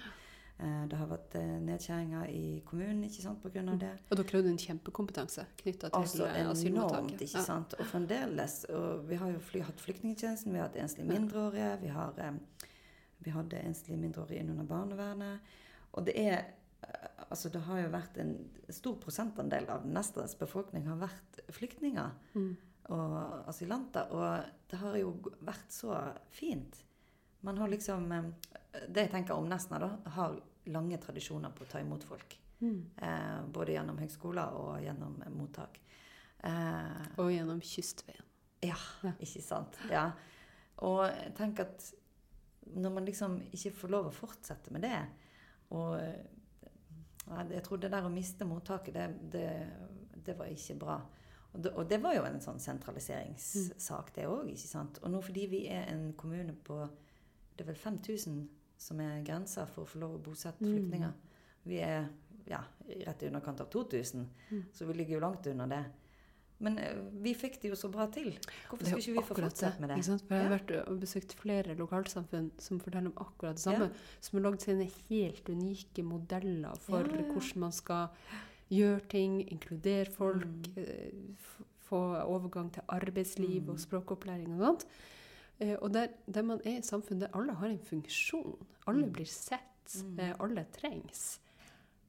Eh, 0.57 0.85
det 0.89 0.97
har 0.97 1.11
vært 1.11 1.37
nedskjæringer 1.67 2.31
i 2.33 2.63
kommunen 2.65 3.05
ikke 3.05 3.25
sant, 3.27 3.43
pga. 3.45 3.65
det. 3.81 3.93
Og 4.09 4.17
dere 4.21 4.39
hadde 4.39 4.53
en 4.55 4.61
kjempekompetanse 4.65 5.45
knytta 5.61 5.91
til 5.93 6.01
Altså 6.01 6.25
eh, 6.31 6.41
enormt, 6.41 6.57
asylmottaket. 6.59 7.25
ikke 7.29 7.45
sant. 7.51 7.77
Og 7.79 7.91
fremdeles. 7.93 8.59
Og 8.73 9.07
vi 9.11 9.21
har 9.21 9.33
jo 9.35 9.45
fly, 9.53 9.65
hatt 9.69 9.85
flyktningtjenesten, 9.87 10.53
vi 10.55 10.63
har 10.63 10.71
hatt 10.71 10.81
enslige 10.81 11.09
mindreårige, 11.13 11.71
vi, 11.83 11.93
har, 11.93 12.21
vi 13.27 13.35
hadde 13.37 13.65
enslige 13.67 14.01
mindreårige 14.01 14.41
innunder 14.45 14.65
barnevernet. 14.73 15.57
Og 15.93 16.07
det 16.09 16.17
er 16.27 16.45
Altså, 17.31 17.49
det 17.49 17.63
har 17.65 17.79
jo 17.81 17.87
vært 17.89 18.19
en 18.21 18.35
stor 18.69 18.99
prosentandel 19.01 19.65
av 19.73 19.87
Nestras 19.89 20.35
befolkning 20.37 20.85
har 20.87 20.99
vært 21.01 21.39
flyktninger 21.57 22.11
Mm. 22.35 22.51
Og 22.93 23.49
asylanter. 23.49 24.11
Og 24.13 24.45
det 24.71 24.77
har 24.81 24.97
jo 25.01 25.15
vært 25.41 25.71
så 25.73 25.95
fint. 26.31 26.81
Man 27.45 27.59
har 27.61 27.69
liksom 27.69 28.11
eh, 28.13 28.29
Det 28.89 29.07
jeg 29.07 29.11
tenker 29.13 29.35
om 29.39 29.49
Nesna, 29.49 29.79
da, 29.79 29.91
har 30.17 30.37
lange 30.67 30.99
tradisjoner 30.99 31.53
på 31.55 31.65
å 31.65 31.69
ta 31.71 31.81
imot 31.81 32.05
folk. 32.05 32.39
Mm. 32.61 32.79
Eh, 32.97 33.41
både 33.53 33.75
gjennom 33.77 33.99
høgskoler 34.01 34.55
og 34.61 34.79
gjennom 34.85 35.19
eh, 35.23 35.31
mottak. 35.33 35.81
Eh, 36.45 37.19
Og 37.21 37.31
gjennom 37.33 37.61
kystveien. 37.61 38.25
ja, 38.65 38.77
Ja. 39.03 39.13
ikke 39.21 39.43
sant. 39.43 39.77
Ja. 39.91 40.11
Og 40.85 41.05
tenk 41.37 41.61
at 41.61 41.93
når 42.75 42.91
man 42.95 43.05
liksom 43.05 43.39
ikke 43.53 43.73
får 43.77 43.91
lov 43.93 44.07
å 44.09 44.15
fortsette 44.17 44.73
med 44.73 44.83
det 44.83 44.97
og 45.71 46.01
Jeg 47.49 47.63
tror 47.65 47.79
det 47.81 47.91
der 47.93 48.05
å 48.05 48.11
miste 48.13 48.45
mottaket, 48.45 48.95
det, 48.95 49.05
det, 49.33 49.69
det 50.27 50.35
var 50.37 50.47
ikke 50.53 50.75
bra. 50.79 50.97
Og 51.55 51.89
det, 51.89 52.01
var 52.03 52.15
jo 52.17 52.25
en 52.27 52.41
sånn 52.43 52.59
sentraliseringssak, 52.59 54.15
det 54.17 54.27
òg. 54.27 54.51
Og 55.03 55.11
nå 55.11 55.21
fordi 55.23 55.47
vi 55.47 55.67
er 55.71 55.87
en 55.93 56.13
kommune 56.19 56.55
på 56.65 56.89
Det 57.57 57.63
er 57.63 57.69
vel 57.69 57.77
5000 57.79 58.49
som 58.77 59.01
er 59.01 59.21
grensa 59.23 59.63
for 59.71 59.85
å 59.85 59.87
få 59.87 60.01
lov 60.01 60.15
å 60.17 60.23
bosette 60.23 60.61
Mm. 60.61 60.73
flyktninger. 60.75 61.13
Vi 61.65 61.77
er 61.79 62.09
ja, 62.49 62.59
rett 63.07 63.23
i 63.23 63.27
underkant 63.29 63.61
av 63.61 63.71
2000, 63.71 64.27
Mm. 64.51 64.65
så 64.73 64.87
vi 64.87 64.93
ligger 64.95 65.15
jo 65.15 65.21
langt 65.21 65.47
under 65.47 65.67
det. 65.67 65.85
Men 66.59 66.79
eh, 66.79 66.97
vi 67.23 67.33
fikk 67.35 67.61
det 67.63 67.69
jo 67.69 67.75
så 67.77 67.89
bra 67.91 68.07
til. 68.11 68.33
Hvorfor 68.69 68.85
skulle 68.87 69.01
ikke 69.03 69.13
vi 69.13 69.23
få 69.29 69.35
fortsette 69.35 69.81
med 69.81 69.89
det? 69.91 69.97
Ikke 69.99 70.05
sant? 70.07 70.23
For 70.27 70.35
jeg 70.35 70.49
har 70.49 70.59
vært 70.59 70.89
og 70.89 71.01
besøkt 71.01 71.35
flere 71.35 71.75
lokalsamfunn 71.77 72.51
som 72.59 72.81
forteller 72.81 73.07
om 73.11 73.27
akkurat 73.27 73.55
det 73.59 73.63
samme. 73.63 73.89
Ja. 73.91 74.19
Som 74.21 74.39
har 74.39 74.51
lagd 74.51 74.61
sine 74.63 74.89
helt 75.09 75.49
unike 75.49 76.03
modeller 76.03 76.75
for 76.81 76.99
ja, 77.01 77.17
ja. 77.17 77.23
hvordan 77.33 77.61
man 77.61 77.73
skal 77.73 78.09
gjøre 78.71 79.01
ting, 79.09 79.41
inkluder 79.51 80.11
folk, 80.11 80.45
Mm. 80.45 80.75
eh, 80.77 81.13
få 81.85 82.17
overgang 82.25 82.73
til 82.73 82.83
arbeidsliv 82.89 83.63
Mm. 83.63 83.69
og 83.71 83.79
språkopplæring 83.79 84.61
og 84.61 84.61
sånt. 84.67 84.87
Eh, 85.61 85.77
Og 85.83 85.93
der, 85.93 86.09
der 86.33 86.43
man 86.43 86.61
er 86.65 86.79
i 86.79 86.83
samfunn 86.83 87.21
der 87.21 87.29
alle 87.35 87.53
har 87.55 87.67
en 87.69 87.79
funksjon. 87.79 88.57
Alle 88.87 89.07
Mm. 89.07 89.13
blir 89.13 89.27
sett. 89.27 90.03
Mm. 90.03 90.19
eh, 90.21 90.35
Alle 90.41 90.67
trengs. 90.73 91.39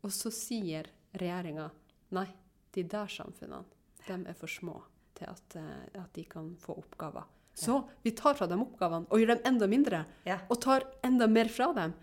Og 0.03 0.09
så 0.11 0.31
sier 0.31 0.85
regjeringa 1.13 1.69
nei, 2.11 2.27
de 2.73 2.83
der 2.83 3.05
samfunnene, 3.07 3.65
de 4.07 4.13
er 4.29 4.33
for 4.33 4.47
små 4.47 4.81
til 5.15 5.25
at, 5.25 5.55
eh, 5.55 6.01
at 6.01 6.13
de 6.13 6.23
kan 6.23 6.55
få 6.59 6.77
oppgaver. 6.77 7.23
Så 7.53 7.87
vi 8.03 8.11
tar 8.11 8.33
fra 8.33 8.47
dem 8.47 8.59
oppgavene 8.61 9.07
og 9.09 9.19
gjør 9.19 9.27
dem 9.27 9.41
enda 9.45 9.67
mindre. 9.67 10.05
Og 10.49 10.59
tar 10.61 10.81
enda 11.03 11.27
mer 11.27 11.45
fra 11.47 11.73
dem. 11.73 11.93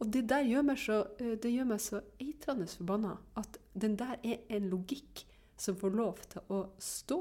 Og 0.00 0.08
det 0.12 0.22
der 0.32 0.46
gjør 0.48 0.62
meg 0.64 0.78
så, 0.80 1.00
eh, 1.20 1.34
det 1.40 1.52
gjør 1.52 1.66
meg 1.74 1.82
så 1.84 2.00
eitrende 2.22 2.68
forbanna 2.72 3.16
at 3.40 3.58
den 3.76 3.98
der 4.00 4.16
er 4.24 4.38
en 4.48 4.70
logikk 4.72 5.26
som 5.60 5.76
får 5.76 5.92
lov 5.96 6.22
til 6.32 6.54
å 6.56 6.60
stå. 6.80 7.20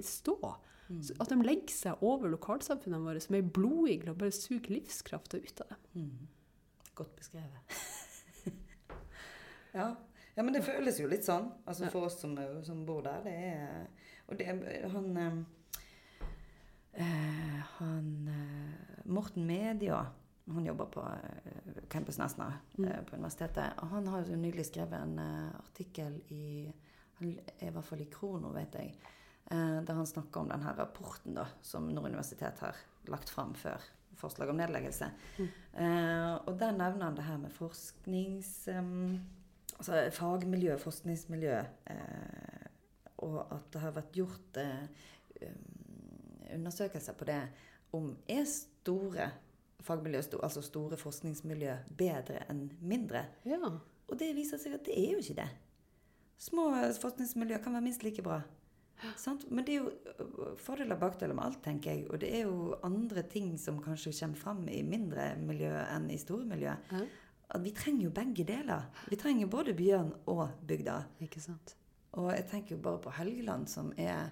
stå. 0.00 0.36
Mm. 0.88 1.00
At 1.20 1.32
de 1.32 1.38
legger 1.42 1.74
seg 1.74 2.04
over 2.04 2.30
lokalsamfunnene 2.30 3.02
våre 3.02 3.22
som 3.22 3.34
ei 3.38 3.42
blodigle 3.42 4.12
og 4.12 4.20
bare 4.22 4.34
suger 4.34 4.76
livskrafta 4.76 5.40
ut 5.42 5.64
av 5.64 5.74
dem. 5.74 6.04
Mm. 6.04 6.28
Godt 6.94 7.16
beskrevet. 7.16 7.76
ja. 9.78 9.88
ja, 10.36 10.42
men 10.42 10.52
det 10.54 10.62
føles 10.66 11.00
jo 11.00 11.10
litt 11.10 11.26
sånn. 11.26 11.50
Altså. 11.66 11.90
For 11.90 12.06
oss 12.06 12.20
som, 12.22 12.36
som 12.62 12.86
bor 12.86 13.02
der. 13.06 13.22
Det 13.26 13.34
er 13.34 14.10
Og 14.28 14.38
det 14.38 14.46
er 14.46 14.88
han 14.92 15.16
eh, 15.18 15.38
eh, 17.02 17.62
Han 17.80 18.28
øh, 18.30 19.06
Morten 19.10 19.48
Media 19.48 20.04
han 20.50 20.64
jobber 20.66 20.88
på 20.90 21.00
eh, 21.00 21.82
Campus 21.88 22.18
Nesna 22.18 22.52
Mm. 22.78 22.88
eh, 22.88 23.02
på 23.04 23.16
universitetet. 23.16 23.78
Og 23.82 23.88
han 23.88 24.06
har 24.06 24.24
jo 24.26 24.36
nylig 24.36 24.66
skrevet 24.66 24.98
en 25.02 25.18
eh, 25.18 25.54
artikkel 25.60 26.22
i 26.30 26.72
I 27.22 27.68
hvert 27.70 27.84
fall 27.84 28.00
i 28.00 28.10
Krono, 28.10 28.48
vet 28.50 28.74
jeg. 28.74 28.96
Der 29.48 29.94
han 29.94 30.06
snakker 30.06 30.40
om 30.40 30.48
denne 30.48 30.72
rapporten 30.74 31.34
da, 31.36 31.44
som 31.62 31.84
Nord 31.86 32.08
universitet 32.08 32.58
har 32.58 32.74
lagt 33.06 33.30
fram 33.30 33.52
før 33.54 33.78
forslag 34.18 34.50
om 34.50 34.56
nedleggelse. 34.56 35.06
Mm. 35.38 35.48
Og 36.48 36.58
der 36.58 36.72
nevner 36.72 37.04
han 37.04 37.14
det 37.14 37.24
her 37.24 37.38
med 37.38 37.52
forsknings... 37.54 38.68
altså 39.78 40.10
fagmiljø, 40.10 40.76
forskningsmiljø. 40.78 41.60
Og 43.22 43.38
at 43.54 43.70
det 43.72 43.80
har 43.84 43.94
vært 43.94 44.18
gjort 44.18 44.58
eh, 44.58 44.86
undersøkelser 46.54 47.12
på 47.18 47.28
det 47.28 47.40
om 47.92 48.16
er 48.28 48.44
store 48.48 49.30
fagmiljø, 49.86 50.22
altså 50.42 50.62
store 50.64 50.98
forskningsmiljø, 51.00 51.76
bedre 51.98 52.42
enn 52.50 52.68
mindre. 52.80 53.26
Ja. 53.48 53.60
Og 54.08 54.18
det 54.20 54.32
viser 54.36 54.60
seg 54.60 54.76
at 54.76 54.86
det 54.86 54.96
er 54.98 55.14
jo 55.14 55.22
ikke 55.22 55.38
det. 55.42 55.48
Små 56.42 56.70
forskningsmiljø 57.00 57.60
kan 57.62 57.76
være 57.76 57.86
minst 57.86 58.04
like 58.04 58.24
bra. 58.24 58.40
Sant? 59.18 59.48
Men 59.50 59.66
det 59.66 59.74
er 59.74 59.82
jo 59.82 60.54
fordeler 60.62 60.94
og 60.94 61.02
bakdeler 61.02 61.34
med 61.34 61.48
alt, 61.48 61.60
tenker 61.64 61.90
jeg. 61.90 62.06
Og 62.10 62.20
det 62.22 62.30
er 62.36 62.44
jo 62.46 62.76
andre 62.86 63.24
ting 63.26 63.54
som 63.58 63.80
kanskje 63.82 64.14
kommer 64.20 64.38
fram 64.38 64.62
i 64.70 64.82
mindre 64.86 65.32
miljø 65.42 65.72
enn 65.90 66.08
i 66.10 66.18
store 66.22 66.46
miljø. 66.46 66.74
Ja. 66.92 67.02
At 67.52 67.64
vi 67.64 67.74
trenger 67.76 68.06
jo 68.06 68.14
begge 68.16 68.46
deler. 68.48 68.86
Vi 69.10 69.18
trenger 69.20 69.50
både 69.50 69.74
Bjørn 69.76 70.12
og 70.30 70.46
bygda. 70.68 71.02
Ikke 71.24 71.42
sant. 71.42 71.74
Og 72.16 72.30
jeg 72.32 72.46
tenker 72.50 72.76
jo 72.76 72.82
bare 72.84 73.00
på 73.02 73.12
Helgeland, 73.16 73.68
som 73.68 73.90
er 73.96 74.30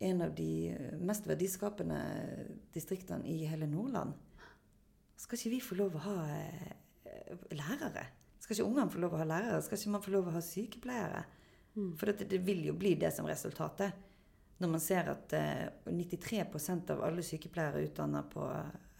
en 0.00 0.22
av 0.22 0.34
de 0.38 0.74
mest 1.02 1.26
verdiskapende 1.26 1.98
distriktene 2.74 3.26
i 3.26 3.44
hele 3.50 3.66
Nordland. 3.70 4.14
Skal 5.18 5.38
ikke 5.38 5.52
vi 5.56 5.60
få 5.64 5.78
lov 5.78 5.96
å 5.98 6.04
ha 6.04 6.16
eh, 6.30 7.46
lærere? 7.58 8.04
Skal 8.38 8.54
ikke 8.56 8.68
ungene 8.68 8.92
få 8.92 9.00
lov 9.02 9.16
å 9.16 9.20
ha 9.20 9.26
lærere? 9.28 9.62
Skal 9.66 9.80
ikke 9.80 9.94
man 9.96 10.04
få 10.04 10.14
lov 10.14 10.28
å 10.30 10.36
ha 10.36 10.42
sykepleiere? 10.44 11.24
Mm. 11.74 11.90
For 11.98 12.10
det, 12.10 12.28
det 12.30 12.38
vil 12.46 12.64
jo 12.68 12.76
bli 12.78 12.94
det 12.98 13.10
som 13.14 13.26
resultatet. 13.28 14.04
Når 14.58 14.70
man 14.72 14.82
ser 14.82 15.10
at 15.12 15.34
eh, 15.38 15.66
93% 15.90 16.94
av 16.94 17.02
alle 17.06 17.22
sykepleiere 17.26 17.82
utdanna 17.86 18.24
på 18.30 18.46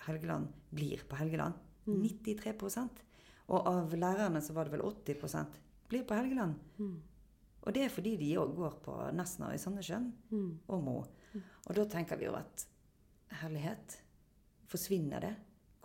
Helgeland, 0.06 0.50
blir 0.70 1.02
på 1.08 1.18
Helgeland. 1.18 1.54
Mm. 1.88 2.02
93% 2.04 3.04
Og 3.48 3.66
av 3.70 3.94
lærerne 3.96 4.42
så 4.44 4.52
var 4.52 4.68
det 4.68 4.76
vel 4.76 4.84
80% 4.84 5.56
blir 5.88 6.04
på 6.04 6.18
Helgeland. 6.18 6.58
Mm. 6.78 6.96
Og 7.64 7.74
det 7.74 7.86
er 7.86 7.92
fordi 7.92 8.12
de 8.20 8.28
òg 8.40 8.52
går 8.56 8.76
på 8.84 8.94
Nesna 9.16 9.50
i 9.54 9.60
Sandnessjøen 9.60 10.10
Mm. 10.30 10.50
og 10.68 10.82
Mo. 10.84 10.98
Og 11.66 11.74
da 11.76 11.84
tenker 11.88 12.16
vi 12.20 12.26
jo 12.28 12.34
at 12.36 12.66
herlighet, 13.40 13.98
forsvinner 14.68 15.20
det? 15.24 15.34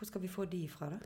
Hvor 0.04 0.10
skal 0.12 0.22
vi 0.26 0.28
få 0.32 0.46
de 0.52 0.66
fra, 0.68 0.90
da? 0.92 1.00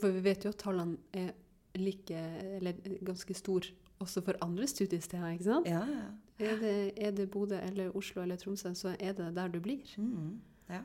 For 0.00 0.08
vi 0.16 0.24
vet 0.24 0.44
jo 0.46 0.50
at 0.54 0.58
tallene 0.64 0.96
er 1.12 1.30
like, 1.76 2.16
eller 2.56 2.72
ganske 3.04 3.34
store 3.36 3.74
også 4.00 4.22
for 4.24 4.38
andre 4.40 4.64
studiesteder. 4.66 5.28
ikke 5.36 5.44
sant? 5.44 5.68
Ja, 5.68 5.82
ja. 5.84 6.06
Er 6.40 6.56
det, 6.56 6.92
er 6.96 7.10
det 7.12 7.26
Bodø 7.30 7.58
eller 7.60 7.92
Oslo 7.96 8.22
eller 8.22 8.36
Tromsø, 8.40 8.72
så 8.74 8.94
er 8.98 9.12
det 9.12 9.26
der 9.36 9.48
du 9.52 9.58
blir. 9.60 9.84
Mm, 10.00 10.38
ja. 10.72 10.80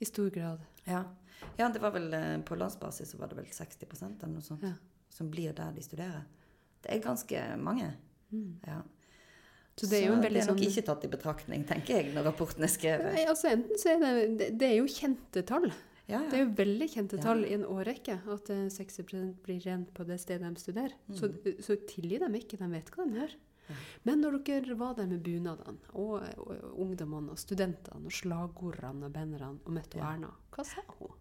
I 0.00 0.04
stor 0.04 0.28
grad. 0.30 0.58
ja. 0.86 1.02
Ja, 1.58 1.68
det 1.72 1.78
var 1.80 1.92
vel 1.94 2.12
eh, 2.14 2.40
på 2.42 2.56
landsbasis 2.58 3.12
så 3.12 3.18
var 3.20 3.28
det 3.30 3.36
vel 3.38 3.46
60% 3.46 4.04
eller 4.24 4.32
noe 4.32 4.42
sånt 4.42 4.62
Ja. 4.66 4.72
som 5.08 5.28
blir 5.30 5.52
der 5.54 5.70
de 5.72 5.82
studerer. 5.82 6.24
Det 6.82 6.90
er 6.96 6.98
ganske 7.04 7.42
mange. 7.62 7.92
Mm. 8.30 8.56
Ja. 8.66 8.80
Så 9.78 9.86
det 9.86 10.00
er 10.02 10.10
veldig 10.10 10.32
det 10.34 10.42
er 10.42 10.48
nok 10.50 10.58
sånn 10.58 10.64
ikke 10.66 10.82
tatt 10.88 11.04
i 11.06 11.10
betraktning, 11.12 11.64
tenker 11.64 11.94
jeg, 12.00 12.10
når 12.14 12.26
rapporten 12.32 12.66
er 12.66 12.72
skrevet. 12.72 13.14
Nei, 13.14 13.24
altså 13.30 13.52
Enten 13.54 13.78
så 13.78 13.92
er 13.94 14.02
det, 14.02 14.38
det 14.40 14.48
Det 14.60 14.68
er 14.72 14.76
jo 14.80 14.88
kjente 14.90 15.44
tall. 15.46 15.70
Ja, 16.08 16.22
Det 16.24 16.38
er 16.38 16.44
jo 16.46 16.54
veldig 16.56 16.88
kjente 16.88 17.18
Ja. 17.18 17.22
tall 17.22 17.44
i 17.44 17.52
en 17.52 17.66
årrekke 17.68 18.14
at 18.32 18.50
eh, 18.50 18.68
60 18.72 19.34
blir 19.44 19.60
rent 19.66 19.92
på 19.94 20.06
det 20.08 20.16
stedet 20.22 20.48
de 20.54 20.60
studerer. 20.60 20.94
Så, 21.12 21.28
så 21.60 21.76
tilgi 21.86 22.18
dem 22.22 22.34
ikke, 22.34 22.56
de 22.56 22.68
vet 22.72 22.90
hva 22.94 23.04
de 23.04 23.18
gjør. 23.20 23.34
Men 24.08 24.22
når 24.22 24.38
dere 24.46 24.74
var 24.80 24.94
der 24.96 25.06
med 25.10 25.20
bunadene, 25.22 25.76
og, 25.92 26.22
og 26.40 26.78
ungdommene, 26.80 27.34
og 27.34 27.38
studentene, 27.38 28.06
og 28.08 28.14
slagordene 28.16 29.04
og 29.10 29.12
bannerne, 29.12 29.58
og 29.66 29.72
møtte 29.76 29.98
Ja. 30.00 30.14
Erna, 30.14 30.30
hva 30.54 30.64
sa 30.64 30.80
hun? 30.98 31.12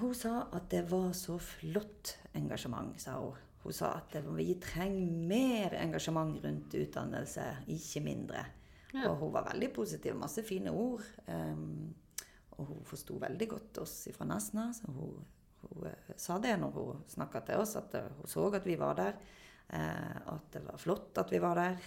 Hun 0.00 0.14
sa 0.16 0.48
at 0.56 0.70
det 0.72 0.86
var 0.90 1.12
så 1.12 1.36
flott 1.38 2.16
engasjement, 2.34 2.96
sa 3.00 3.18
hun. 3.20 3.36
Hun 3.62 3.72
sa 3.76 3.92
at 4.00 4.16
vi 4.36 4.54
trenger 4.60 5.12
mer 5.28 5.76
engasjement 5.78 6.40
rundt 6.42 6.74
utdannelse, 6.74 7.44
ikke 7.68 8.02
mindre. 8.04 8.46
Ja. 8.94 9.10
Og 9.10 9.16
hun 9.20 9.32
var 9.36 9.44
veldig 9.52 9.70
positiv, 9.76 10.16
masse 10.16 10.42
fine 10.42 10.72
ord. 10.72 11.04
Um, 11.28 11.94
Og 12.58 12.66
hun 12.70 12.82
forsto 12.86 13.16
veldig 13.22 13.48
godt 13.50 13.78
oss 13.82 13.94
fra 14.14 14.26
Nesna, 14.28 14.68
så 14.76 14.90
hun, 14.94 15.16
hun 15.64 15.86
eh, 15.90 16.12
sa 16.20 16.36
det 16.38 16.56
når 16.60 16.76
hun 16.76 17.00
snakka 17.10 17.40
til 17.48 17.62
oss, 17.64 17.74
at 17.80 17.94
eh, 17.98 18.10
hun 18.18 18.30
så 18.30 18.46
at 18.54 18.66
vi 18.68 18.76
var 18.78 18.94
der. 19.00 19.16
Eh, 19.74 20.16
at 20.30 20.48
det 20.52 20.60
var 20.66 20.78
flott 20.78 21.18
at 21.18 21.32
vi 21.32 21.40
var 21.42 21.56
der. 21.58 21.78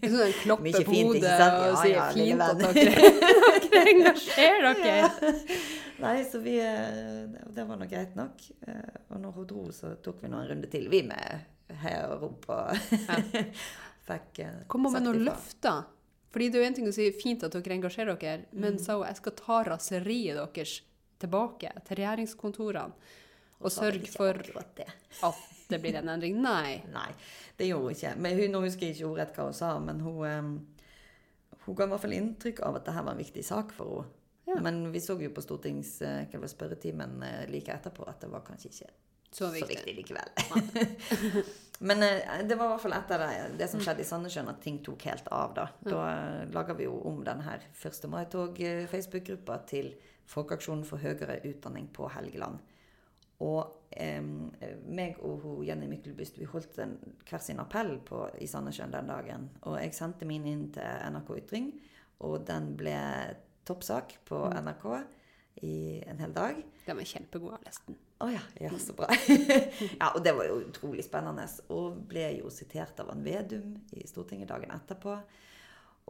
Sånn 0.00 0.34
klappe 0.44 0.72
på 0.86 0.94
hodet 0.96 1.32
sant? 1.36 1.58
og 1.58 1.66
Ja, 1.66 1.78
sier 1.82 1.96
ja, 1.98 2.06
fint 2.14 2.44
at 2.46 2.62
dere, 2.62 3.12
dere 3.66 3.94
engasjerer 3.96 4.80
dere. 4.80 5.32
Nei, 6.02 6.16
så 6.26 6.40
vi 6.42 6.56
det- 6.62 7.66
var 7.68 7.76
nå 7.78 7.86
greit 7.90 8.14
nok. 8.18 8.40
Og 9.10 9.18
når 9.22 9.36
hun 9.36 9.48
dro, 9.50 9.66
så 9.74 9.92
tok 10.02 10.22
vi 10.24 10.30
nå 10.32 10.40
en 10.40 10.48
runde 10.54 10.70
til, 10.72 10.88
vi 10.90 11.02
med 11.06 11.74
her 11.82 12.08
og 12.14 12.22
rop 12.26 12.48
og 12.52 12.76
fikk 14.08 14.40
Kom 14.70 14.88
med 14.88 15.04
noen 15.04 15.22
løfter. 15.28 15.84
Fordi 16.32 16.48
det 16.48 16.58
er 16.58 16.62
jo 16.64 16.68
en 16.70 16.74
ting 16.78 16.88
å 16.88 16.94
si 16.96 17.10
fint 17.12 17.42
at 17.44 17.52
dere 17.52 17.76
engasjerer 17.76 18.16
dere, 18.18 18.46
men 18.52 18.78
Mm. 18.78 18.80
sa 18.80 18.96
hun 18.96 19.06
jeg 19.06 19.16
skal 19.16 19.32
ta 19.36 19.62
raseriet 19.68 20.54
deres 20.54 20.80
tilbake 21.20 21.70
til 21.84 21.96
regjeringskontorene 21.96 22.92
og 23.60 23.70
sørge 23.70 24.08
for 24.10 24.32
det. 24.76 24.88
at 25.28 25.42
det 25.68 25.80
blir 25.80 25.94
en 26.00 26.08
endring. 26.08 26.40
Nei. 26.42 26.82
Nei, 26.92 27.12
det 27.58 27.68
gjorde 27.68 27.84
hun 27.84 27.94
ikke. 27.94 28.16
Men 28.16 28.38
hun, 28.40 28.50
nå 28.52 28.64
husker 28.64 28.86
jeg 28.88 28.96
ikke 28.96 29.10
ordrett 29.12 29.36
hva 29.36 29.44
hun 29.44 29.54
sa, 29.54 29.78
men 29.78 30.00
hun, 30.00 30.66
hun 31.66 31.76
ga 31.78 31.84
i 31.84 31.92
hvert 31.92 32.00
fall 32.02 32.16
inntrykk 32.16 32.64
av 32.66 32.80
at 32.80 32.88
dette 32.88 33.04
var 33.04 33.12
en 33.14 33.22
viktig 33.22 33.44
sak 33.44 33.72
for 33.76 34.02
henne. 34.02 34.18
Ja. 34.48 34.56
Men 34.58 34.90
vi 34.90 34.98
så 34.98 35.14
jo 35.22 35.30
på 35.30 35.40
stortings, 35.44 36.00
eh, 36.02 36.26
spørretimen 36.50 37.22
eh, 37.22 37.44
like 37.48 37.70
etterpå 37.70 38.02
at 38.10 38.24
det 38.24 38.30
var 38.32 38.42
kanskje 38.42 38.72
ikke 38.72 38.88
Så 39.32 39.46
så 39.46 39.52
viktig. 39.54 39.76
viktig 39.76 39.94
likevel. 39.96 40.28
Men 41.82 42.02
eh, 42.02 42.46
det 42.46 42.54
var 42.54 42.68
i 42.68 42.72
hvert 42.74 42.82
fall 42.84 42.94
etter 42.94 43.22
det, 43.22 43.30
det 43.58 43.68
som 43.72 43.80
skjedde 43.82 44.04
i 44.04 44.06
Sandnessjøen, 44.06 44.50
at 44.52 44.60
ting 44.62 44.78
tok 44.84 45.06
helt 45.08 45.30
av. 45.34 45.54
Da 45.56 45.68
Da 45.82 46.02
eh, 46.10 46.50
laga 46.54 46.76
vi 46.78 46.86
jo 46.86 46.98
om 47.10 47.22
denne 47.26 47.46
her 47.46 47.64
1. 47.74 48.04
mai-tog-Facebook-gruppa 48.12 49.56
til 49.70 49.94
Folkeaksjonen 50.30 50.84
for 50.86 51.02
høyere 51.02 51.40
utdanning 51.48 51.88
på 51.94 52.06
Helgeland. 52.12 52.60
Og 53.42 53.88
eh, 53.90 54.20
meg 54.22 55.18
og 55.24 55.42
hun, 55.42 55.64
Jenny 55.66 55.88
Myklebust 55.90 56.38
vi 56.38 56.46
holdt 56.46 56.78
en, 56.84 56.94
hver 57.26 57.42
sin 57.42 57.58
appell 57.62 57.96
på, 58.06 58.28
i 58.38 58.46
Sandnessjøen 58.46 58.94
den 58.94 59.10
dagen. 59.10 59.48
Og 59.66 59.80
jeg 59.80 59.96
sendte 59.98 60.28
min 60.28 60.46
inn 60.46 60.68
til 60.76 61.08
NRK 61.16 61.34
Ytring, 61.40 61.72
og 62.22 62.44
den 62.46 62.76
ble 62.78 63.00
toppsak 63.66 64.20
på 64.28 64.44
NRK 64.60 64.86
i 65.66 65.74
en 66.06 66.22
hel 66.22 66.36
dag. 66.36 66.62
Den 66.86 67.02
var 67.02 67.10
kjempegod, 67.16 67.50
jeg 67.50 67.58
har 67.58 67.66
lest 67.66 67.90
den. 67.90 67.98
Å 68.22 68.28
ja, 68.30 68.42
ja, 68.62 68.70
så 68.78 68.94
bra. 68.94 69.08
ja, 70.00 70.12
og 70.12 70.20
det 70.22 70.34
var 70.36 70.46
jo 70.46 70.60
utrolig 70.62 71.04
spennende. 71.06 71.46
Og 71.74 71.96
ble 72.08 72.28
jo 72.38 72.52
sitert 72.54 73.00
av 73.02 73.10
en 73.10 73.24
Vedum 73.24 73.72
i 73.98 74.06
Stortinget 74.06 74.52
dagen 74.52 74.70
etterpå. 74.74 75.16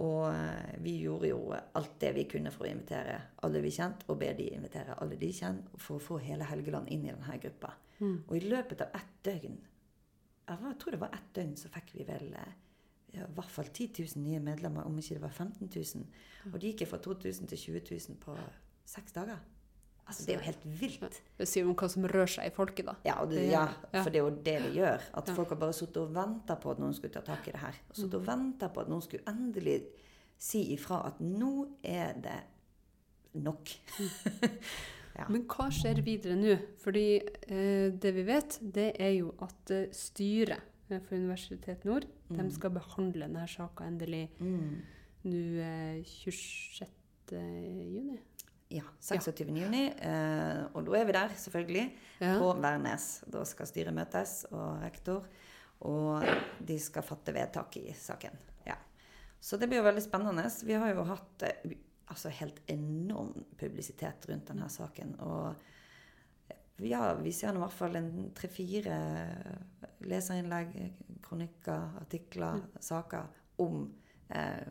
Og 0.03 0.27
eh, 0.29 0.75
vi 0.85 0.97
gjorde 1.03 1.31
jo 1.31 1.41
alt 1.53 1.95
det 2.01 2.13
vi 2.17 2.27
kunne 2.29 2.53
for 2.53 2.67
å 2.67 2.71
invitere 2.71 3.19
alle 3.45 3.61
vi 3.65 3.73
kjente, 3.73 4.09
og 4.09 4.21
be 4.21 4.31
de 4.37 4.49
invitere 4.57 4.97
alle 5.01 5.19
de 5.21 5.31
kjente, 5.37 5.81
for 5.81 5.99
å 5.99 6.05
få 6.05 6.21
hele 6.25 6.49
Helgeland 6.49 6.89
inn 6.93 7.07
i 7.07 7.13
denne 7.13 7.39
gruppa. 7.41 7.75
Og 8.27 8.35
i 8.37 8.45
løpet 8.45 8.83
av 8.83 8.97
ett 8.99 9.13
døgn, 9.29 9.59
jeg 10.49 10.77
tror 10.81 10.95
det 10.95 11.01
var 11.01 11.13
ett 11.15 11.29
døgn, 11.37 11.55
så 11.57 11.71
fikk 11.73 11.93
vi 11.95 12.07
vel 12.09 12.33
eh, 12.41 12.55
ja, 13.13 13.27
i 13.29 13.37
hvert 13.37 13.53
fall 13.53 13.69
10 13.69 14.03
000 14.17 14.25
nye 14.25 14.41
medlemmer, 14.43 14.89
om 14.89 14.97
ikke 14.99 15.19
det 15.19 15.25
var 15.25 15.35
15 15.37 15.69
000. 15.69 16.07
Og 16.53 16.61
de 16.61 16.73
gikk 16.73 16.89
fra 16.89 17.01
2000 17.05 17.53
til 17.53 17.65
20 17.67 17.85
000 17.93 18.21
på 18.21 18.37
seks 18.89 19.15
dager. 19.17 19.41
Altså, 20.07 20.27
det 20.27 20.35
er 20.35 20.39
jo 20.41 20.45
helt 20.45 20.65
vilt. 20.81 21.21
Det 21.39 21.47
sier 21.49 21.65
om 21.69 21.75
hva 21.79 21.89
som 21.89 22.05
rører 22.11 22.29
seg 22.29 22.47
i 22.51 22.55
folket, 22.55 22.85
da. 22.87 22.95
Ja, 23.07 23.15
det, 23.25 23.45
ja, 23.51 23.67
for 23.95 24.11
det 24.11 24.19
er 24.21 24.25
jo 24.27 24.31
det 24.45 24.57
det 24.67 24.73
gjør. 24.75 25.01
At 25.15 25.29
Ja. 25.29 25.35
folk 25.35 25.49
har 25.55 25.57
bare 25.63 25.73
sittet 25.73 25.97
og 26.03 26.11
venta 26.15 26.57
på 26.57 26.71
at 26.75 26.79
noen 26.83 26.93
skulle 26.95 27.13
ta 27.15 27.21
tak 27.21 27.47
i 27.49 27.53
det 27.55 27.61
her. 27.63 27.79
Og 27.89 27.97
sittet 27.97 28.15
og 28.19 28.27
venta 28.27 28.69
på 28.69 28.81
at 28.83 28.89
noen 28.93 29.03
skulle 29.03 29.23
endelig 29.31 29.79
si 30.39 30.65
ifra 30.75 31.07
at 31.07 31.21
nå 31.21 31.69
er 31.85 32.13
det 32.21 32.41
nok. 33.35 33.71
Ja. 35.13 35.27
Men 35.29 35.43
hva 35.45 35.67
skjer 35.69 35.99
videre 36.01 36.33
nå? 36.41 36.55
Fordi 36.81 37.03
eh, 37.21 37.91
det 38.01 38.13
vi 38.17 38.23
vet, 38.25 38.55
det 38.73 38.95
er 38.99 39.11
jo 39.19 39.35
at 39.45 39.71
eh, 39.71 39.91
styret 39.93 40.63
eh, 40.89 41.03
for 41.05 41.19
Universitet 41.19 41.85
Nord 41.85 42.07
de 42.33 42.47
skal 42.51 42.73
behandle 42.73 43.27
denne 43.29 43.45
saka 43.47 43.85
endelig 43.85 44.31
Mm. 44.41 44.81
nå 45.29 45.43
eh, 45.61 46.01
26. 46.03 46.89
juni. 47.93 48.17
Ja. 48.73 48.85
26. 49.01 49.51
juni. 49.59 49.85
Eh, 49.93 50.63
og 50.73 50.87
da 50.87 50.97
er 50.99 51.09
vi 51.09 51.17
der, 51.17 51.35
selvfølgelig. 51.37 51.85
Ja. 52.23 52.37
På 52.41 52.53
Værnes. 52.57 53.09
Da 53.33 53.45
skal 53.49 53.69
styret 53.69 53.95
møtes, 53.97 54.43
og 54.51 54.81
rektor. 54.83 55.27
Og 55.89 56.25
de 56.63 56.79
skal 56.81 57.05
fatte 57.05 57.35
vedtak 57.35 57.77
i 57.81 57.93
saken. 57.99 58.39
Ja. 58.67 58.79
Så 59.43 59.59
det 59.59 59.69
blir 59.69 59.83
jo 59.83 59.89
veldig 59.89 60.05
spennende. 60.05 60.47
Vi 60.65 60.79
har 60.79 60.95
jo 60.95 61.05
hatt 61.11 61.45
eh, 61.49 61.77
altså 62.13 62.33
helt 62.33 62.63
enorm 62.71 63.35
publisitet 63.61 64.29
rundt 64.31 64.49
denne 64.53 64.69
saken. 64.73 65.15
Og 65.21 65.55
ja, 66.83 67.13
vi 67.21 67.33
ser 67.35 67.53
nå 67.53 67.61
i 67.61 67.65
hvert 67.67 67.77
fall 67.77 67.99
tre-fire 68.37 68.97
leserinnlegg, 70.09 70.77
kronikker, 71.23 71.99
artikler, 72.01 72.65
saker 72.83 73.29
om 73.63 73.85
eh, 74.33 74.65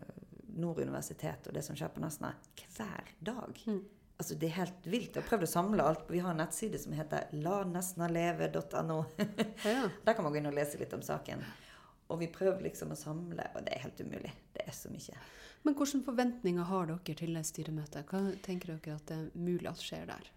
Nord 0.59 0.79
universitet 0.83 1.47
og 1.47 1.55
det 1.55 1.63
som 1.65 1.77
skjer 1.77 1.91
på 1.93 2.03
Nesna 2.03 2.33
hver 2.75 3.11
dag. 3.19 3.63
Mm. 3.65 3.81
Altså, 4.21 4.35
det 4.37 4.51
er 4.51 4.57
helt 4.59 4.85
vilt. 4.85 5.15
Jeg 5.15 5.23
har 5.23 5.29
prøvd 5.31 5.47
å 5.47 5.49
samle 5.49 5.85
alt. 5.85 6.03
Vi 6.13 6.19
har 6.21 6.35
en 6.35 6.41
nettside 6.43 6.77
som 6.77 6.93
heter 6.93 7.31
lanesnaleve.no. 7.33 8.97
Ja. 9.65 9.87
Der 10.05 10.13
kan 10.13 10.27
man 10.27 10.35
gå 10.35 10.37
inn 10.41 10.49
og 10.51 10.53
lese 10.53 10.77
litt 10.77 10.93
om 10.93 11.01
saken. 11.01 11.41
Og 12.11 12.19
vi 12.21 12.27
prøver 12.29 12.61
liksom 12.67 12.91
å 12.93 12.99
samle, 12.99 13.47
og 13.55 13.65
det 13.65 13.73
er 13.73 13.85
helt 13.87 14.03
umulig. 14.03 14.33
Det 14.53 14.67
er 14.67 14.75
så 14.77 14.91
mye. 14.93 15.17
Men 15.65 15.77
hvilke 15.77 16.03
forventninger 16.05 16.69
har 16.69 16.91
dere 16.91 17.17
til 17.17 17.33
det 17.37 17.43
styremøtet? 17.49 18.11
Hva 18.11 18.21
tenker 18.45 18.75
dere 18.75 18.99
at 18.99 19.09
det 19.09 19.17
er 19.17 19.41
mulig 19.41 19.69
at 19.71 19.81
skjer 19.81 20.05
der? 20.11 20.29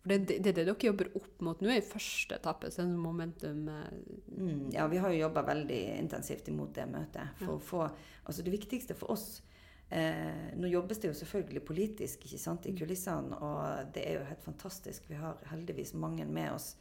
For 0.00 0.12
det, 0.12 0.18
det, 0.28 0.38
det 0.40 0.52
er 0.52 0.58
det 0.58 0.64
dere 0.66 0.88
jobber 0.90 1.10
opp 1.20 1.44
mot. 1.44 1.60
Nå 1.60 1.72
er 1.72 1.82
i 1.82 1.86
første 1.86 2.36
etappe, 2.40 2.70
så 2.72 2.82
er 2.82 2.90
det 2.92 3.00
momentum 3.00 3.68
eh, 3.68 3.94
Mm, 4.40 4.70
ja, 4.72 4.86
vi 4.88 4.96
har 4.96 5.12
jo 5.12 5.18
jobba 5.20 5.42
veldig 5.44 5.78
intensivt 5.98 6.46
imot 6.48 6.70
det 6.72 6.86
møtet. 6.88 7.34
For 7.42 7.58
å 7.58 7.60
få, 7.60 7.86
altså 8.24 8.44
Det 8.44 8.54
viktigste 8.54 8.96
for 8.96 9.12
oss 9.12 9.42
eh, 9.90 10.50
Nå 10.56 10.70
jobbes 10.70 11.00
det 11.02 11.10
jo 11.10 11.18
selvfølgelig 11.20 11.64
politisk 11.66 12.26
ikke 12.26 12.40
sant, 12.40 12.66
i 12.66 12.74
kulissene, 12.76 13.38
og 13.38 13.92
det 13.94 14.04
er 14.06 14.18
jo 14.18 14.28
helt 14.28 14.44
fantastisk. 14.44 15.08
Vi 15.10 15.18
har 15.20 15.40
heldigvis 15.50 15.94
mange 15.94 16.26
med 16.26 16.52
oss. 16.52 16.74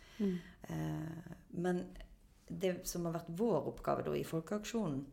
Eh, 0.69 1.31
men 1.51 1.85
det 2.49 2.79
som 2.89 3.05
har 3.05 3.19
vært 3.19 3.33
vår 3.37 3.69
oppgave 3.73 4.05
da 4.05 4.15
i 4.17 4.25
Folkeaksjonen, 4.25 5.03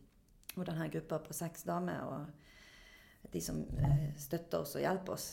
og 0.57 0.65
denne 0.65 0.89
gruppa 0.89 1.19
på 1.21 1.35
seks 1.37 1.67
damer, 1.67 2.01
og 2.07 3.31
de 3.33 3.41
som 3.43 3.61
eh, 3.61 4.07
støtter 4.17 4.63
oss 4.63 4.77
og 4.77 4.83
hjelper 4.85 5.13
oss, 5.13 5.27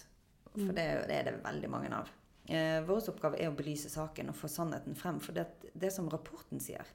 for 0.55 0.75
det, 0.77 0.85
er 0.85 1.09
det 1.09 1.17
er 1.17 1.31
det 1.31 1.39
veldig 1.43 1.71
mange 1.73 1.91
av. 1.97 2.11
Eh, 2.47 2.81
vår 2.85 3.09
oppgave 3.11 3.41
er 3.41 3.49
å 3.49 3.57
belyse 3.57 3.89
saken 3.91 4.31
og 4.31 4.37
få 4.37 4.51
sannheten 4.53 4.97
frem. 4.99 5.21
For 5.25 5.37
det, 5.37 5.47
det 5.73 5.91
som 5.95 6.11
rapporten 6.13 6.61
sier, 6.63 6.87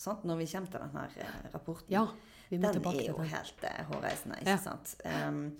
sant? 0.00 0.24
når 0.24 0.40
vi 0.40 0.48
kommer 0.54 0.72
til 0.72 0.86
denne 0.86 1.04
eh, 1.20 1.36
rapporten 1.52 1.94
Ja, 1.94 2.06
den 2.50 2.64
er 2.64 3.06
jo 3.06 3.16
den. 3.18 3.30
helt 3.32 3.64
uh, 3.64 3.80
hårreisende, 3.92 4.38
ikke 4.40 4.50
Ja. 4.50 4.56
sant? 4.58 4.96
Um, 5.04 5.56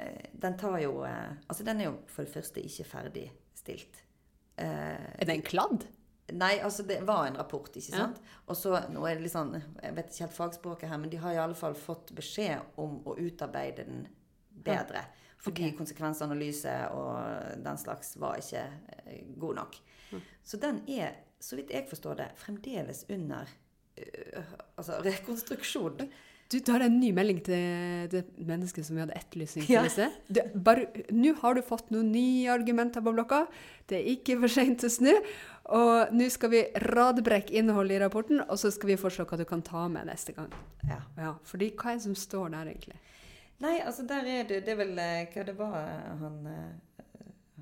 uh, 0.00 0.24
den 0.32 0.56
tar 0.58 0.78
jo 0.78 1.02
uh, 1.04 1.32
Altså, 1.48 1.64
den 1.64 1.80
er 1.80 1.84
jo 1.90 1.98
for 2.06 2.24
det 2.24 2.32
første 2.32 2.60
ikke 2.60 2.84
ferdigstilt. 2.84 4.02
Er 4.56 5.24
det 5.26 5.34
en 5.34 5.42
kladd? 5.42 5.86
Nei, 6.32 6.56
altså 6.58 6.82
det 6.82 7.02
var 7.06 7.26
en 7.26 7.36
rapport, 7.38 7.68
ikke 7.76 7.92
Ja. 7.92 8.06
sant? 8.06 8.20
Og 8.48 8.56
så, 8.56 8.72
nå 8.90 9.04
er 9.06 9.14
det 9.14 9.22
litt 9.22 9.32
sånn, 9.32 9.52
jeg 9.82 9.94
vet 9.94 10.08
ikke 10.10 10.24
helt 10.24 10.36
fagspråket 10.36 10.88
her, 10.90 10.98
men 10.98 11.10
de 11.10 11.20
har 11.22 11.32
i 11.36 11.38
alle 11.38 11.54
fall 11.54 11.74
fått 11.74 12.10
beskjed 12.16 12.60
om 12.82 12.96
å 13.06 13.14
utarbeide 13.18 13.84
den 13.84 14.08
bedre. 14.50 15.04
Fordi 15.38 15.68
okay. 15.68 15.76
konsekvensanalyse 15.78 16.72
og 16.96 17.62
den 17.62 17.78
slags 17.78 18.16
var 18.16 18.40
ikke 18.40 18.64
god 19.38 19.54
nok. 19.60 19.76
Så 20.42 20.58
den 20.58 20.80
er, 20.88 21.14
så 21.38 21.56
vidt 21.56 21.70
jeg 21.70 21.86
forstår 21.90 22.16
det, 22.16 22.30
fremdeles 22.40 23.04
under 23.12 23.46
altså 24.76 25.00
rekonstruksjon. 25.04 26.08
Du 26.48 26.60
tar 26.62 26.84
en 26.84 27.00
ny 27.00 27.08
melding 27.10 27.40
til 27.42 28.06
det 28.12 28.20
mennesket 28.46 28.86
som 28.86 28.94
vi 28.94 29.02
hadde 29.02 29.16
etterlysning 29.18 29.64
til 29.66 29.74
Ja. 29.74 29.82
i 29.82 29.90
sted. 29.90 30.12
Nå 31.10 31.32
har 31.40 31.54
du 31.58 31.62
fått 31.66 31.90
noen 31.90 32.12
nye 32.12 32.46
argumenter 32.54 33.02
på 33.02 33.12
blokka. 33.16 33.48
Det 33.90 33.98
er 33.98 34.10
ikke 34.12 34.36
for 34.44 34.52
seint 34.54 34.84
å 34.86 34.90
snu. 34.90 35.10
Og 35.74 36.12
nå 36.14 36.28
skal 36.30 36.52
vi 36.52 36.60
radbrekke 36.86 37.50
innholdet 37.58 37.96
i 37.96 38.04
rapporten, 38.04 38.44
og 38.46 38.54
så 38.62 38.70
skal 38.70 38.92
vi 38.92 38.96
foreslå 39.00 39.26
hva 39.26 39.40
du 39.40 39.44
kan 39.44 39.62
ta 39.66 39.88
med 39.90 40.06
neste 40.06 40.36
gang. 40.36 40.52
Ja. 40.86 41.00
Ja, 41.18 41.32
fordi 41.42 41.72
hva 41.74 41.90
er 41.90 41.98
det 41.98 42.02
som 42.06 42.14
står 42.14 42.52
der, 42.54 42.70
egentlig? 42.70 43.00
Nei, 43.58 43.80
altså 43.80 44.06
der 44.06 44.22
er 44.28 44.44
det 44.44 44.64
Det 44.66 44.68
er 44.74 44.76
vel 44.76 44.98
eh, 45.00 45.26
hva 45.34 45.44
det 45.48 45.56
var 45.58 45.76
eh, 45.80 46.16
han 46.20 46.46
eh, 46.46 46.95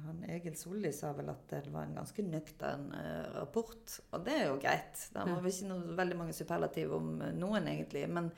han 0.05 0.25
Egil 0.31 0.57
Solli 0.57 0.93
sa 0.93 1.13
vel 1.17 1.31
at 1.33 1.49
det 1.51 1.73
var 1.73 1.87
en 1.87 1.97
ganske 1.99 2.25
nøktern 2.27 2.91
uh, 2.95 3.39
rapport. 3.39 3.97
Og 4.11 4.25
det 4.27 4.37
er 4.41 4.47
jo 4.49 4.59
greit. 4.63 5.07
Det 5.15 5.25
var 5.29 5.43
vi 5.45 5.53
ikke 5.53 5.71
noe, 5.71 5.97
veldig 5.99 6.19
mange 6.21 6.37
superlativ 6.37 6.95
om 6.97 7.11
eh, 7.25 7.35
noen, 7.37 7.69
egentlig. 7.71 8.05
Men 8.11 8.31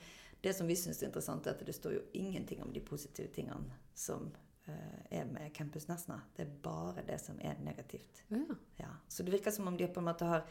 det 0.43 0.53
som 0.57 0.69
vi 0.69 0.77
syns 0.79 1.01
er 1.01 1.09
interessant, 1.09 1.47
er 1.47 1.57
at 1.57 1.65
det 1.65 1.75
står 1.75 1.97
jo 1.97 2.03
ingenting 2.17 2.61
om 2.63 2.71
de 2.73 2.83
positive 2.85 3.31
tingene 3.35 3.79
som 3.97 4.29
uh, 4.69 5.01
er 5.09 5.27
med 5.29 5.51
Campus 5.57 5.89
Nesna. 5.89 6.21
Det 6.37 6.45
er 6.45 6.55
bare 6.63 7.03
det 7.07 7.19
som 7.23 7.39
er 7.41 7.59
negativt. 7.65 8.23
Ja. 8.33 8.45
Ja. 8.83 8.93
Så 9.07 9.25
det 9.25 9.35
virker 9.35 9.55
som 9.55 9.67
om 9.67 9.77
de 9.77 9.89
på 9.89 10.03
en 10.03 10.09
måte 10.09 10.29
har 10.29 10.47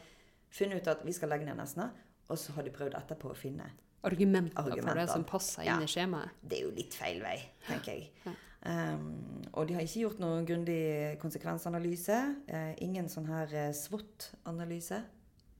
funnet 0.49 0.81
ut 0.81 0.93
at 0.93 1.05
vi 1.05 1.15
skal 1.15 1.33
legge 1.33 1.47
ned 1.47 1.59
Nesna, 1.59 1.91
og 2.27 2.39
så 2.39 2.53
har 2.57 2.67
de 2.67 2.73
prøvd 2.75 2.97
etterpå 2.99 3.31
å 3.31 3.37
finne 3.37 3.69
Argumenter, 4.07 4.75
for 4.83 4.95
det 4.95 5.07
som 5.09 5.23
passer 5.27 5.65
Ja. 5.65 5.75
inn 5.75 5.83
i 5.83 5.89
skjemaet. 5.89 6.29
det 6.41 6.59
er 6.59 6.63
jo 6.63 6.73
litt 6.75 6.93
feil 6.93 7.21
vei, 7.23 7.37
tenker 7.67 7.93
jeg. 7.97 8.35
Um, 8.67 9.43
og 9.53 9.67
de 9.67 9.77
har 9.77 9.85
ikke 9.85 10.01
gjort 10.01 10.19
noen 10.19 10.45
grundig 10.47 11.15
konsekvensanalyse. 11.21 12.17
Uh, 12.49 12.73
ingen 12.83 13.07
sånn 13.11 13.29
her 13.29 13.53
eh, 13.55 13.71
SWOT-analyse. 13.75 14.99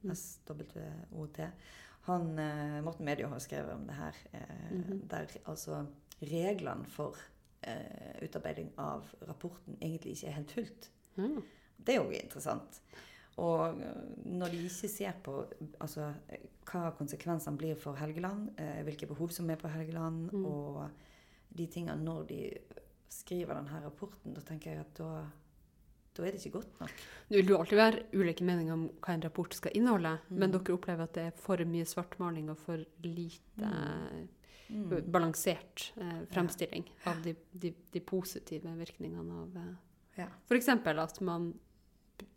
Mm. 0.04 0.14
SWOT. 0.20 1.40
Han, 2.10 2.28
uh, 2.36 2.78
Morten 2.84 3.08
Medio 3.08 3.30
har 3.32 3.40
skrevet 3.44 3.74
om 3.76 3.88
det 3.88 3.96
her, 3.96 4.16
Mm 4.72 4.84
-hmm. 4.84 5.08
der 5.08 5.28
altså 5.46 5.86
reglene 6.22 6.86
for 6.86 7.16
utarbeiding 8.22 8.72
av 8.78 9.04
rapporten 9.28 9.78
egentlig 9.82 10.12
ikke 10.12 10.28
er 10.28 10.32
helt 10.32 10.52
fulgt. 10.52 10.92
Mm. 11.16 11.44
Det 11.78 11.96
er 11.96 12.04
jo 12.04 12.10
interessant. 12.10 12.82
Og 13.38 13.76
når 14.26 14.48
de 14.48 14.58
ikke 14.64 14.88
ser 14.88 15.12
på 15.24 15.46
altså, 15.80 16.14
hva 16.72 16.92
konsekvensene 16.92 17.58
blir 17.58 17.76
for 17.76 17.94
Helgeland, 17.94 18.50
hvilke 18.84 19.06
behov 19.06 19.30
som 19.30 19.50
er 19.50 19.56
på 19.56 19.68
Helgeland, 19.68 20.32
Mm. 20.32 20.46
og 20.46 20.90
de 21.58 21.66
tingene 21.66 22.04
når 22.04 22.24
de 22.24 22.58
skriver 23.10 23.56
denne 23.56 23.82
rapporten, 23.84 24.34
da 24.34 24.42
tenker 24.42 24.72
jeg 24.72 24.80
at 24.80 24.94
da, 25.00 25.26
da 26.18 26.24
er 26.26 26.32
det 26.32 26.42
ikke 26.46 26.58
godt 26.60 26.80
nok. 26.82 26.92
Det 27.30 27.38
vil 27.42 27.52
jo 27.54 27.58
alltid 27.60 27.78
være 27.78 28.04
ulike 28.14 28.44
meninger 28.48 28.74
om 28.74 28.88
hva 29.02 29.14
en 29.14 29.22
rapport 29.24 29.54
skal 29.54 29.72
inneholde, 29.78 30.16
men 30.30 30.50
Mm. 30.52 30.58
dere 30.58 30.74
opplever 30.78 31.04
at 31.04 31.14
det 31.14 31.24
er 31.28 31.32
for 31.38 31.58
mye 31.58 31.86
svartmaling 31.86 32.50
og 32.50 32.58
for 32.58 32.84
lite 33.04 33.72
Mm. 34.70 34.90
balansert 35.12 35.94
eh, 35.98 36.26
fremstilling 36.28 36.84
av 37.06 37.22
de, 37.24 37.36
de, 37.54 37.74
de 37.94 38.00
positive 38.02 38.68
virkningene 38.78 39.32
av 39.44 39.56
eh, 39.58 39.76
Ja. 40.18 40.28
F.eks. 40.50 40.68
at 40.68 41.22
man 41.22 41.54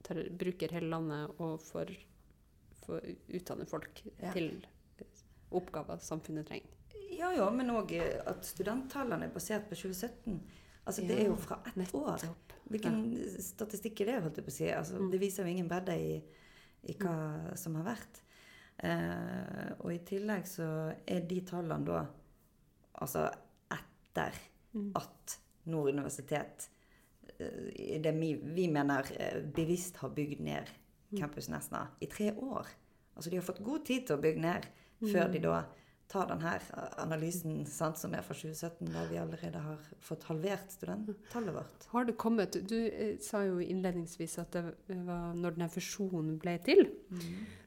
tar, 0.04 0.28
bruker 0.30 0.70
hele 0.70 0.90
landet 0.90 1.30
og 1.40 1.60
får, 1.64 1.90
får 2.86 3.00
utdanne 3.34 3.66
folk 3.66 4.02
Ja. 4.22 4.30
til 4.32 4.64
oppgaver 5.50 5.98
samfunnet 5.98 6.46
trenger. 6.46 6.68
Ja, 7.10 7.32
ja, 7.34 7.50
men 7.50 7.70
òg 7.70 7.90
at 8.26 8.44
studenttallene 8.46 9.24
er 9.24 9.32
basert 9.34 9.66
på 9.68 9.74
2017. 9.74 10.40
Altså, 10.86 11.02
Det 11.06 11.18
er 11.20 11.26
jo 11.28 11.36
fra 11.36 11.58
ett 11.66 11.94
år. 11.94 12.22
Hvilken 12.70 12.96
statistikk 13.42 14.00
er 14.00 14.04
det? 14.06 14.22
holdt 14.22 14.36
jeg 14.36 14.44
på 14.44 14.50
å 14.50 14.56
si? 14.56 14.68
Altså, 14.70 14.98
Mm. 14.98 15.10
Det 15.10 15.20
viser 15.20 15.44
jo 15.44 15.50
ingen 15.50 15.68
bredde 15.68 15.96
i, 15.98 16.22
i 16.88 16.94
hva 16.94 17.56
som 17.56 17.74
har 17.76 17.84
vært. 17.84 18.20
Eh, 18.82 19.72
og 19.80 19.92
i 19.92 19.98
tillegg 19.98 20.46
så 20.48 20.94
er 21.06 21.20
de 21.28 21.40
tallene 21.40 21.84
da 21.84 22.06
altså 23.02 23.26
etter 23.70 24.32
Mm. 24.72 24.92
at 24.94 25.38
Nord 25.66 25.88
universitet 25.92 26.68
eh, 27.40 27.98
det 28.00 28.12
vi, 28.14 28.34
vi 28.34 28.68
mener 28.68 29.02
eh, 29.18 29.40
bevisst 29.42 29.96
har 29.96 30.08
bygd 30.10 30.40
ned 30.40 30.68
Mm. 31.12 31.18
Campus 31.18 31.48
Nesna 31.48 31.88
i 32.00 32.06
tre 32.06 32.30
år. 32.32 32.66
Altså 33.16 33.30
De 33.30 33.36
har 33.36 33.42
fått 33.42 33.64
god 33.64 33.84
tid 33.84 34.06
til 34.06 34.16
å 34.16 34.20
bygge 34.22 34.40
ned 34.40 34.66
før 35.12 35.32
de 35.32 35.38
da 35.40 35.64
tar 36.10 36.26
denne 36.26 36.56
analysen 36.98 37.60
sant, 37.70 37.96
som 38.00 38.12
er 38.18 38.24
fra 38.26 38.34
2017, 38.34 38.88
der 38.92 39.06
vi 39.12 39.18
allerede 39.22 39.60
har 39.62 39.78
fått 40.02 40.24
halvert 40.26 40.72
studenttallet 40.74 41.54
vårt. 41.54 41.86
Har 41.92 42.04
det 42.08 42.16
kommet 42.18 42.58
Du 42.68 42.76
eh, 42.88 43.16
sa 43.22 43.44
jo 43.46 43.60
innledningsvis 43.62 44.38
at 44.42 44.50
det 44.52 44.64
var 45.06 45.34
når 45.38 45.54
denne 45.56 45.70
fusjonen 45.70 46.36
ble 46.42 46.56
til, 46.66 46.84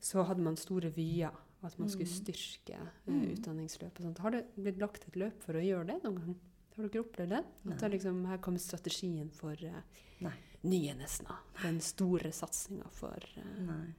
så 0.04 0.26
hadde 0.28 0.44
man 0.44 0.60
store 0.60 0.92
vyer. 0.96 1.32
At 1.64 1.78
man 1.80 1.88
skulle 1.88 2.10
Mm. 2.12 2.18
styrke 2.26 2.74
eh, 2.76 2.88
Mm. 3.08 3.22
utdanningsløp. 3.38 3.96
og 4.00 4.04
sånt. 4.04 4.18
Har 4.20 4.32
det 4.32 4.46
blitt 4.58 4.78
lagt 4.80 5.08
et 5.08 5.16
løp 5.16 5.42
for 5.42 5.54
å 5.56 5.64
gjøre 5.64 5.88
det 5.88 6.04
noen 6.04 6.18
gang? 6.20 6.36
Har 6.76 6.88
dere 6.90 7.04
opplevd 7.06 7.30
det? 7.30 7.44
At 7.72 7.80
det 7.80 7.92
liksom, 7.92 8.26
her 8.28 8.38
kommer 8.40 8.60
strategien 8.60 9.30
for 9.32 9.52
eh, 9.64 9.82
Nei. 10.20 10.34
nye 10.64 10.94
Nesna. 11.00 11.38
Den 11.62 11.80
store 11.80 12.32
satsinga 12.36 12.90
for 12.92 13.16
eh, 13.38 13.62
Nei. 13.64 13.94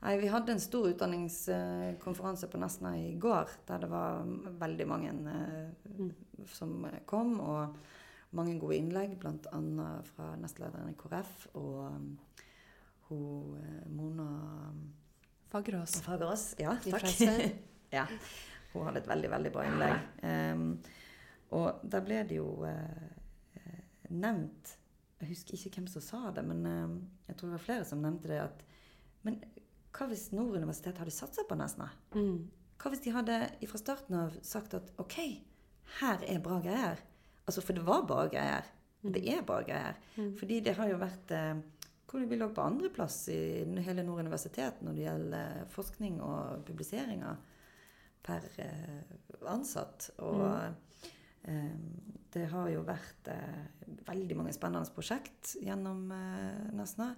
Nei, 0.00 0.14
Vi 0.22 0.28
hadde 0.30 0.52
en 0.54 0.60
stor 0.62 0.86
utdanningskonferanse 0.92 2.46
på 2.48 2.58
Nesna 2.62 2.92
i 2.98 3.16
går, 3.18 3.50
der 3.66 3.80
det 3.82 3.88
var 3.90 4.22
veldig 4.60 4.86
mange 4.86 5.14
eh, 5.32 5.88
Mm. 5.98 6.12
som 6.46 6.86
kom, 7.06 7.40
og 7.40 7.76
mange 8.30 8.58
gode 8.60 8.76
innlegg, 8.76 9.16
bl.a. 9.18 9.60
fra 10.12 10.36
nestlederen 10.38 10.92
i 10.92 10.96
KrF 10.98 11.48
og 11.58 11.80
hun 13.08 13.56
eh, 13.58 13.88
Mona 13.90 14.28
Fagerås. 15.48 16.00
Fagerås. 16.04 16.54
Ja, 16.60 16.76
takk. 16.84 17.08
ja. 17.98 18.04
Hun 18.74 18.84
hadde 18.84 19.00
et 19.00 19.08
veldig, 19.08 19.30
veldig 19.32 19.52
bra 19.52 19.64
innlegg. 19.64 20.02
Um, 20.22 20.66
og 21.56 21.80
der 21.88 22.04
ble 22.04 22.18
det 22.28 22.36
jo 22.36 22.50
eh, 22.68 23.06
eh, 23.56 23.78
nevnt 24.12 24.74
Jeg 25.22 25.30
husker 25.30 25.56
ikke 25.56 25.80
hvem 25.80 25.86
som 25.88 26.04
sa 26.04 26.20
det, 26.36 26.44
men 26.44 26.66
uh, 26.68 26.98
jeg 27.30 27.38
tror 27.38 27.48
det 27.48 27.56
var 27.56 27.64
flere 27.64 27.86
som 27.88 28.04
nevnte 28.04 28.28
det. 28.28 28.42
at 28.44 28.60
Men 29.24 29.40
hva 29.94 30.08
hvis 30.10 30.28
Nord 30.36 30.56
universitet 30.56 30.98
hadde 31.00 31.14
satsa 31.14 31.44
på 31.48 31.56
Nesna? 31.58 31.88
Mm. 32.14 32.48
Hva 32.78 32.92
hvis 32.92 33.02
de 33.04 33.14
hadde 33.14 33.38
fra 33.70 33.80
starten 33.80 34.18
av 34.18 34.36
sagt 34.46 34.76
at 34.78 34.92
OK, 35.02 35.18
her 35.98 36.26
er 36.28 36.42
bra 36.44 36.60
greier? 36.64 37.00
Altså, 37.48 37.64
For 37.64 37.76
det 37.76 37.86
var 37.86 38.04
bra 38.06 38.26
greier. 38.30 38.68
Det 39.02 39.22
er 39.30 39.44
bra 39.46 39.62
greier. 39.66 39.98
Mm. 40.16 40.34
Fordi 40.38 40.60
det 40.66 40.74
har 40.76 40.90
jo 40.90 41.00
vært 41.00 41.32
eh, 41.34 41.60
hvor 42.08 42.24
vi 42.24 42.38
lå 42.38 42.48
på 42.54 42.64
andreplass 42.64 43.28
i 43.32 43.40
hele 43.84 44.04
Nord 44.04 44.24
universitet 44.24 44.82
når 44.84 44.96
det 44.96 45.06
gjelder 45.06 45.70
forskning 45.72 46.20
og 46.24 46.64
publiseringer 46.68 47.40
per 48.24 48.44
eh, 48.64 49.16
ansatt. 49.48 50.10
Og 50.24 50.44
eh, 51.48 51.74
det 52.34 52.46
har 52.52 52.70
jo 52.72 52.84
vært 52.86 53.32
eh, 53.32 53.66
veldig 54.08 54.38
mange 54.40 54.54
spennende 54.56 54.92
prosjekt 54.94 55.56
gjennom 55.64 56.08
eh, 56.14 56.64
Nesna. 56.76 57.12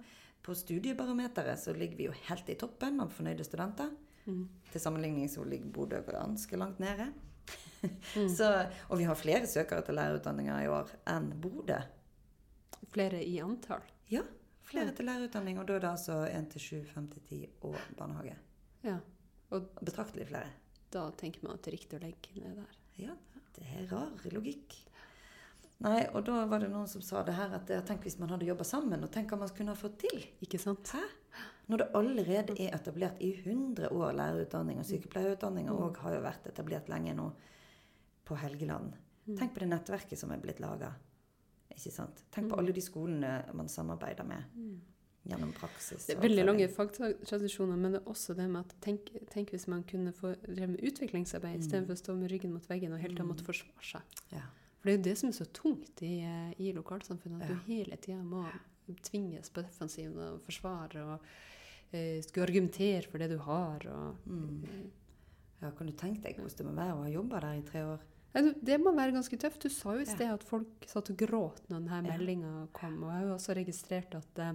På 0.51 0.55
studiebarometeret 0.55 1.59
så 1.59 1.71
ligger 1.73 1.95
vi 1.95 2.05
jo 2.09 2.13
helt 2.27 2.49
i 2.51 2.57
toppen 2.59 2.97
av 2.99 3.13
fornøyde 3.15 3.45
studenter. 3.47 3.93
Mm. 4.25 4.41
Til 4.73 4.81
sammenligning 4.83 5.29
så 5.31 5.45
ligger 5.47 5.69
Bodø 5.71 6.01
ganske 6.09 6.57
langt 6.59 6.81
nede. 6.83 7.05
Mm. 8.17 8.27
Så, 8.37 8.49
og 8.91 8.99
vi 8.99 9.05
har 9.07 9.15
flere 9.15 9.47
søkere 9.47 9.79
til 9.87 9.95
lærerutdanninga 9.95 10.57
i 10.65 10.67
år 10.67 10.91
enn 11.13 11.29
Bodø. 11.41 11.77
Flere 12.91 13.21
i 13.23 13.37
antall. 13.39 13.87
Ja, 14.11 14.25
flere 14.67 14.91
Ja. 14.91 14.97
til 14.99 15.07
lærerutdanning, 15.07 15.57
og 15.63 15.69
da 15.71 15.77
er 15.79 15.85
det 15.85 15.89
altså 15.93 16.19
1 16.27 16.51
til 16.57 16.65
7, 16.67 16.83
5 16.91 17.07
til 17.15 17.23
10 17.29 17.41
og 17.71 17.79
barnehage. 17.97 18.35
Ja. 18.83 18.97
Og 19.55 19.71
Betraktelig 19.79 20.27
flere. 20.33 20.51
da 20.91 21.05
tenker 21.15 21.47
man 21.47 21.55
at 21.55 21.63
det 21.63 21.71
er 21.71 21.77
riktig 21.79 21.95
å 22.01 22.03
legge 22.03 22.35
ned 22.43 22.59
der. 22.59 22.75
Ja, 23.07 23.15
det 23.55 23.71
er 23.71 23.87
rar 23.95 24.27
logikk. 24.35 24.75
Nei, 25.81 26.03
og 26.13 26.23
da 26.27 26.45
var 26.45 26.59
det 26.61 26.69
noen 26.69 26.87
som 26.87 27.01
sa 27.01 27.23
det 27.25 27.33
her 27.33 27.53
at 27.57 27.65
tenk 27.87 28.03
hvis 28.05 28.19
man 28.21 28.29
hadde 28.29 28.45
jobba 28.45 28.63
sammen, 28.67 29.01
og 29.03 29.09
tenk 29.11 29.31
hva 29.33 29.39
man 29.41 29.49
kunne 29.49 29.73
ha 29.73 29.79
fått 29.79 29.97
til. 30.03 30.25
Ikke 30.45 30.59
sant? 30.61 30.91
Hæ? 30.93 31.01
Når 31.71 31.77
det 31.77 31.87
allerede 31.95 32.55
er 32.59 32.75
etablert 32.75 33.21
i 33.23 33.31
100 33.45 33.89
år 33.95 34.13
lærerutdanning, 34.13 34.77
og 34.79 34.85
sykepleierutdanninga 34.85 35.71
og 35.73 35.97
har 36.03 36.13
jo 36.17 36.21
vært 36.21 36.45
etablert 36.51 36.89
lenge 36.91 37.13
nå 37.15 37.31
på 38.27 38.35
Helgeland. 38.37 38.93
Mm. 39.25 39.37
Tenk 39.39 39.53
på 39.55 39.59
det 39.63 39.69
nettverket 39.71 40.19
som 40.19 40.31
er 40.35 40.37
blitt 40.43 40.59
laga. 40.59 40.91
Ikke 41.71 41.91
sant? 41.91 42.23
Tenk 42.31 42.49
på 42.51 42.55
Mm. 42.55 42.59
alle 42.59 42.73
de 42.73 42.81
skolene 42.81 43.53
man 43.53 43.67
samarbeider 43.67 44.23
med 44.27 44.43
gjennom 45.25 45.53
praksis. 45.53 46.05
Det 46.07 46.17
er 46.17 46.21
veldig 46.21 46.45
lange 46.45 46.67
fagtradisjoner, 46.67 47.77
men 47.77 47.91
det 47.93 48.01
er 48.01 48.09
også 48.11 48.35
det 48.35 48.49
med 48.49 48.59
at 48.65 48.75
tenk, 48.81 49.09
tenk 49.29 49.49
hvis 49.51 49.67
man 49.67 49.83
kunne 49.83 50.11
få 50.13 50.35
drevet 50.45 50.69
med 50.75 50.81
utviklingsarbeid 50.81 51.55
Mm. 51.57 51.61
istedenfor 51.61 51.93
å 51.93 51.97
stå 52.03 52.15
med 52.17 52.31
ryggen 52.31 52.51
mot 52.53 52.67
veggen 52.67 52.93
og 52.93 52.99
helt 52.99 53.15
til 53.15 53.25
å 53.25 53.29
måtte 53.29 53.45
forsvare 53.45 53.81
seg. 53.83 54.01
Ja. 54.31 54.41
For 54.81 54.89
det 54.89 54.93
er 54.93 54.97
jo 54.97 55.03
det 55.09 55.17
som 55.19 55.29
er 55.29 55.33
så 55.37 55.45
tungt 55.53 56.01
i, 56.01 56.19
eh, 56.25 56.53
i 56.59 56.71
lokalsamfunnet, 56.73 57.41
at 57.43 57.49
Ja. 57.49 57.55
du 57.55 57.61
hele 57.67 57.97
tida 58.01 58.23
må 58.23 58.45
tvinges 59.03 59.49
på 59.53 59.61
defensiven 59.63 60.17
og 60.17 60.41
forsvare 60.41 61.03
og 61.05 61.19
uh, 61.93 62.21
skulle 62.25 62.47
argumentere 62.47 63.03
for 63.07 63.17
det 63.19 63.29
du 63.29 63.37
har. 63.37 63.85
Og, 63.87 64.15
Mm. 64.25 64.89
ja, 65.61 65.69
kan 65.71 65.87
du 65.87 65.93
tenke 65.93 66.21
deg 66.23 66.35
hvordan 66.37 66.57
det 66.57 66.65
må 66.65 66.73
være 66.73 66.95
å 66.95 67.03
ha 67.03 67.09
jobba 67.09 67.39
der 67.41 67.53
i 67.59 67.61
tre 67.61 67.79
år? 67.85 67.99
Det 68.63 68.79
må 68.79 68.93
være 68.95 69.11
ganske 69.11 69.37
tøft. 69.37 69.59
Du 69.61 69.69
sa 69.69 69.93
jo 69.93 69.99
i 69.99 70.05
sted 70.05 70.31
at 70.33 70.43
folk 70.43 70.65
satt 70.87 71.09
og 71.11 71.17
gråt 71.17 71.61
når 71.69 71.79
denne 71.85 72.05
Ja. 72.07 72.17
meldinga 72.17 72.67
kom. 72.73 73.03
Og 73.03 73.09
jeg 73.11 73.19
har 73.19 73.27
jo 73.27 73.33
også 73.35 73.55
registrert 73.55 74.15
at 74.15 74.39
eh, 74.39 74.53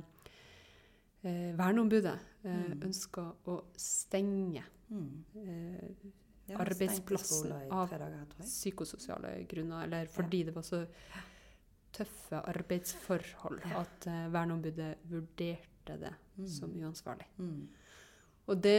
eh, 1.24 1.52
verneombudet 1.56 2.18
eh, 2.44 2.74
Mm. 2.74 2.80
ønska 2.82 3.34
å 3.46 3.64
stenge 3.76 4.62
Mm. 4.90 5.24
Ja, 6.48 6.58
i 6.62 7.68
av 7.70 7.90
dager, 7.90 8.26
psykososiale 8.40 9.44
grunner, 9.48 9.84
eller 9.84 10.06
fordi 10.06 10.44
det 10.44 10.54
var 10.54 10.62
så 10.62 10.86
tøffe 11.92 12.42
arbeidsforhold 12.52 13.60
Ja. 13.64 13.80
at 13.80 14.06
uh, 14.06 14.26
verneombudet 14.32 14.96
vurderte 15.10 15.98
det 16.00 16.14
Mm. 16.36 16.46
som 16.48 16.70
uansvarlig. 16.70 17.24
Mm. 17.38 17.68
Og 18.48 18.60
det, 18.60 18.74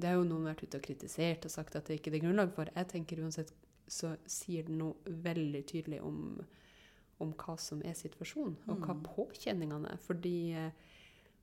det 0.00 0.08
har 0.08 0.16
jo 0.16 0.24
noen 0.24 0.44
vært 0.48 0.64
ute 0.64 0.76
og 0.80 0.82
kritisert 0.82 1.44
og 1.46 1.50
sagt 1.50 1.76
at 1.76 1.86
det 1.86 2.00
ikke 2.00 2.10
er 2.16 2.24
grunnlag 2.24 2.50
for. 2.52 2.66
Jeg 2.74 2.88
tenker 2.88 3.20
uansett 3.22 3.52
så 3.88 4.16
sier 4.26 4.64
det 4.66 4.74
noe 4.74 4.96
veldig 5.06 5.60
tydelig 5.70 6.00
om, 6.02 6.40
om 7.22 7.32
hva 7.38 7.54
som 7.56 7.80
er 7.86 7.94
situasjonen, 7.94 8.56
og 8.66 8.80
hva 8.82 8.94
Mm. 8.96 9.02
påkjenningene 9.04 9.92
er. 9.92 9.96
Fordi 9.96 10.52
eh, 10.54 10.70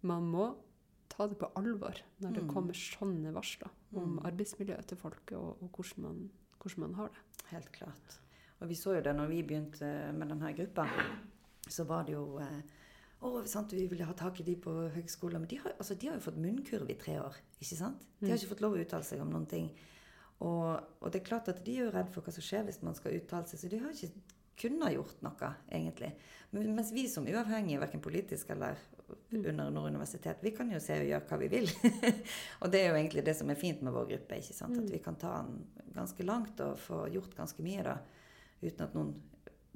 man 0.01 0.23
må 0.27 0.55
ta 1.14 1.28
det 1.30 1.38
på 1.39 1.49
alvor 1.59 1.99
når 2.24 2.34
det 2.34 2.43
Mm. 2.43 2.49
kommer 2.53 2.74
sånne 2.74 3.34
varsler 3.36 3.70
om 3.95 4.18
Mm. 4.18 4.26
arbeidsmiljøet 4.26 4.88
til 4.88 4.97
folk, 4.97 5.32
og, 5.38 5.61
og 5.61 5.70
hvordan, 5.78 6.01
man, 6.03 6.30
hvordan 6.59 6.80
man 6.88 6.93
har 6.99 7.07
det. 7.14 7.22
Helt 7.51 7.72
klart. 7.72 8.20
Og 8.61 8.70
vi 8.70 8.76
så 8.80 8.95
jo 8.95 9.01
det 9.01 9.16
når 9.16 9.28
vi 9.30 9.43
begynte 9.43 10.14
med 10.14 10.30
denne 10.30 10.53
gruppa. 10.57 10.88
Så 11.70 11.86
var 11.86 12.03
det 12.05 12.14
jo 12.14 12.39
eh, 12.39 12.61
Å, 13.24 13.45
sant, 13.47 13.72
vi 13.72 13.86
ville 13.88 14.03
ha 14.03 14.11
tak 14.14 14.41
i 14.41 14.43
de 14.43 14.55
på 14.59 14.70
høgskolen. 14.91 15.39
Men 15.39 15.47
de 15.47 15.55
har, 15.55 15.72
altså, 15.80 15.95
de 15.95 16.07
har 16.09 16.16
jo 16.18 16.26
fått 16.32 16.36
munnkurv 16.43 16.89
i 16.89 16.93
tre 16.99 17.14
år. 17.22 17.36
ikke 17.61 17.78
sant? 17.78 18.01
De 18.20 18.28
har 18.28 18.36
Mm. 18.36 18.41
ikke 18.41 18.49
fått 18.55 18.61
lov 18.61 18.74
å 18.74 18.82
uttale 18.86 19.03
seg 19.03 19.22
om 19.22 19.30
noen 19.32 19.47
ting. 19.47 19.70
Og, 20.41 20.84
og 21.01 21.11
det 21.11 21.22
er 21.22 21.26
klart 21.30 21.47
at 21.47 21.64
de 21.64 21.78
er 21.78 21.86
jo 21.86 21.91
redd 21.91 22.09
for 22.11 22.22
hva 22.22 22.34
som 22.34 22.43
skjer 22.43 22.66
hvis 22.66 22.82
man 22.84 22.95
skal 22.95 23.14
uttale 23.14 23.47
seg, 23.47 23.59
så 23.61 23.70
de 23.70 23.80
har 23.80 23.91
ikke 23.91 24.11
kunnet 24.57 24.93
gjort 24.93 25.22
noe, 25.24 25.53
egentlig. 25.72 26.11
Men- 26.51 26.76
Mens 26.76 26.91
vi 26.91 27.07
som 27.07 27.24
uavhengige, 27.26 27.80
verken 27.80 28.01
politisk 28.01 28.49
eller 28.49 28.76
under 29.34 29.70
Nord 29.74 29.91
universitet, 29.91 30.41
vi 30.45 30.53
kan 30.55 30.72
jo 30.72 30.80
se 30.84 30.97
og 31.01 31.09
gjøre 31.09 31.28
hva 31.30 31.39
vi 31.41 31.49
vil. 31.51 31.70
og 32.61 32.72
det 32.74 32.82
er 32.82 32.89
jo 32.89 32.97
egentlig 32.99 33.26
det 33.26 33.36
som 33.38 33.51
er 33.51 33.59
fint 33.59 33.84
med 33.86 33.95
vår 33.95 34.09
gruppe, 34.14 34.39
ikke 34.41 34.55
sant? 34.57 34.80
at 34.80 34.89
vi 34.91 35.01
kan 35.03 35.18
ta 35.20 35.36
den 35.45 35.61
ganske 35.93 36.26
langt 36.26 36.61
og 36.66 36.80
få 36.82 37.05
gjort 37.14 37.36
ganske 37.38 37.66
mye 37.66 37.86
da, 37.86 37.97
uten 38.64 38.86
at 38.86 38.97
noen 38.97 39.14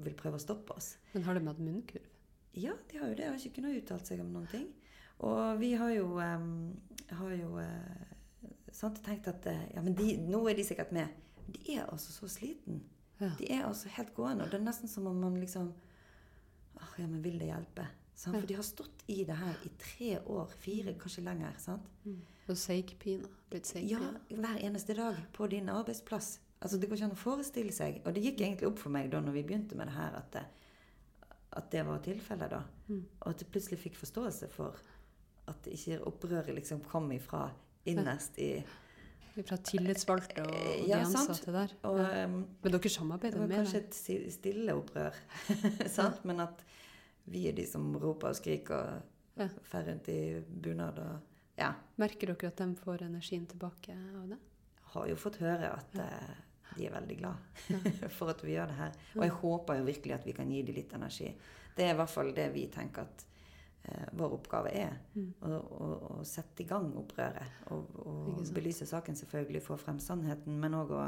vil 0.01 0.17
prøve 0.17 0.39
å 0.39 0.43
stoppe 0.43 0.75
oss. 0.77 0.95
Men 1.13 1.25
har 1.25 1.37
de 1.37 1.47
hatt 1.49 1.61
munnkurv? 1.63 2.13
Ja, 2.57 2.73
de 2.89 2.97
har 2.97 3.11
jo 3.11 3.17
det. 3.17 3.25
Har 3.29 3.37
ikke 3.37 3.59
kunnet 3.59 3.77
uttalt 3.81 4.09
seg 4.09 4.21
om 4.23 4.29
noen 4.33 4.49
ting. 4.49 4.67
Og 5.25 5.57
vi 5.61 5.71
har 5.77 5.91
jo, 5.93 6.17
um, 6.17 6.73
har 7.19 7.33
jo 7.37 7.57
uh, 7.57 8.13
sant, 8.73 9.01
tenkt 9.05 9.29
at 9.29 9.45
eh, 9.49 9.65
ja, 9.75 9.81
men 9.85 9.95
de, 9.97 10.15
nå 10.21 10.43
er 10.49 10.57
de 10.57 10.65
sikkert 10.65 10.93
med. 10.95 11.13
Men 11.37 11.57
de 11.57 11.77
er 11.77 11.85
altså 11.85 12.13
så 12.13 12.29
sliten. 12.31 12.83
Ja. 13.17 13.31
De 13.39 13.49
er 13.49 13.65
altså 13.65 13.89
helt 13.93 14.13
gående. 14.17 14.45
Og 14.45 14.53
det 14.53 14.59
er 14.59 14.65
nesten 14.65 14.89
som 14.91 15.09
om 15.09 15.21
man 15.21 15.39
liksom 15.41 15.73
Åh, 16.77 16.91
ja, 17.01 17.07
men 17.09 17.23
vil 17.25 17.39
det 17.41 17.47
hjelpe? 17.49 17.87
Sant? 18.17 18.33
Ja. 18.33 18.39
For 18.41 18.47
de 18.49 18.55
har 18.57 18.65
stått 18.65 19.03
i 19.13 19.19
det 19.27 19.35
her 19.37 19.59
i 19.67 19.69
tre 19.77 20.11
år, 20.25 20.49
fire, 20.63 20.93
kanskje 20.97 21.23
lenger. 21.27 21.53
sant? 21.61 21.83
Og 22.47 22.57
seigpina. 22.57 23.27
Blitt 23.51 23.69
Ja, 23.85 23.99
hver 24.31 24.57
eneste 24.63 24.95
dag 24.97 25.15
på 25.35 25.47
din 25.51 25.69
arbeidsplass. 25.69 26.39
Altså, 26.61 26.79
Det 26.79 26.89
går 26.89 26.95
ikke 26.97 27.05
an 27.11 27.11
å 27.11 27.19
forestille 27.21 27.71
seg. 27.75 28.01
Og 28.05 28.15
det 28.15 28.23
gikk 28.23 28.41
egentlig 28.41 28.67
opp 28.71 28.79
for 28.79 28.89
meg 28.89 29.11
da 29.11 29.19
når 29.21 29.35
vi 29.37 29.43
begynte 29.43 29.75
med 29.77 29.87
det 29.91 29.93
her, 29.93 30.15
at 30.17 30.31
det, 30.33 30.43
at 31.53 31.69
det 31.71 31.85
var 31.85 31.99
tilfellet. 31.99 32.49
da. 32.49 32.63
Mm. 32.89 33.03
Og 33.21 33.29
at 33.29 33.41
jeg 33.43 33.51
plutselig 33.51 33.79
fikk 33.79 33.95
forståelse 34.01 34.49
for 34.49 34.75
at 35.47 35.69
ikke 35.71 36.01
opprøret 36.09 36.55
liksom 36.55 36.81
kom 36.89 37.11
ifra 37.11 37.51
innerst 37.85 38.39
i 38.39 38.63
Fra 39.45 39.55
tillitsvalgte 39.61 40.41
og, 40.41 40.49
og 40.49 40.81
de 40.81 40.89
Ja, 40.89 41.03
sant. 41.05 41.29
ansatte 41.29 41.51
der. 41.53 41.73
Og 41.83 41.99
ja. 41.99 42.23
em, 42.23 42.47
Men 42.63 42.71
dere 42.71 42.79
det 42.81 43.39
var 43.39 43.47
kanskje 43.53 43.73
dem? 43.73 44.23
et 44.25 44.33
stille 44.33 44.73
opprør, 44.73 45.13
sant? 45.87 46.25
men 46.25 46.39
at 46.39 46.63
vi 47.27 47.47
er 47.49 47.53
de 47.57 47.65
som 47.67 47.89
roper 47.99 48.29
og 48.33 48.35
skriker 48.39 48.75
og 48.75 49.13
Ja. 49.37 49.47
fer 49.69 49.83
rundt 49.85 50.07
i 50.09 50.19
bunad 50.49 50.99
og 50.99 51.33
Ja. 51.57 51.71
Merker 51.97 52.27
dere 52.33 52.47
at 52.51 52.57
de 52.57 52.75
får 52.75 53.01
energien 53.05 53.45
tilbake 53.47 53.93
av 54.15 54.27
det? 54.29 54.37
har 54.93 55.07
jo 55.07 55.15
fått 55.15 55.35
høre 55.41 55.67
at 55.77 55.95
eh, 55.99 56.35
de 56.77 56.85
er 56.87 56.91
veldig 56.93 57.17
glad 57.17 57.35
for 58.17 58.29
at 58.29 58.41
vi 58.43 58.53
gjør 58.55 58.67
det 58.67 58.75
her. 58.77 58.91
Og 59.15 59.23
jeg 59.23 59.33
håper 59.41 59.77
jo 59.77 59.83
virkelig 59.85 60.13
at 60.15 60.25
vi 60.25 60.33
kan 60.33 60.49
gi 60.51 60.61
dem 60.63 60.75
litt 60.75 60.93
energi. 60.93 61.35
Det 61.75 61.85
er 61.85 61.93
i 61.93 61.97
hvert 61.97 62.09
fall 62.09 62.31
det 62.33 62.45
vi 62.53 62.67
tenker 62.73 63.01
at 63.03 63.25
eh, 63.83 64.05
vår 64.13 64.33
oppgave 64.39 64.71
er. 64.73 64.95
Mm. 65.15 65.33
Å, 65.41 65.49
å, 65.49 65.89
å 66.17 66.23
sette 66.25 66.63
i 66.63 66.67
gang 66.69 66.87
opprøret. 66.97 67.59
Og, 67.71 67.99
og 68.07 68.53
belyse 68.55 68.85
saken, 68.89 69.15
selvfølgelig. 69.19 69.61
Få 69.67 69.77
frem 69.77 69.99
sannheten. 69.99 70.57
Men 70.59 70.73
òg 70.79 70.91
å 70.95 71.03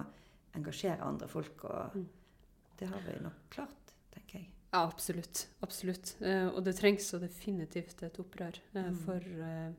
engasjere 0.60 1.02
andre 1.02 1.28
folk. 1.28 1.64
Og 1.66 1.96
Mm. 1.96 2.08
det 2.78 2.88
har 2.90 3.02
vi 3.08 3.20
nok 3.24 3.40
klart, 3.50 3.94
tenker 4.14 4.40
jeg. 4.40 4.50
Ja, 4.72 4.84
absolutt. 4.86 5.48
Absolutt. 5.66 6.16
Eh, 6.22 6.48
og 6.48 6.64
det 6.64 6.76
trengs 6.78 7.08
så 7.10 7.20
definitivt 7.20 8.04
et 8.06 8.20
opprør 8.22 8.60
eh, 8.76 8.90
Mm. 8.90 8.98
for, 9.06 9.16
eh, 9.44 9.72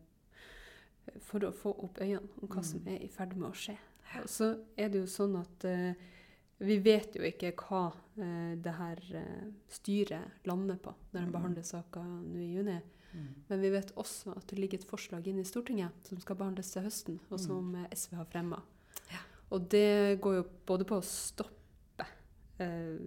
for 1.21 1.41
å 1.47 1.53
få 1.55 1.73
opp 1.85 1.99
øynene 2.03 2.29
om 2.43 2.49
hva 2.49 2.63
som 2.65 2.81
Mm. 2.81 2.89
er 2.97 3.05
i 3.05 3.09
ferd 3.09 3.37
med 3.37 3.51
å 3.51 3.55
skje. 3.55 3.77
Og 4.23 4.27
så 4.29 4.59
er 4.77 4.89
det 4.89 4.99
jo 5.01 5.07
sånn 5.07 5.39
at 5.41 5.65
eh, 5.65 5.95
vi 6.59 6.79
vet 6.79 7.15
jo 7.15 7.23
ikke 7.23 7.53
hva 7.55 7.93
eh, 8.19 8.57
det 8.57 8.73
her 8.75 8.99
eh, 9.15 9.51
styret 9.69 10.33
lander 10.45 10.77
på 10.77 10.93
når 11.13 11.21
de 11.21 11.27
Mm. 11.27 11.33
behandler 11.33 11.63
saka 11.65 12.01
nå 12.03 12.37
i 12.39 12.55
juni. 12.57 12.81
Men 13.49 13.61
vi 13.61 13.71
vet 13.71 13.93
også 13.97 14.37
at 14.37 14.47
det 14.47 14.59
ligger 14.59 14.79
et 14.79 14.85
forslag 14.87 15.27
inne 15.27 15.41
i 15.41 15.45
Stortinget 15.45 15.91
som 16.07 16.19
skal 16.21 16.37
behandles 16.37 16.71
til 16.73 16.83
høsten, 16.83 17.19
og 17.31 17.39
Mm. 17.41 17.47
som 17.47 17.87
SV 17.91 18.15
har 18.17 18.25
fremma. 18.25 18.63
Ja. 19.11 19.19
Og 19.51 19.69
det 19.69 20.21
går 20.21 20.35
jo 20.37 20.45
både 20.67 20.85
på 20.85 20.97
å 21.01 21.03
stoppe, 21.03 22.07
eh, 22.61 22.99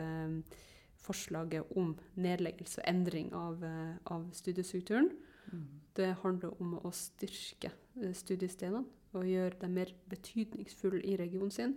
eh, 0.00 0.58
forslaget 1.02 1.76
om 1.76 1.94
nedleggelse 2.14 2.80
og 2.80 2.88
endring 2.88 3.32
av, 3.34 3.62
eh, 3.64 3.94
av 4.06 4.28
studiestrukturen. 4.32 5.10
Mm. 5.52 5.64
Det 5.96 6.10
handler 6.22 6.60
om 6.60 6.76
å 6.78 6.92
styrke 6.94 7.72
eh, 8.00 8.12
studiestedene 8.12 8.84
og 9.12 9.28
gjøre 9.28 9.58
dem 9.60 9.74
mer 9.76 9.92
betydningsfulle 10.08 11.02
i 11.04 11.16
regionen 11.20 11.50
sin. 11.50 11.74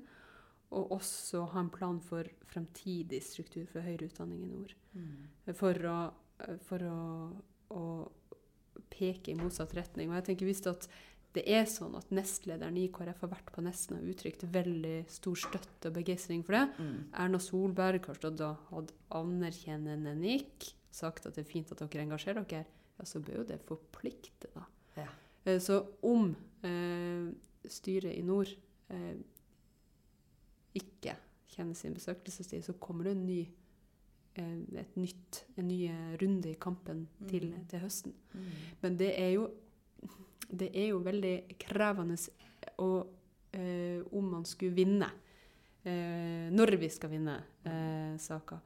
Og 0.76 0.92
også 0.92 1.44
ha 1.54 1.60
en 1.62 1.70
plan 1.70 2.00
for 2.02 2.28
fremtidig 2.50 3.22
struktur 3.24 3.66
for 3.70 3.86
høyere 3.86 4.10
utdanning 4.10 4.44
i 4.44 4.52
nord 4.52 4.76
Mm. 4.96 5.56
for 5.60 5.74
å, 5.74 5.98
for 6.64 6.80
å, 6.80 7.00
å 7.76 7.82
peke 8.90 9.34
i 9.34 9.36
motsatt 9.36 9.74
retning. 9.76 10.10
Og 10.10 10.16
jeg 10.16 10.28
tenker 10.30 10.48
visst 10.48 10.68
at 10.72 10.88
det 11.36 11.44
er 11.52 11.66
sånn 11.70 11.96
at 12.00 12.10
nestlederen 12.16 12.78
i 12.80 12.88
KrF 12.96 13.20
har 13.26 13.30
vært 13.34 13.52
på 13.54 13.62
Nesna 13.66 13.98
og 14.00 14.08
uttrykt 14.14 14.46
veldig 14.52 14.96
stor 15.12 15.36
støtte 15.36 15.90
og 15.92 15.94
begeistring 16.00 16.44
for 16.48 16.54
det, 16.58 16.64
Mm. 16.80 16.98
Erna 17.14 17.40
Solberg 17.40 18.06
har 18.08 18.16
stått 18.16 18.42
og 18.42 18.58
hatt 18.72 18.94
anerkjennende 19.12 20.16
nikk, 20.18 20.72
sagt 20.92 21.26
at 21.28 21.36
det 21.36 21.46
er 21.46 21.52
fint 21.52 21.72
at 21.72 21.78
dere 21.84 22.06
engasjerer 22.08 22.46
dere, 22.48 22.66
ja, 22.98 23.04
så 23.06 23.20
bør 23.20 23.42
jo 23.42 23.44
det 23.44 23.60
forplikte, 23.68 24.48
da. 24.56 24.64
Ja. 24.98 25.08
Eh, 25.46 25.60
Så 25.60 25.82
om 26.02 26.36
eh, 26.64 27.34
styret 27.68 28.16
i 28.18 28.22
nord 28.24 28.48
eh, 28.90 29.16
ikke 30.76 31.16
kjenner 31.56 31.76
sin 31.78 31.94
besøkelsestid, 31.96 32.64
så 32.66 32.74
kommer 32.80 33.04
det 33.08 33.12
en 33.16 33.26
ny, 33.26 33.40
eh, 34.36 34.80
et 34.82 34.96
nytt, 35.00 35.44
en 35.58 35.68
ny 35.70 35.86
eh, 35.88 36.18
runde 36.22 36.50
i 36.52 36.56
kampen 36.60 37.08
til, 37.30 37.52
Mm. 37.54 37.66
til 37.68 37.80
høsten. 37.80 38.14
Mm. 38.34 38.50
Men 38.82 38.98
det 38.98 39.14
er 39.20 39.32
jo, 39.34 39.50
det 40.50 40.72
er 40.74 40.90
jo 40.92 41.02
veldig 41.06 41.36
krevende 41.62 42.18
å, 42.82 42.90
eh, 43.54 44.02
om 44.12 44.32
man 44.38 44.46
skulle 44.46 44.76
vinne, 44.76 45.10
eh, 45.84 46.50
når 46.52 46.78
vi 46.82 46.90
skal 46.90 47.14
vinne 47.14 47.36
eh, 47.66 48.16
saker. 48.18 48.60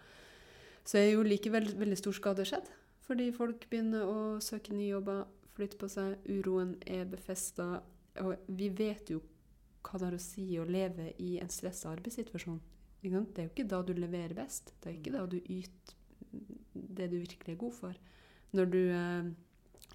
Så 0.83 0.97
er 0.97 1.11
jo 1.11 1.23
likevel 1.23 1.67
veldig 1.77 1.97
stor 1.97 2.15
skade 2.17 2.45
skjedd, 2.47 2.69
fordi 3.05 3.31
folk 3.35 3.67
begynner 3.69 4.05
å 4.05 4.19
søke 4.43 4.73
nye 4.73 4.93
jobber, 4.93 5.25
flytte 5.55 5.79
på 5.79 5.89
seg, 5.91 6.17
uroen 6.29 6.77
er 6.87 7.05
befesta, 7.09 7.81
og 8.23 8.35
vi 8.47 8.69
vet 8.69 9.11
jo 9.11 9.21
hva 9.83 9.99
det 9.99 10.09
har 10.09 10.17
å 10.17 10.21
si 10.21 10.45
å 10.59 10.67
leve 10.67 11.13
i 11.23 11.37
en 11.39 11.51
stressa 11.51 11.91
arbeidssituasjon. 11.93 12.59
Det 12.99 13.09
er 13.09 13.45
jo 13.47 13.51
ikke 13.53 13.69
da 13.71 13.79
du 13.83 13.93
leverer 13.95 14.35
best, 14.35 14.73
det 14.81 14.91
er 14.91 14.97
ikke 14.97 15.15
da 15.15 15.25
du 15.29 15.37
yter 15.39 15.95
det 16.73 17.07
du 17.11 17.19
virkelig 17.19 17.53
er 17.53 17.59
god 17.59 17.75
for. 17.75 17.99
Når 18.51 18.65
du 18.73 18.79
eh, 18.91 19.29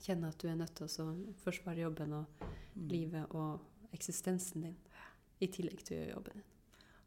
kjenner 0.04 0.34
at 0.34 0.38
du 0.42 0.48
er 0.50 0.58
nødt 0.60 0.74
til 0.76 0.86
å 0.86 1.08
forsvare 1.44 1.86
jobben 1.86 2.12
og 2.20 2.44
Mm. 2.74 2.88
livet 2.90 3.34
og 3.38 3.60
eksistensen 3.94 4.64
din, 4.66 4.76
i 5.40 5.46
tillegg 5.46 5.84
til 5.84 5.96
å 5.96 6.00
gjøre 6.00 6.14
jobben 6.16 6.40
din. 6.40 6.46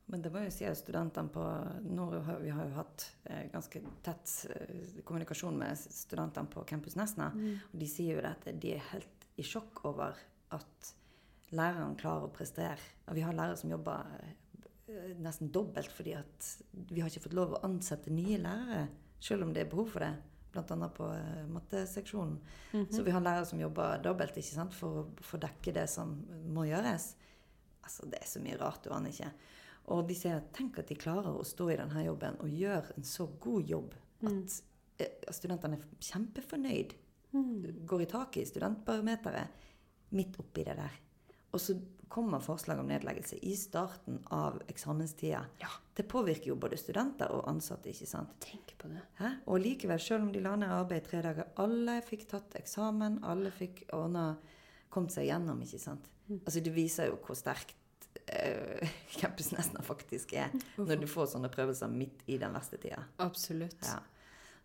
Men 0.07 0.21
det 0.23 0.29
må 0.31 0.39
jo 0.45 0.51
si 0.55 0.63
at 0.63 0.77
studentene 0.79 1.27
på 1.27 1.43
Nord 1.83 2.21
Vi 2.41 2.49
har 2.55 2.69
jo 2.69 2.75
hatt 2.77 3.03
eh, 3.25 3.49
ganske 3.51 3.81
tett 4.01 4.31
eh, 4.53 5.01
kommunikasjon 5.03 5.57
med 5.59 5.75
studentene 5.77 6.47
på 6.47 6.63
Campus 6.63 6.95
Nesna. 6.95 7.27
Og 7.73 7.79
de 7.81 7.89
sier 7.91 8.15
jo 8.15 8.21
det 8.23 8.31
at 8.31 8.47
de 8.61 8.71
er 8.77 8.85
helt 8.93 9.27
i 9.35 9.43
sjokk 9.43 9.83
over 9.85 10.15
at 10.55 10.93
lærerne 11.51 11.99
klarer 11.99 12.29
å 12.29 12.31
prestere. 12.31 12.79
Og 13.09 13.15
vi 13.15 13.25
har 13.27 13.35
lærere 13.35 13.57
som 13.59 13.69
jobber 13.69 14.05
eh, 14.87 15.11
nesten 15.19 15.51
dobbelt 15.51 15.91
fordi 15.91 16.15
at 16.15 16.63
vi 16.71 17.01
har 17.01 17.11
ikke 17.11 17.25
fått 17.27 17.35
lov 17.35 17.57
å 17.57 17.63
ansette 17.67 18.09
nye 18.09 18.39
lærere, 18.39 18.87
selv 19.19 19.43
om 19.43 19.51
det 19.51 19.65
er 19.65 19.69
behov 19.69 19.91
for 19.91 19.99
det. 20.07 20.13
Annet 20.57 20.93
på 20.97 21.07
eh, 21.13 21.45
matteseksjonen. 21.53 22.39
-hmm. 22.71 22.91
Så 22.91 23.03
vi 23.03 23.11
har 23.11 23.21
lærere 23.21 23.45
som 23.45 23.59
jobber 23.59 24.03
dobbelt 24.03 24.37
ikke 24.37 24.55
sant? 24.55 24.73
for 24.73 24.87
å 24.87 25.07
få 25.21 25.37
dekke 25.37 25.73
det 25.73 25.89
som 25.89 26.25
må 26.45 26.65
gjøres. 26.65 27.15
Altså, 27.83 28.05
Det 28.05 28.19
er 28.21 28.27
så 28.27 28.39
mye 28.39 28.57
rart, 28.57 28.83
du 28.83 28.89
aner 28.89 29.09
ikke. 29.09 29.31
Og 29.85 30.07
de 30.07 30.15
sier 30.15 30.43
tenk 30.53 30.79
at 30.79 30.87
de 30.87 30.95
klarer 30.95 31.31
å 31.31 31.43
stå 31.43 31.69
i 31.69 31.77
denne 31.77 32.03
jobben 32.05 32.35
og 32.39 32.49
gjøre 32.49 32.97
en 32.97 33.03
så 33.03 33.27
god 33.39 33.63
jobb 33.63 33.95
at 34.25 34.61
eh, 34.99 35.31
studentene 35.31 35.77
er 35.77 35.85
kjempefornøyd. 35.99 36.93
Mm. 37.31 37.85
Går 37.85 38.01
i 38.01 38.05
taket 38.05 38.41
i 38.41 38.45
studentbarometeret 38.45 39.47
midt 40.09 40.39
oppi 40.39 40.63
det 40.63 40.75
der. 40.77 41.06
Og 41.57 41.61
så 41.61 41.73
kommer 42.07 42.39
forslag 42.39 42.79
om 42.79 42.87
nedleggelse 42.87 43.39
i 43.41 43.55
starten 43.57 44.19
av 44.33 44.61
eksamenstida. 44.67 45.39
Ja. 45.59 45.69
Det 45.93 46.03
påvirker 46.03 46.51
jo 46.51 46.55
både 46.55 46.77
studenter 46.77 47.31
og 47.33 47.47
ansatte, 47.49 47.89
ikke 47.89 48.07
sant? 48.09 48.35
Tenk 48.43 48.75
på 48.77 48.91
det. 48.91 49.01
Hæ? 49.17 49.31
Og 49.49 49.59
likevel, 49.63 49.99
selv 49.99 50.27
om 50.27 50.31
de 50.33 50.43
la 50.45 50.53
ned 50.55 50.71
arbeid 50.71 51.01
i 51.01 51.07
tre 51.07 51.23
dager, 51.25 51.49
alle 51.63 51.97
fikk 52.05 52.27
tatt 52.29 52.59
eksamen, 52.61 53.19
alle 53.25 53.51
fikk 53.51 53.87
ordna 53.97 54.27
kommet 54.93 55.17
seg 55.17 55.27
gjennom, 55.31 55.65
ikke 55.65 55.81
sant? 55.81 56.05
Mm. 56.27 56.39
Altså, 56.43 56.61
det 56.63 56.75
viser 56.75 57.09
jo 57.09 57.17
hvor 57.25 57.39
sterkt 57.39 57.75
uh, 58.37 58.93
Campus 59.17 59.51
Nesna 59.55 59.81
faktisk 59.85 60.37
er, 60.37 60.53
når 60.77 61.01
du 61.01 61.09
får 61.09 61.33
sånne 61.33 61.51
prøvelser 61.53 61.91
midt 61.91 62.21
i 62.29 62.37
den 62.37 62.53
verste 62.55 62.79
tida. 62.81 63.01
Absolutt. 63.25 63.81
Ja. 63.81 63.99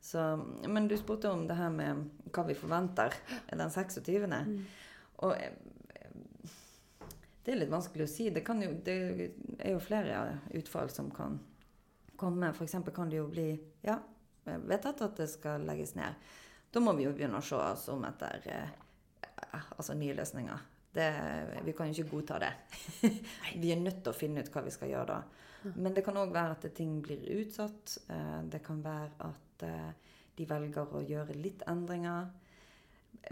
Så, 0.03 0.22
men 0.68 0.88
du 0.90 0.97
spurte 0.99 1.30
om 1.30 1.47
det 1.49 1.57
her 1.57 1.72
med 1.72 2.09
hva 2.34 2.45
vi 2.49 2.59
forventer 2.59 3.14
den 3.49 3.70
26. 3.70 4.24
Mm. 4.26 4.57
Og 5.22 5.36
eh, 5.36 5.55
det 7.45 7.53
er 7.53 7.59
litt 7.59 7.72
vanskelig 7.72 8.07
å 8.07 8.11
si. 8.11 8.28
Det, 8.30 8.45
kan 8.47 8.62
jo, 8.62 8.70
det 8.84 8.97
er 9.59 9.74
jo 9.74 9.82
flere 9.82 10.38
utfall 10.59 10.90
som 10.93 11.11
kan 11.14 11.40
komme. 12.16 12.53
F.eks. 12.53 12.76
kan 12.95 13.11
det 13.11 13.18
jo 13.18 13.26
bli 13.30 13.49
ja, 13.82 13.99
vedtatt 14.45 15.03
at 15.09 15.18
det 15.18 15.28
skal 15.32 15.66
legges 15.66 15.97
ned. 15.99 16.18
Da 16.72 16.80
må 16.80 16.95
vi 16.97 17.05
jo 17.09 17.14
begynne 17.16 17.40
å 17.40 17.45
se 17.45 17.59
oss 17.59 17.88
om 17.93 18.05
etter 18.09 18.47
eh, 18.49 18.70
altså 19.76 19.97
nye 19.99 20.14
løsninger. 20.16 20.68
Det, 20.93 21.09
vi 21.64 21.74
kan 21.76 21.88
jo 21.88 22.03
ikke 22.03 22.12
godta 22.14 22.38
det. 22.43 22.53
vi 23.62 23.72
er 23.72 23.80
nødt 23.80 24.03
til 24.05 24.12
å 24.12 24.16
finne 24.16 24.45
ut 24.45 24.53
hva 24.53 24.62
vi 24.64 24.74
skal 24.74 24.93
gjøre 24.93 25.09
da. 25.16 25.20
Men 25.76 25.95
det 25.95 26.03
kan 26.05 26.18
òg 26.18 26.32
være 26.34 26.57
at 26.57 26.66
ting 26.76 26.97
blir 27.05 27.22
utsatt. 27.40 27.99
Eh, 28.12 28.38
det 28.53 28.62
kan 28.64 28.80
være 28.84 29.28
at 29.28 29.66
eh, 29.66 30.14
de 30.38 30.47
velger 30.49 30.95
å 30.95 31.03
gjøre 31.07 31.36
litt 31.38 31.66
endringer. 31.70 32.30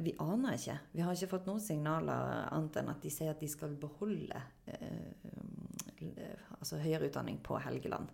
Vi 0.00 0.14
aner 0.22 0.56
ikke. 0.56 0.76
Vi 0.92 1.02
har 1.04 1.16
ikke 1.16 1.32
fått 1.34 1.48
noen 1.48 1.62
signaler 1.62 2.46
annet 2.50 2.78
enn 2.80 2.92
at 2.92 3.02
de 3.02 3.12
sier 3.12 3.32
at 3.32 3.40
de 3.42 3.48
skal 3.50 3.74
beholde 3.80 4.42
eh, 4.70 5.30
altså 6.58 6.78
høyere 6.80 7.10
utdanning 7.10 7.40
på 7.44 7.58
Helgeland. 7.60 8.12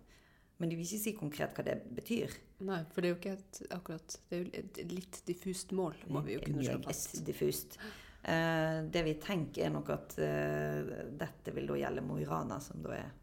Men 0.57 0.71
de 0.71 0.77
vil 0.77 0.87
ikke 0.87 1.03
si 1.03 1.13
konkret 1.13 1.53
hva 1.53 1.65
det 1.67 1.77
betyr. 1.93 2.33
Nei, 2.65 2.79
for 2.89 3.03
det 3.03 3.09
er 3.09 3.13
jo 3.13 3.19
ikke 3.19 3.35
et, 3.37 3.59
akkurat 3.75 4.15
Det 4.25 4.37
er 4.37 4.41
jo 4.41 4.63
et 4.63 4.79
litt 4.89 5.21
diffust 5.27 5.73
mål, 5.77 5.99
må 6.09 6.23
vi 6.25 6.37
jo 6.37 6.43
kunne 6.47 6.65
slå 6.65 6.79
fast. 6.87 7.19
Diffust. 7.27 7.77
Eh, 8.23 8.79
det 8.89 9.03
vi 9.05 9.13
tenker, 9.21 9.67
er 9.67 9.73
nok 9.75 9.93
at 9.93 10.17
eh, 10.23 10.93
dette 11.19 11.53
vil 11.53 11.69
da 11.69 11.77
gjelde 11.83 12.05
Mo 12.07 12.17
i 12.17 12.25
Rana, 12.27 12.57
som 12.63 12.81
da 12.83 12.95
er 12.97 13.13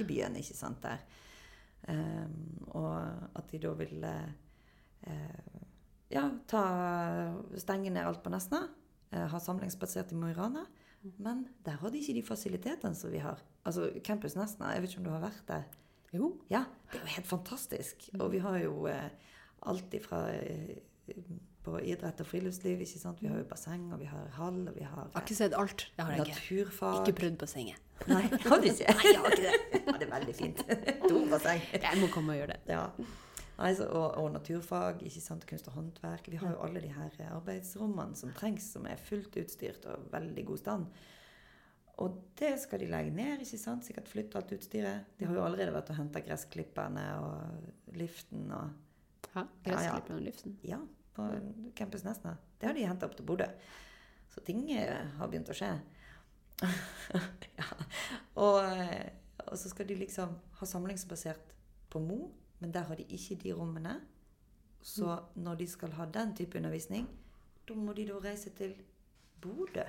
i 0.00 0.06
byen, 0.06 0.38
ikke 0.40 0.58
sant, 0.58 0.82
der. 0.82 1.06
Eh, 1.94 2.26
og 2.74 3.38
at 3.38 3.54
de 3.54 3.62
da 3.62 3.72
vil 3.78 4.04
eh, 4.10 5.60
ja, 6.10 6.26
ta, 6.50 6.62
stenge 7.60 7.90
ned 7.92 8.06
alt 8.06 8.22
på 8.24 8.32
Nesna. 8.32 8.64
Eh, 9.10 9.26
ha 9.32 9.40
samlingsbasert 9.42 10.12
i 10.14 10.18
Mo 10.18 10.30
i 10.30 10.36
Rana. 10.36 10.66
Mm. 11.02 11.12
Men 11.18 11.44
der 11.64 11.78
har 11.80 11.90
de 11.90 12.00
ikke 12.02 12.18
de 12.18 12.22
fasilitetene 12.26 12.94
som 12.98 13.12
vi 13.12 13.22
har. 13.22 13.40
Altså 13.64 13.88
Campus 14.04 14.36
Nesna, 14.36 14.74
jeg 14.74 14.82
vet 14.84 14.92
ikke 14.94 15.02
om 15.04 15.08
du 15.08 15.14
har 15.14 15.24
vært 15.24 15.44
der? 15.48 15.68
Jo. 16.12 16.32
Ja, 16.50 16.64
det 16.90 16.98
er 16.98 17.04
jo 17.06 17.14
helt 17.16 17.30
fantastisk. 17.30 18.08
Og 18.18 18.32
vi 18.34 18.40
har 18.42 18.58
jo 18.58 18.86
eh, 18.90 19.08
alt 19.70 19.94
ifra 19.94 20.24
eh, 20.34 20.76
på 21.64 21.76
idrett 21.84 22.20
og 22.22 22.26
friluftsliv. 22.26 22.80
ikke 22.80 22.98
sant? 22.98 23.22
Vi 23.22 23.28
har 23.30 23.38
jo 23.38 23.46
basseng, 23.48 23.90
og 23.92 24.00
vi 24.00 24.08
har 24.10 24.28
hall, 24.38 24.60
og 24.68 24.74
vi 24.76 24.84
har 24.84 25.06
Jeg 25.10 25.14
har 25.14 25.24
ikke 25.26 25.38
sett 25.38 25.54
alt. 25.54 25.86
Det 25.96 26.04
har 26.04 26.12
jeg 26.12 26.26
ikke. 26.26 26.36
naturfag. 26.40 27.00
Ikke 27.06 27.18
prøvd 27.20 27.38
bassenget. 27.42 27.86
Nei, 28.08 28.22
har 28.22 28.62
du 28.62 28.68
ikke? 28.70 28.94
Nei, 28.98 29.10
jeg 29.12 29.20
har 29.20 29.34
ikke 29.34 29.42
det. 29.44 29.82
Ja, 29.86 29.96
det 29.98 30.06
er 30.06 30.12
veldig 30.14 30.34
fint. 30.34 30.62
To 31.10 31.24
basseng. 31.30 31.66
Jeg 31.74 32.00
må 32.00 32.08
komme 32.14 32.32
og 32.34 32.40
gjøre 32.40 32.54
det. 32.56 32.60
Ja. 32.72 32.86
Nei, 33.60 33.74
så, 33.76 33.86
og, 33.92 34.14
og 34.16 34.30
naturfag, 34.32 35.02
ikke 35.04 35.20
sant? 35.20 35.44
kunst 35.48 35.68
og 35.68 35.76
håndverk. 35.76 36.30
Vi 36.32 36.38
har 36.40 36.54
jo 36.54 36.62
alle 36.64 36.80
de 36.80 36.92
her 36.94 37.16
arbeidsrommene 37.28 38.16
som 38.16 38.32
trengs, 38.36 38.70
som 38.72 38.86
er 38.88 39.00
fullt 39.00 39.36
utstyrt 39.42 39.84
og 39.90 40.06
veldig 40.14 40.44
god 40.48 40.62
stand. 40.62 40.86
Og 42.00 42.16
det 42.40 42.54
skal 42.62 42.80
de 42.80 42.88
legge 42.88 43.12
ned, 43.12 43.42
ikke 43.44 43.60
sant? 43.60 43.84
sikkert 43.84 44.08
flytte 44.08 44.40
alt 44.40 44.54
utstyret. 44.56 45.10
De 45.18 45.28
har 45.28 45.36
jo 45.36 45.44
allerede 45.44 45.74
vært 45.74 45.92
og 45.92 46.00
henta 46.00 46.22
gressklipperne 46.24 47.04
og 47.20 47.98
liften 48.00 48.48
og 48.56 48.78
Ja, 49.30 49.44
Gressklipperen 49.62 50.16
og 50.16 50.24
liften. 50.24 50.56
Ja, 50.66 50.80
på 51.14 51.28
Campus 51.76 52.02
Nesna. 52.02 52.38
Det 52.58 52.66
har 52.66 52.74
de 52.74 52.86
henta 52.88 53.06
opp 53.06 53.18
til 53.18 53.28
Bodø. 53.28 53.46
Så 54.32 54.40
ting 54.46 54.64
eh, 54.72 55.04
har 55.18 55.28
begynt 55.28 55.52
å 55.52 55.56
skje. 55.56 55.70
ja. 57.58 57.68
og, 58.40 58.58
eh, 58.64 59.12
og, 59.44 59.54
så 59.60 59.70
skal 59.70 59.88
de 59.88 60.00
liksom 60.00 60.34
ha 60.58 60.68
samlingsbasert 60.72 61.54
på 61.92 62.02
Mo, 62.02 62.30
men 62.60 62.72
der 62.72 62.82
har 62.88 62.96
de 62.96 63.04
ikke 63.08 63.36
de 63.42 63.52
rommene. 63.56 64.00
Så 64.82 65.18
når 65.36 65.56
de 65.60 65.66
skal 65.66 65.92
ha 65.92 66.06
den 66.06 66.34
type 66.36 66.56
undervisning, 66.58 67.08
da 67.68 67.74
må 67.74 67.92
de 67.92 68.06
da 68.08 68.18
reise 68.24 68.50
til 68.56 68.74
Bodø. 69.40 69.84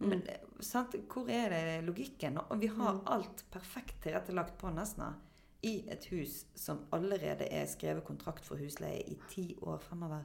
Men 0.00 0.22
sant? 0.64 0.94
hvor 1.12 1.28
er 1.28 1.50
det 1.52 1.84
logikken? 1.84 2.38
Og 2.50 2.60
vi 2.60 2.66
har 2.66 2.94
Mm. 2.94 3.02
alt 3.06 3.44
perfekt 3.50 4.02
tilrettelagt 4.02 4.58
på 4.58 4.70
Nesna 4.70 5.14
i 5.62 5.84
et 5.90 6.04
hus 6.06 6.44
som 6.54 6.86
allerede 6.92 7.44
er 7.52 7.66
skrevet 7.66 8.04
kontrakt 8.04 8.44
for 8.44 8.56
husleie 8.56 9.02
i 9.10 9.18
ti 9.28 9.56
år 9.62 9.78
fremover. 9.78 10.24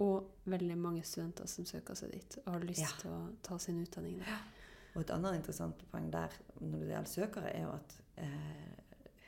Og 0.00 0.30
veldig 0.44 0.78
mange 0.78 1.02
studenter 1.02 1.46
som 1.46 1.64
søker 1.64 1.94
seg 1.94 2.10
dit 2.12 2.38
og 2.46 2.52
har 2.52 2.60
lyst 2.60 2.80
Ja. 2.80 2.86
til 2.98 3.10
å 3.10 3.36
ta 3.42 3.58
sin 3.58 3.78
utdanning 3.82 4.18
der. 4.18 4.38
Og 4.96 5.02
et 5.02 5.10
annet 5.10 5.34
interessant 5.36 5.90
poeng 5.92 6.10
der 6.10 6.28
når 6.60 6.78
det 6.78 6.88
gjelder 6.88 7.04
søkere, 7.04 7.54
er 7.54 7.62
jo 7.62 7.70
at 7.72 8.00
eh, 8.16 8.81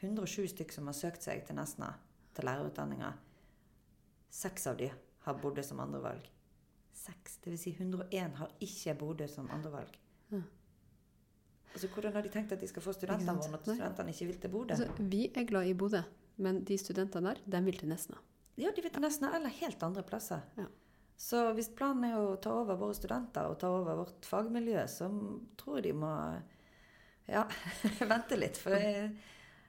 107 0.05 0.49
stykker 0.55 0.79
som 0.79 0.91
har 0.91 0.97
søkt 0.99 1.25
seg 1.27 1.45
til 1.47 1.59
Nesna, 1.59 1.93
til 2.35 2.49
lærerutdanninga, 2.49 3.13
seks 4.35 4.67
av 4.71 4.79
de 4.81 4.91
har 5.25 5.39
Bodø 5.41 5.63
som 5.65 5.81
andrevalg. 5.85 6.27
Seks. 6.95 7.39
Dvs. 7.45 7.63
Si 7.65 7.73
101 7.79 8.37
har 8.39 8.53
ikke 8.65 8.95
Bodø 9.01 9.29
som 9.31 9.49
andrevalg. 9.55 9.97
Ja. 10.33 10.43
Altså, 11.75 11.89
hvordan 11.91 12.15
har 12.15 12.23
de 12.23 12.31
tenkt 12.31 12.53
at 12.55 12.61
de 12.63 12.69
skal 12.71 12.85
få 12.85 12.95
studentene 12.95 13.35
våre 13.35 13.51
når 13.51 13.65
studentene 13.65 14.15
ikke 14.15 14.29
vil 14.31 14.39
til 14.43 14.53
Bodø? 14.53 14.77
Altså, 14.77 15.09
vi 15.11 15.25
er 15.27 15.49
glad 15.49 15.67
i 15.67 15.75
Bodø, 15.75 16.05
men 16.37 16.63
de 16.65 16.79
studentene 16.79 17.33
der, 17.33 17.43
de 17.57 17.63
vil 17.67 17.79
til 17.81 17.91
Nesna. 17.91 18.21
Ja, 18.61 18.71
de 18.71 18.83
vil 18.85 18.93
til 18.95 19.03
Nesna 19.03 19.33
eller 19.35 19.51
helt 19.59 19.83
andre 19.83 20.05
plasser. 20.07 20.45
Ja. 20.61 20.69
Så 21.19 21.41
hvis 21.55 21.71
planen 21.75 22.09
er 22.09 22.19
å 22.19 22.35
ta 22.43 22.53
over 22.61 22.79
våre 22.79 22.95
studenter 22.97 23.47
og 23.51 23.59
ta 23.63 23.71
over 23.71 24.01
vårt 24.03 24.27
fagmiljø, 24.27 24.83
så 24.91 25.09
tror 25.59 25.79
jeg 25.79 25.89
de 25.89 25.95
må 25.99 26.13
ja, 27.31 27.45
vente 28.13 28.39
litt. 28.39 28.59
For 28.61 28.75
jeg, 28.75 29.13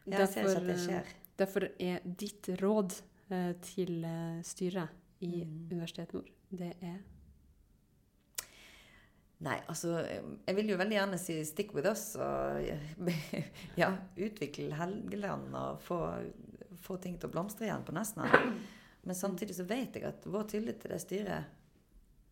jeg 0.06 0.28
ser 0.32 0.48
ikke 0.48 0.62
at 0.62 0.70
det 0.70 0.78
skjer. 0.84 1.12
Derfor 1.36 1.68
er 1.82 2.06
ditt 2.06 2.50
råd 2.62 2.94
eh, 3.34 3.52
til 3.66 4.06
eh, 4.08 4.40
styret 4.46 5.02
i 5.26 5.44
Mm. 5.46 5.68
Universitet 5.72 6.14
Nord, 6.14 6.32
det 6.50 6.74
er 6.82 6.98
Nei, 9.46 9.58
altså 9.68 9.98
Jeg 10.48 10.56
vil 10.56 10.70
jo 10.70 10.78
veldig 10.78 10.96
gjerne 10.96 11.18
si 11.20 11.44
'stick 11.44 11.74
with 11.76 11.88
us' 11.88 12.16
og 12.16 12.64
ja, 13.82 13.98
utvikle 14.18 14.76
Helgeland 14.76 15.56
og 15.56 15.82
få, 15.82 16.00
få 16.80 16.98
ting 16.98 17.20
til 17.20 17.30
å 17.30 17.32
blomstre 17.32 17.66
igjen 17.68 17.84
på 17.84 17.92
Nesna. 17.92 18.30
Men 19.04 19.16
samtidig 19.16 19.56
så 19.56 19.64
vet 19.68 19.96
jeg 19.96 20.04
at 20.08 20.26
vår 20.26 20.44
tillit 20.44 20.80
til 20.82 20.92
det 20.92 21.02
styret 21.02 21.44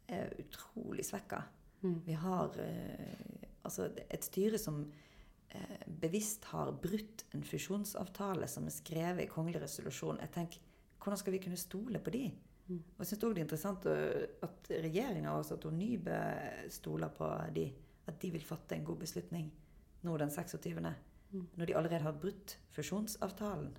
er 0.07 0.32
utrolig 0.39 1.05
svekka. 1.05 1.43
Mm. 1.82 2.01
Vi 2.05 2.13
har 2.13 2.55
eh, 2.59 3.36
altså 3.63 3.89
et 4.09 4.24
styre 4.24 4.57
som 4.57 4.82
eh, 4.82 5.12
bevisst 5.88 6.45
har 6.51 6.72
brutt 6.72 7.26
en 7.34 7.43
fusjonsavtale 7.43 8.47
som 8.47 8.66
er 8.68 8.76
skrevet 8.76 9.24
i 9.26 9.32
kongelig 9.32 9.62
resolusjon. 9.62 10.20
Jeg 10.22 10.32
tenker, 10.32 10.70
Hvordan 11.04 11.20
skal 11.20 11.34
vi 11.34 11.39
kunne 11.43 11.58
stole 11.60 11.99
på 11.99 12.12
de? 12.16 12.32
Mm. 12.68 12.78
Og 12.80 12.99
jeg 12.99 13.08
synes 13.08 13.24
også 13.24 13.34
det 13.34 13.41
er 13.41 13.43
interessant 13.43 13.86
at 14.47 14.70
regjeringa 14.86 15.34
også, 15.36 15.58
at 15.58 15.66
Nybø 15.74 16.20
stoler 16.72 17.10
på 17.12 17.28
de. 17.56 17.66
At 18.08 18.22
de 18.22 18.30
vil 18.32 18.43
fatte 18.43 18.76
en 18.76 18.86
god 18.88 19.01
beslutning 19.01 19.49
nå 20.04 20.18
den 20.18 20.32
26. 20.32 20.80
Mm. 20.80 21.47
Når 21.58 21.66
de 21.66 21.76
allerede 21.76 22.04
har 22.04 22.16
brutt 22.22 22.58
fusjonsavtalen. 22.72 23.74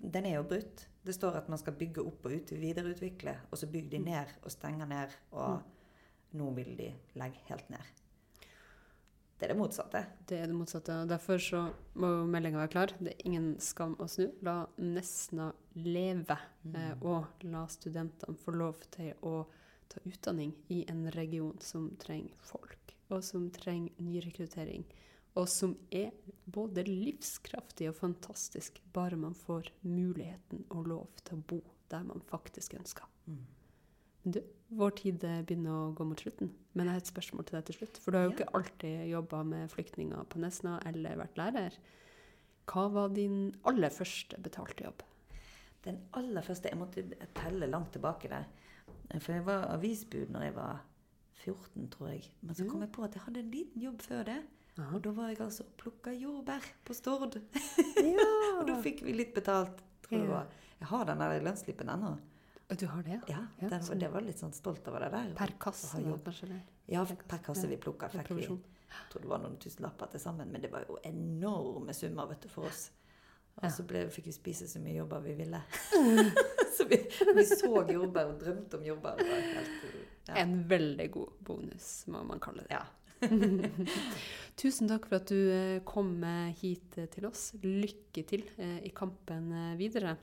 Den 0.00 0.26
er 0.26 0.38
jo 0.38 0.42
brutt. 0.48 0.88
Det 1.04 1.14
står 1.14 1.36
at 1.42 1.48
man 1.48 1.58
skal 1.58 1.76
bygge 1.76 2.02
opp 2.04 2.24
og 2.24 2.32
ut, 2.32 2.50
videreutvikle, 2.52 3.36
og 3.50 3.58
så 3.58 3.66
bygger 3.66 3.90
de 3.90 3.98
Mm. 3.98 4.04
ned 4.04 4.26
og 4.42 4.50
stenger 4.50 4.86
ned. 4.86 5.08
Og 5.32 5.62
nå 6.32 6.50
vil 6.54 6.76
de 6.78 6.94
legge 7.14 7.38
helt 7.48 7.70
ned. 7.70 7.84
Det 9.36 9.44
er 9.44 9.52
det 9.52 9.58
motsatte. 9.58 10.00
Det 10.24 10.38
er 10.40 10.48
det 10.48 10.56
motsatte. 10.56 10.94
og 11.02 11.10
Derfor 11.10 11.40
så 11.42 11.60
må 12.00 12.08
meldinga 12.24 12.62
være 12.62 12.72
klar. 12.72 12.92
Det 12.96 13.12
er 13.12 13.26
ingen 13.28 13.50
skam 13.60 13.92
å 14.00 14.08
snu. 14.08 14.30
La 14.46 14.62
Nesna 14.80 15.50
leve, 15.76 16.38
eh, 16.72 16.94
og 17.02 17.44
la 17.44 17.66
studentene 17.68 18.38
få 18.40 18.54
lov 18.56 18.80
til 18.96 19.12
å 19.20 19.42
ta 19.92 20.00
utdanning 20.08 20.54
i 20.72 20.84
en 20.88 21.10
region 21.12 21.58
som 21.60 21.90
trenger 22.00 22.32
folk, 22.48 22.94
og 23.10 23.22
som 23.24 23.50
trenger 23.54 23.92
nyrekruttering, 24.02 24.86
og 25.36 25.48
som 25.52 25.76
er 25.92 26.10
både 26.44 26.86
livskraftig 26.88 27.90
og 27.90 27.98
fantastisk, 28.00 28.80
bare 28.92 29.20
man 29.20 29.36
får 29.36 29.68
muligheten 29.82 30.64
og 30.70 30.88
lov 30.88 31.20
til 31.22 31.36
å 31.36 31.44
bo 31.52 31.60
der 31.92 32.08
man 32.08 32.24
faktisk 32.30 32.74
ønsker. 32.74 33.04
Mm. 33.26 33.44
Men 34.24 34.32
du, 34.32 34.40
vår 34.70 34.90
tid 34.98 35.18
begynner 35.46 35.70
å 35.70 35.94
gå 35.94 36.04
mot 36.06 36.18
slutten. 36.20 36.50
Men 36.74 36.86
jeg 36.86 36.92
har 36.96 37.00
et 37.00 37.06
spørsmål 37.12 37.44
til 37.46 37.56
deg 37.58 37.64
til 37.66 37.74
slutt. 37.78 37.98
For 38.02 38.10
du 38.10 38.18
har 38.18 38.24
jo 38.26 38.30
Ja. 38.30 38.36
ikke 38.36 38.54
alltid 38.54 39.10
jobba 39.10 39.42
med 39.44 39.70
flyktninger 39.70 40.24
på 40.28 40.38
Nesna 40.38 40.80
eller 40.86 41.16
vært 41.16 41.36
lærer. 41.36 41.72
Hva 42.66 42.88
var 42.92 43.08
din 43.08 43.54
aller 43.64 43.88
første 43.90 44.36
betalte 44.42 44.84
jobb? 44.84 45.02
Den 45.84 46.00
aller 46.14 46.42
første 46.42 46.68
Jeg 46.68 46.78
måtte 46.78 47.04
telle 47.34 47.66
langt 47.70 47.92
tilbake 47.92 48.28
der. 48.28 48.44
For 49.20 49.32
jeg 49.32 49.44
var 49.46 49.68
avisbud 49.70 50.28
når 50.30 50.42
jeg 50.42 50.54
var 50.54 50.80
14, 51.44 51.88
tror 51.90 52.08
jeg. 52.08 52.24
Men 52.42 52.54
så 52.54 52.68
kom 52.68 52.80
jeg 52.80 52.90
på 52.92 53.04
at 53.04 53.12
jeg 53.14 53.22
hadde 53.22 53.38
en 53.40 53.50
liten 53.50 53.80
jobb 53.82 54.02
før 54.02 54.24
det. 54.24 54.42
Og 54.92 55.00
da 55.02 55.10
var 55.10 55.28
jeg 55.28 55.40
altså 55.40 55.62
og 55.64 55.76
plukka 55.78 56.10
jordbær 56.10 56.60
på 56.84 56.92
Stord. 56.94 57.36
Ja! 58.02 58.26
Og 58.60 58.66
da 58.66 58.74
fikk 58.82 59.02
vi 59.04 59.12
litt 59.12 59.32
betalt. 59.34 59.78
Tror 60.02 60.18
jeg, 60.18 60.28
Ja. 60.28 60.42
jeg 60.80 60.88
har 60.88 61.04
den 61.04 61.18
der 61.18 61.40
lønnsslippen 61.40 61.88
ennå. 61.88 62.18
Og 62.66 62.78
du 62.80 62.86
har 62.90 63.02
det, 63.06 63.20
ja? 63.30 63.42
Ja, 63.60 63.68
den, 63.70 63.82
sånn. 63.86 64.00
det 64.02 64.08
var 64.10 64.24
litt 64.26 64.40
sånn 64.42 64.54
stolt 64.54 64.86
over 64.90 65.04
det 65.04 65.12
der. 65.12 65.30
Per 65.38 65.52
kasse, 65.62 66.00
kanskje? 66.02 66.48
Det. 66.50 66.60
Ja, 66.90 67.04
per 67.06 67.42
kasse. 67.46 67.68
vi 67.70 67.78
plukka, 67.78 68.10
fikk 68.10 68.32
vi. 68.34 68.46
Jeg 68.46 69.10
tror 69.12 69.22
det 69.22 69.30
var 69.30 69.42
noen 69.42 69.56
tusenlapper 69.62 70.10
til 70.14 70.22
sammen, 70.22 70.50
men 70.50 70.62
det 70.64 70.70
var 70.72 70.86
jo 70.88 70.98
enorme 71.06 71.94
summer 71.94 72.26
vet 72.30 72.46
du, 72.46 72.50
for 72.50 72.66
oss. 72.66 72.88
Og 73.56 73.70
så 73.72 73.86
ble, 73.88 74.02
fikk 74.12 74.28
vi 74.28 74.34
spise 74.36 74.66
så 74.68 74.80
mye 74.82 74.98
jordbær 74.98 75.22
vi 75.24 75.36
ville. 75.38 75.62
så 76.76 76.84
vi, 76.90 76.98
vi 77.38 77.46
så 77.48 77.70
jordbær 77.70 78.34
og 78.34 78.42
drømte 78.42 78.80
om 78.80 78.84
jordbær. 78.84 79.22
Helt, 79.22 79.88
ja. 80.26 80.36
En 80.42 80.58
veldig 80.68 81.08
god 81.14 81.40
bonus, 81.46 81.90
må 82.12 82.24
man 82.26 82.42
kalle 82.42 82.66
det. 82.66 82.76
Ja. 82.76 82.84
Tusen 84.60 84.90
takk 84.90 85.06
for 85.08 85.22
at 85.22 85.30
du 85.30 85.38
eh, 85.38 85.78
kom 85.88 86.18
eh, 86.26 86.52
hit 86.60 86.98
eh, 87.00 87.08
til 87.12 87.30
oss. 87.30 87.48
Lykke 87.62 88.26
til 88.28 88.44
i 88.58 88.92
kampen 88.96 89.52
videre, 89.80 90.18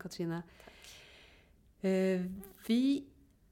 Katrine. 0.00 0.44
Eh, 0.46 0.71
Vi 1.82 2.82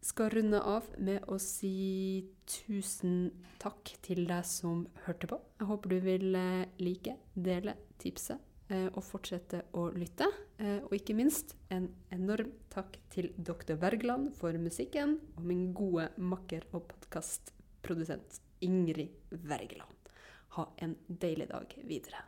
skal 0.00 0.30
runde 0.30 0.60
av 0.62 0.86
med 0.98 1.24
å 1.28 1.36
si 1.42 2.24
tusen 2.48 3.30
takk 3.60 3.92
til 4.04 4.24
deg 4.28 4.46
som 4.48 4.84
hørte 5.04 5.28
på. 5.30 5.40
Jeg 5.60 5.68
håper 5.68 5.92
du 5.92 5.98
vil 6.04 6.38
eh, 6.38 6.70
like, 6.80 7.16
dele, 7.34 7.76
tipse 8.00 8.38
eh, 8.70 8.88
og 8.88 9.02
fortsette 9.04 9.64
å 9.76 9.88
lytte. 9.92 10.28
Eh, 10.58 10.80
og 10.86 10.96
ikke 10.96 11.16
minst 11.18 11.54
en 11.74 11.90
enorm 12.14 12.52
takk 12.72 12.96
til 13.12 13.30
dr. 13.36 13.76
Wergeland 13.80 14.32
for 14.40 14.56
musikken, 14.62 15.18
og 15.36 15.44
min 15.52 15.70
gode 15.76 16.08
makker 16.16 16.66
og 16.72 16.88
podkastprodusent 16.94 18.40
Ingrid 18.64 19.36
Wergeland. 19.44 20.12
Ha 20.56 20.66
en 20.82 20.96
deilig 21.06 21.50
dag 21.52 21.76
videre. 21.86 22.24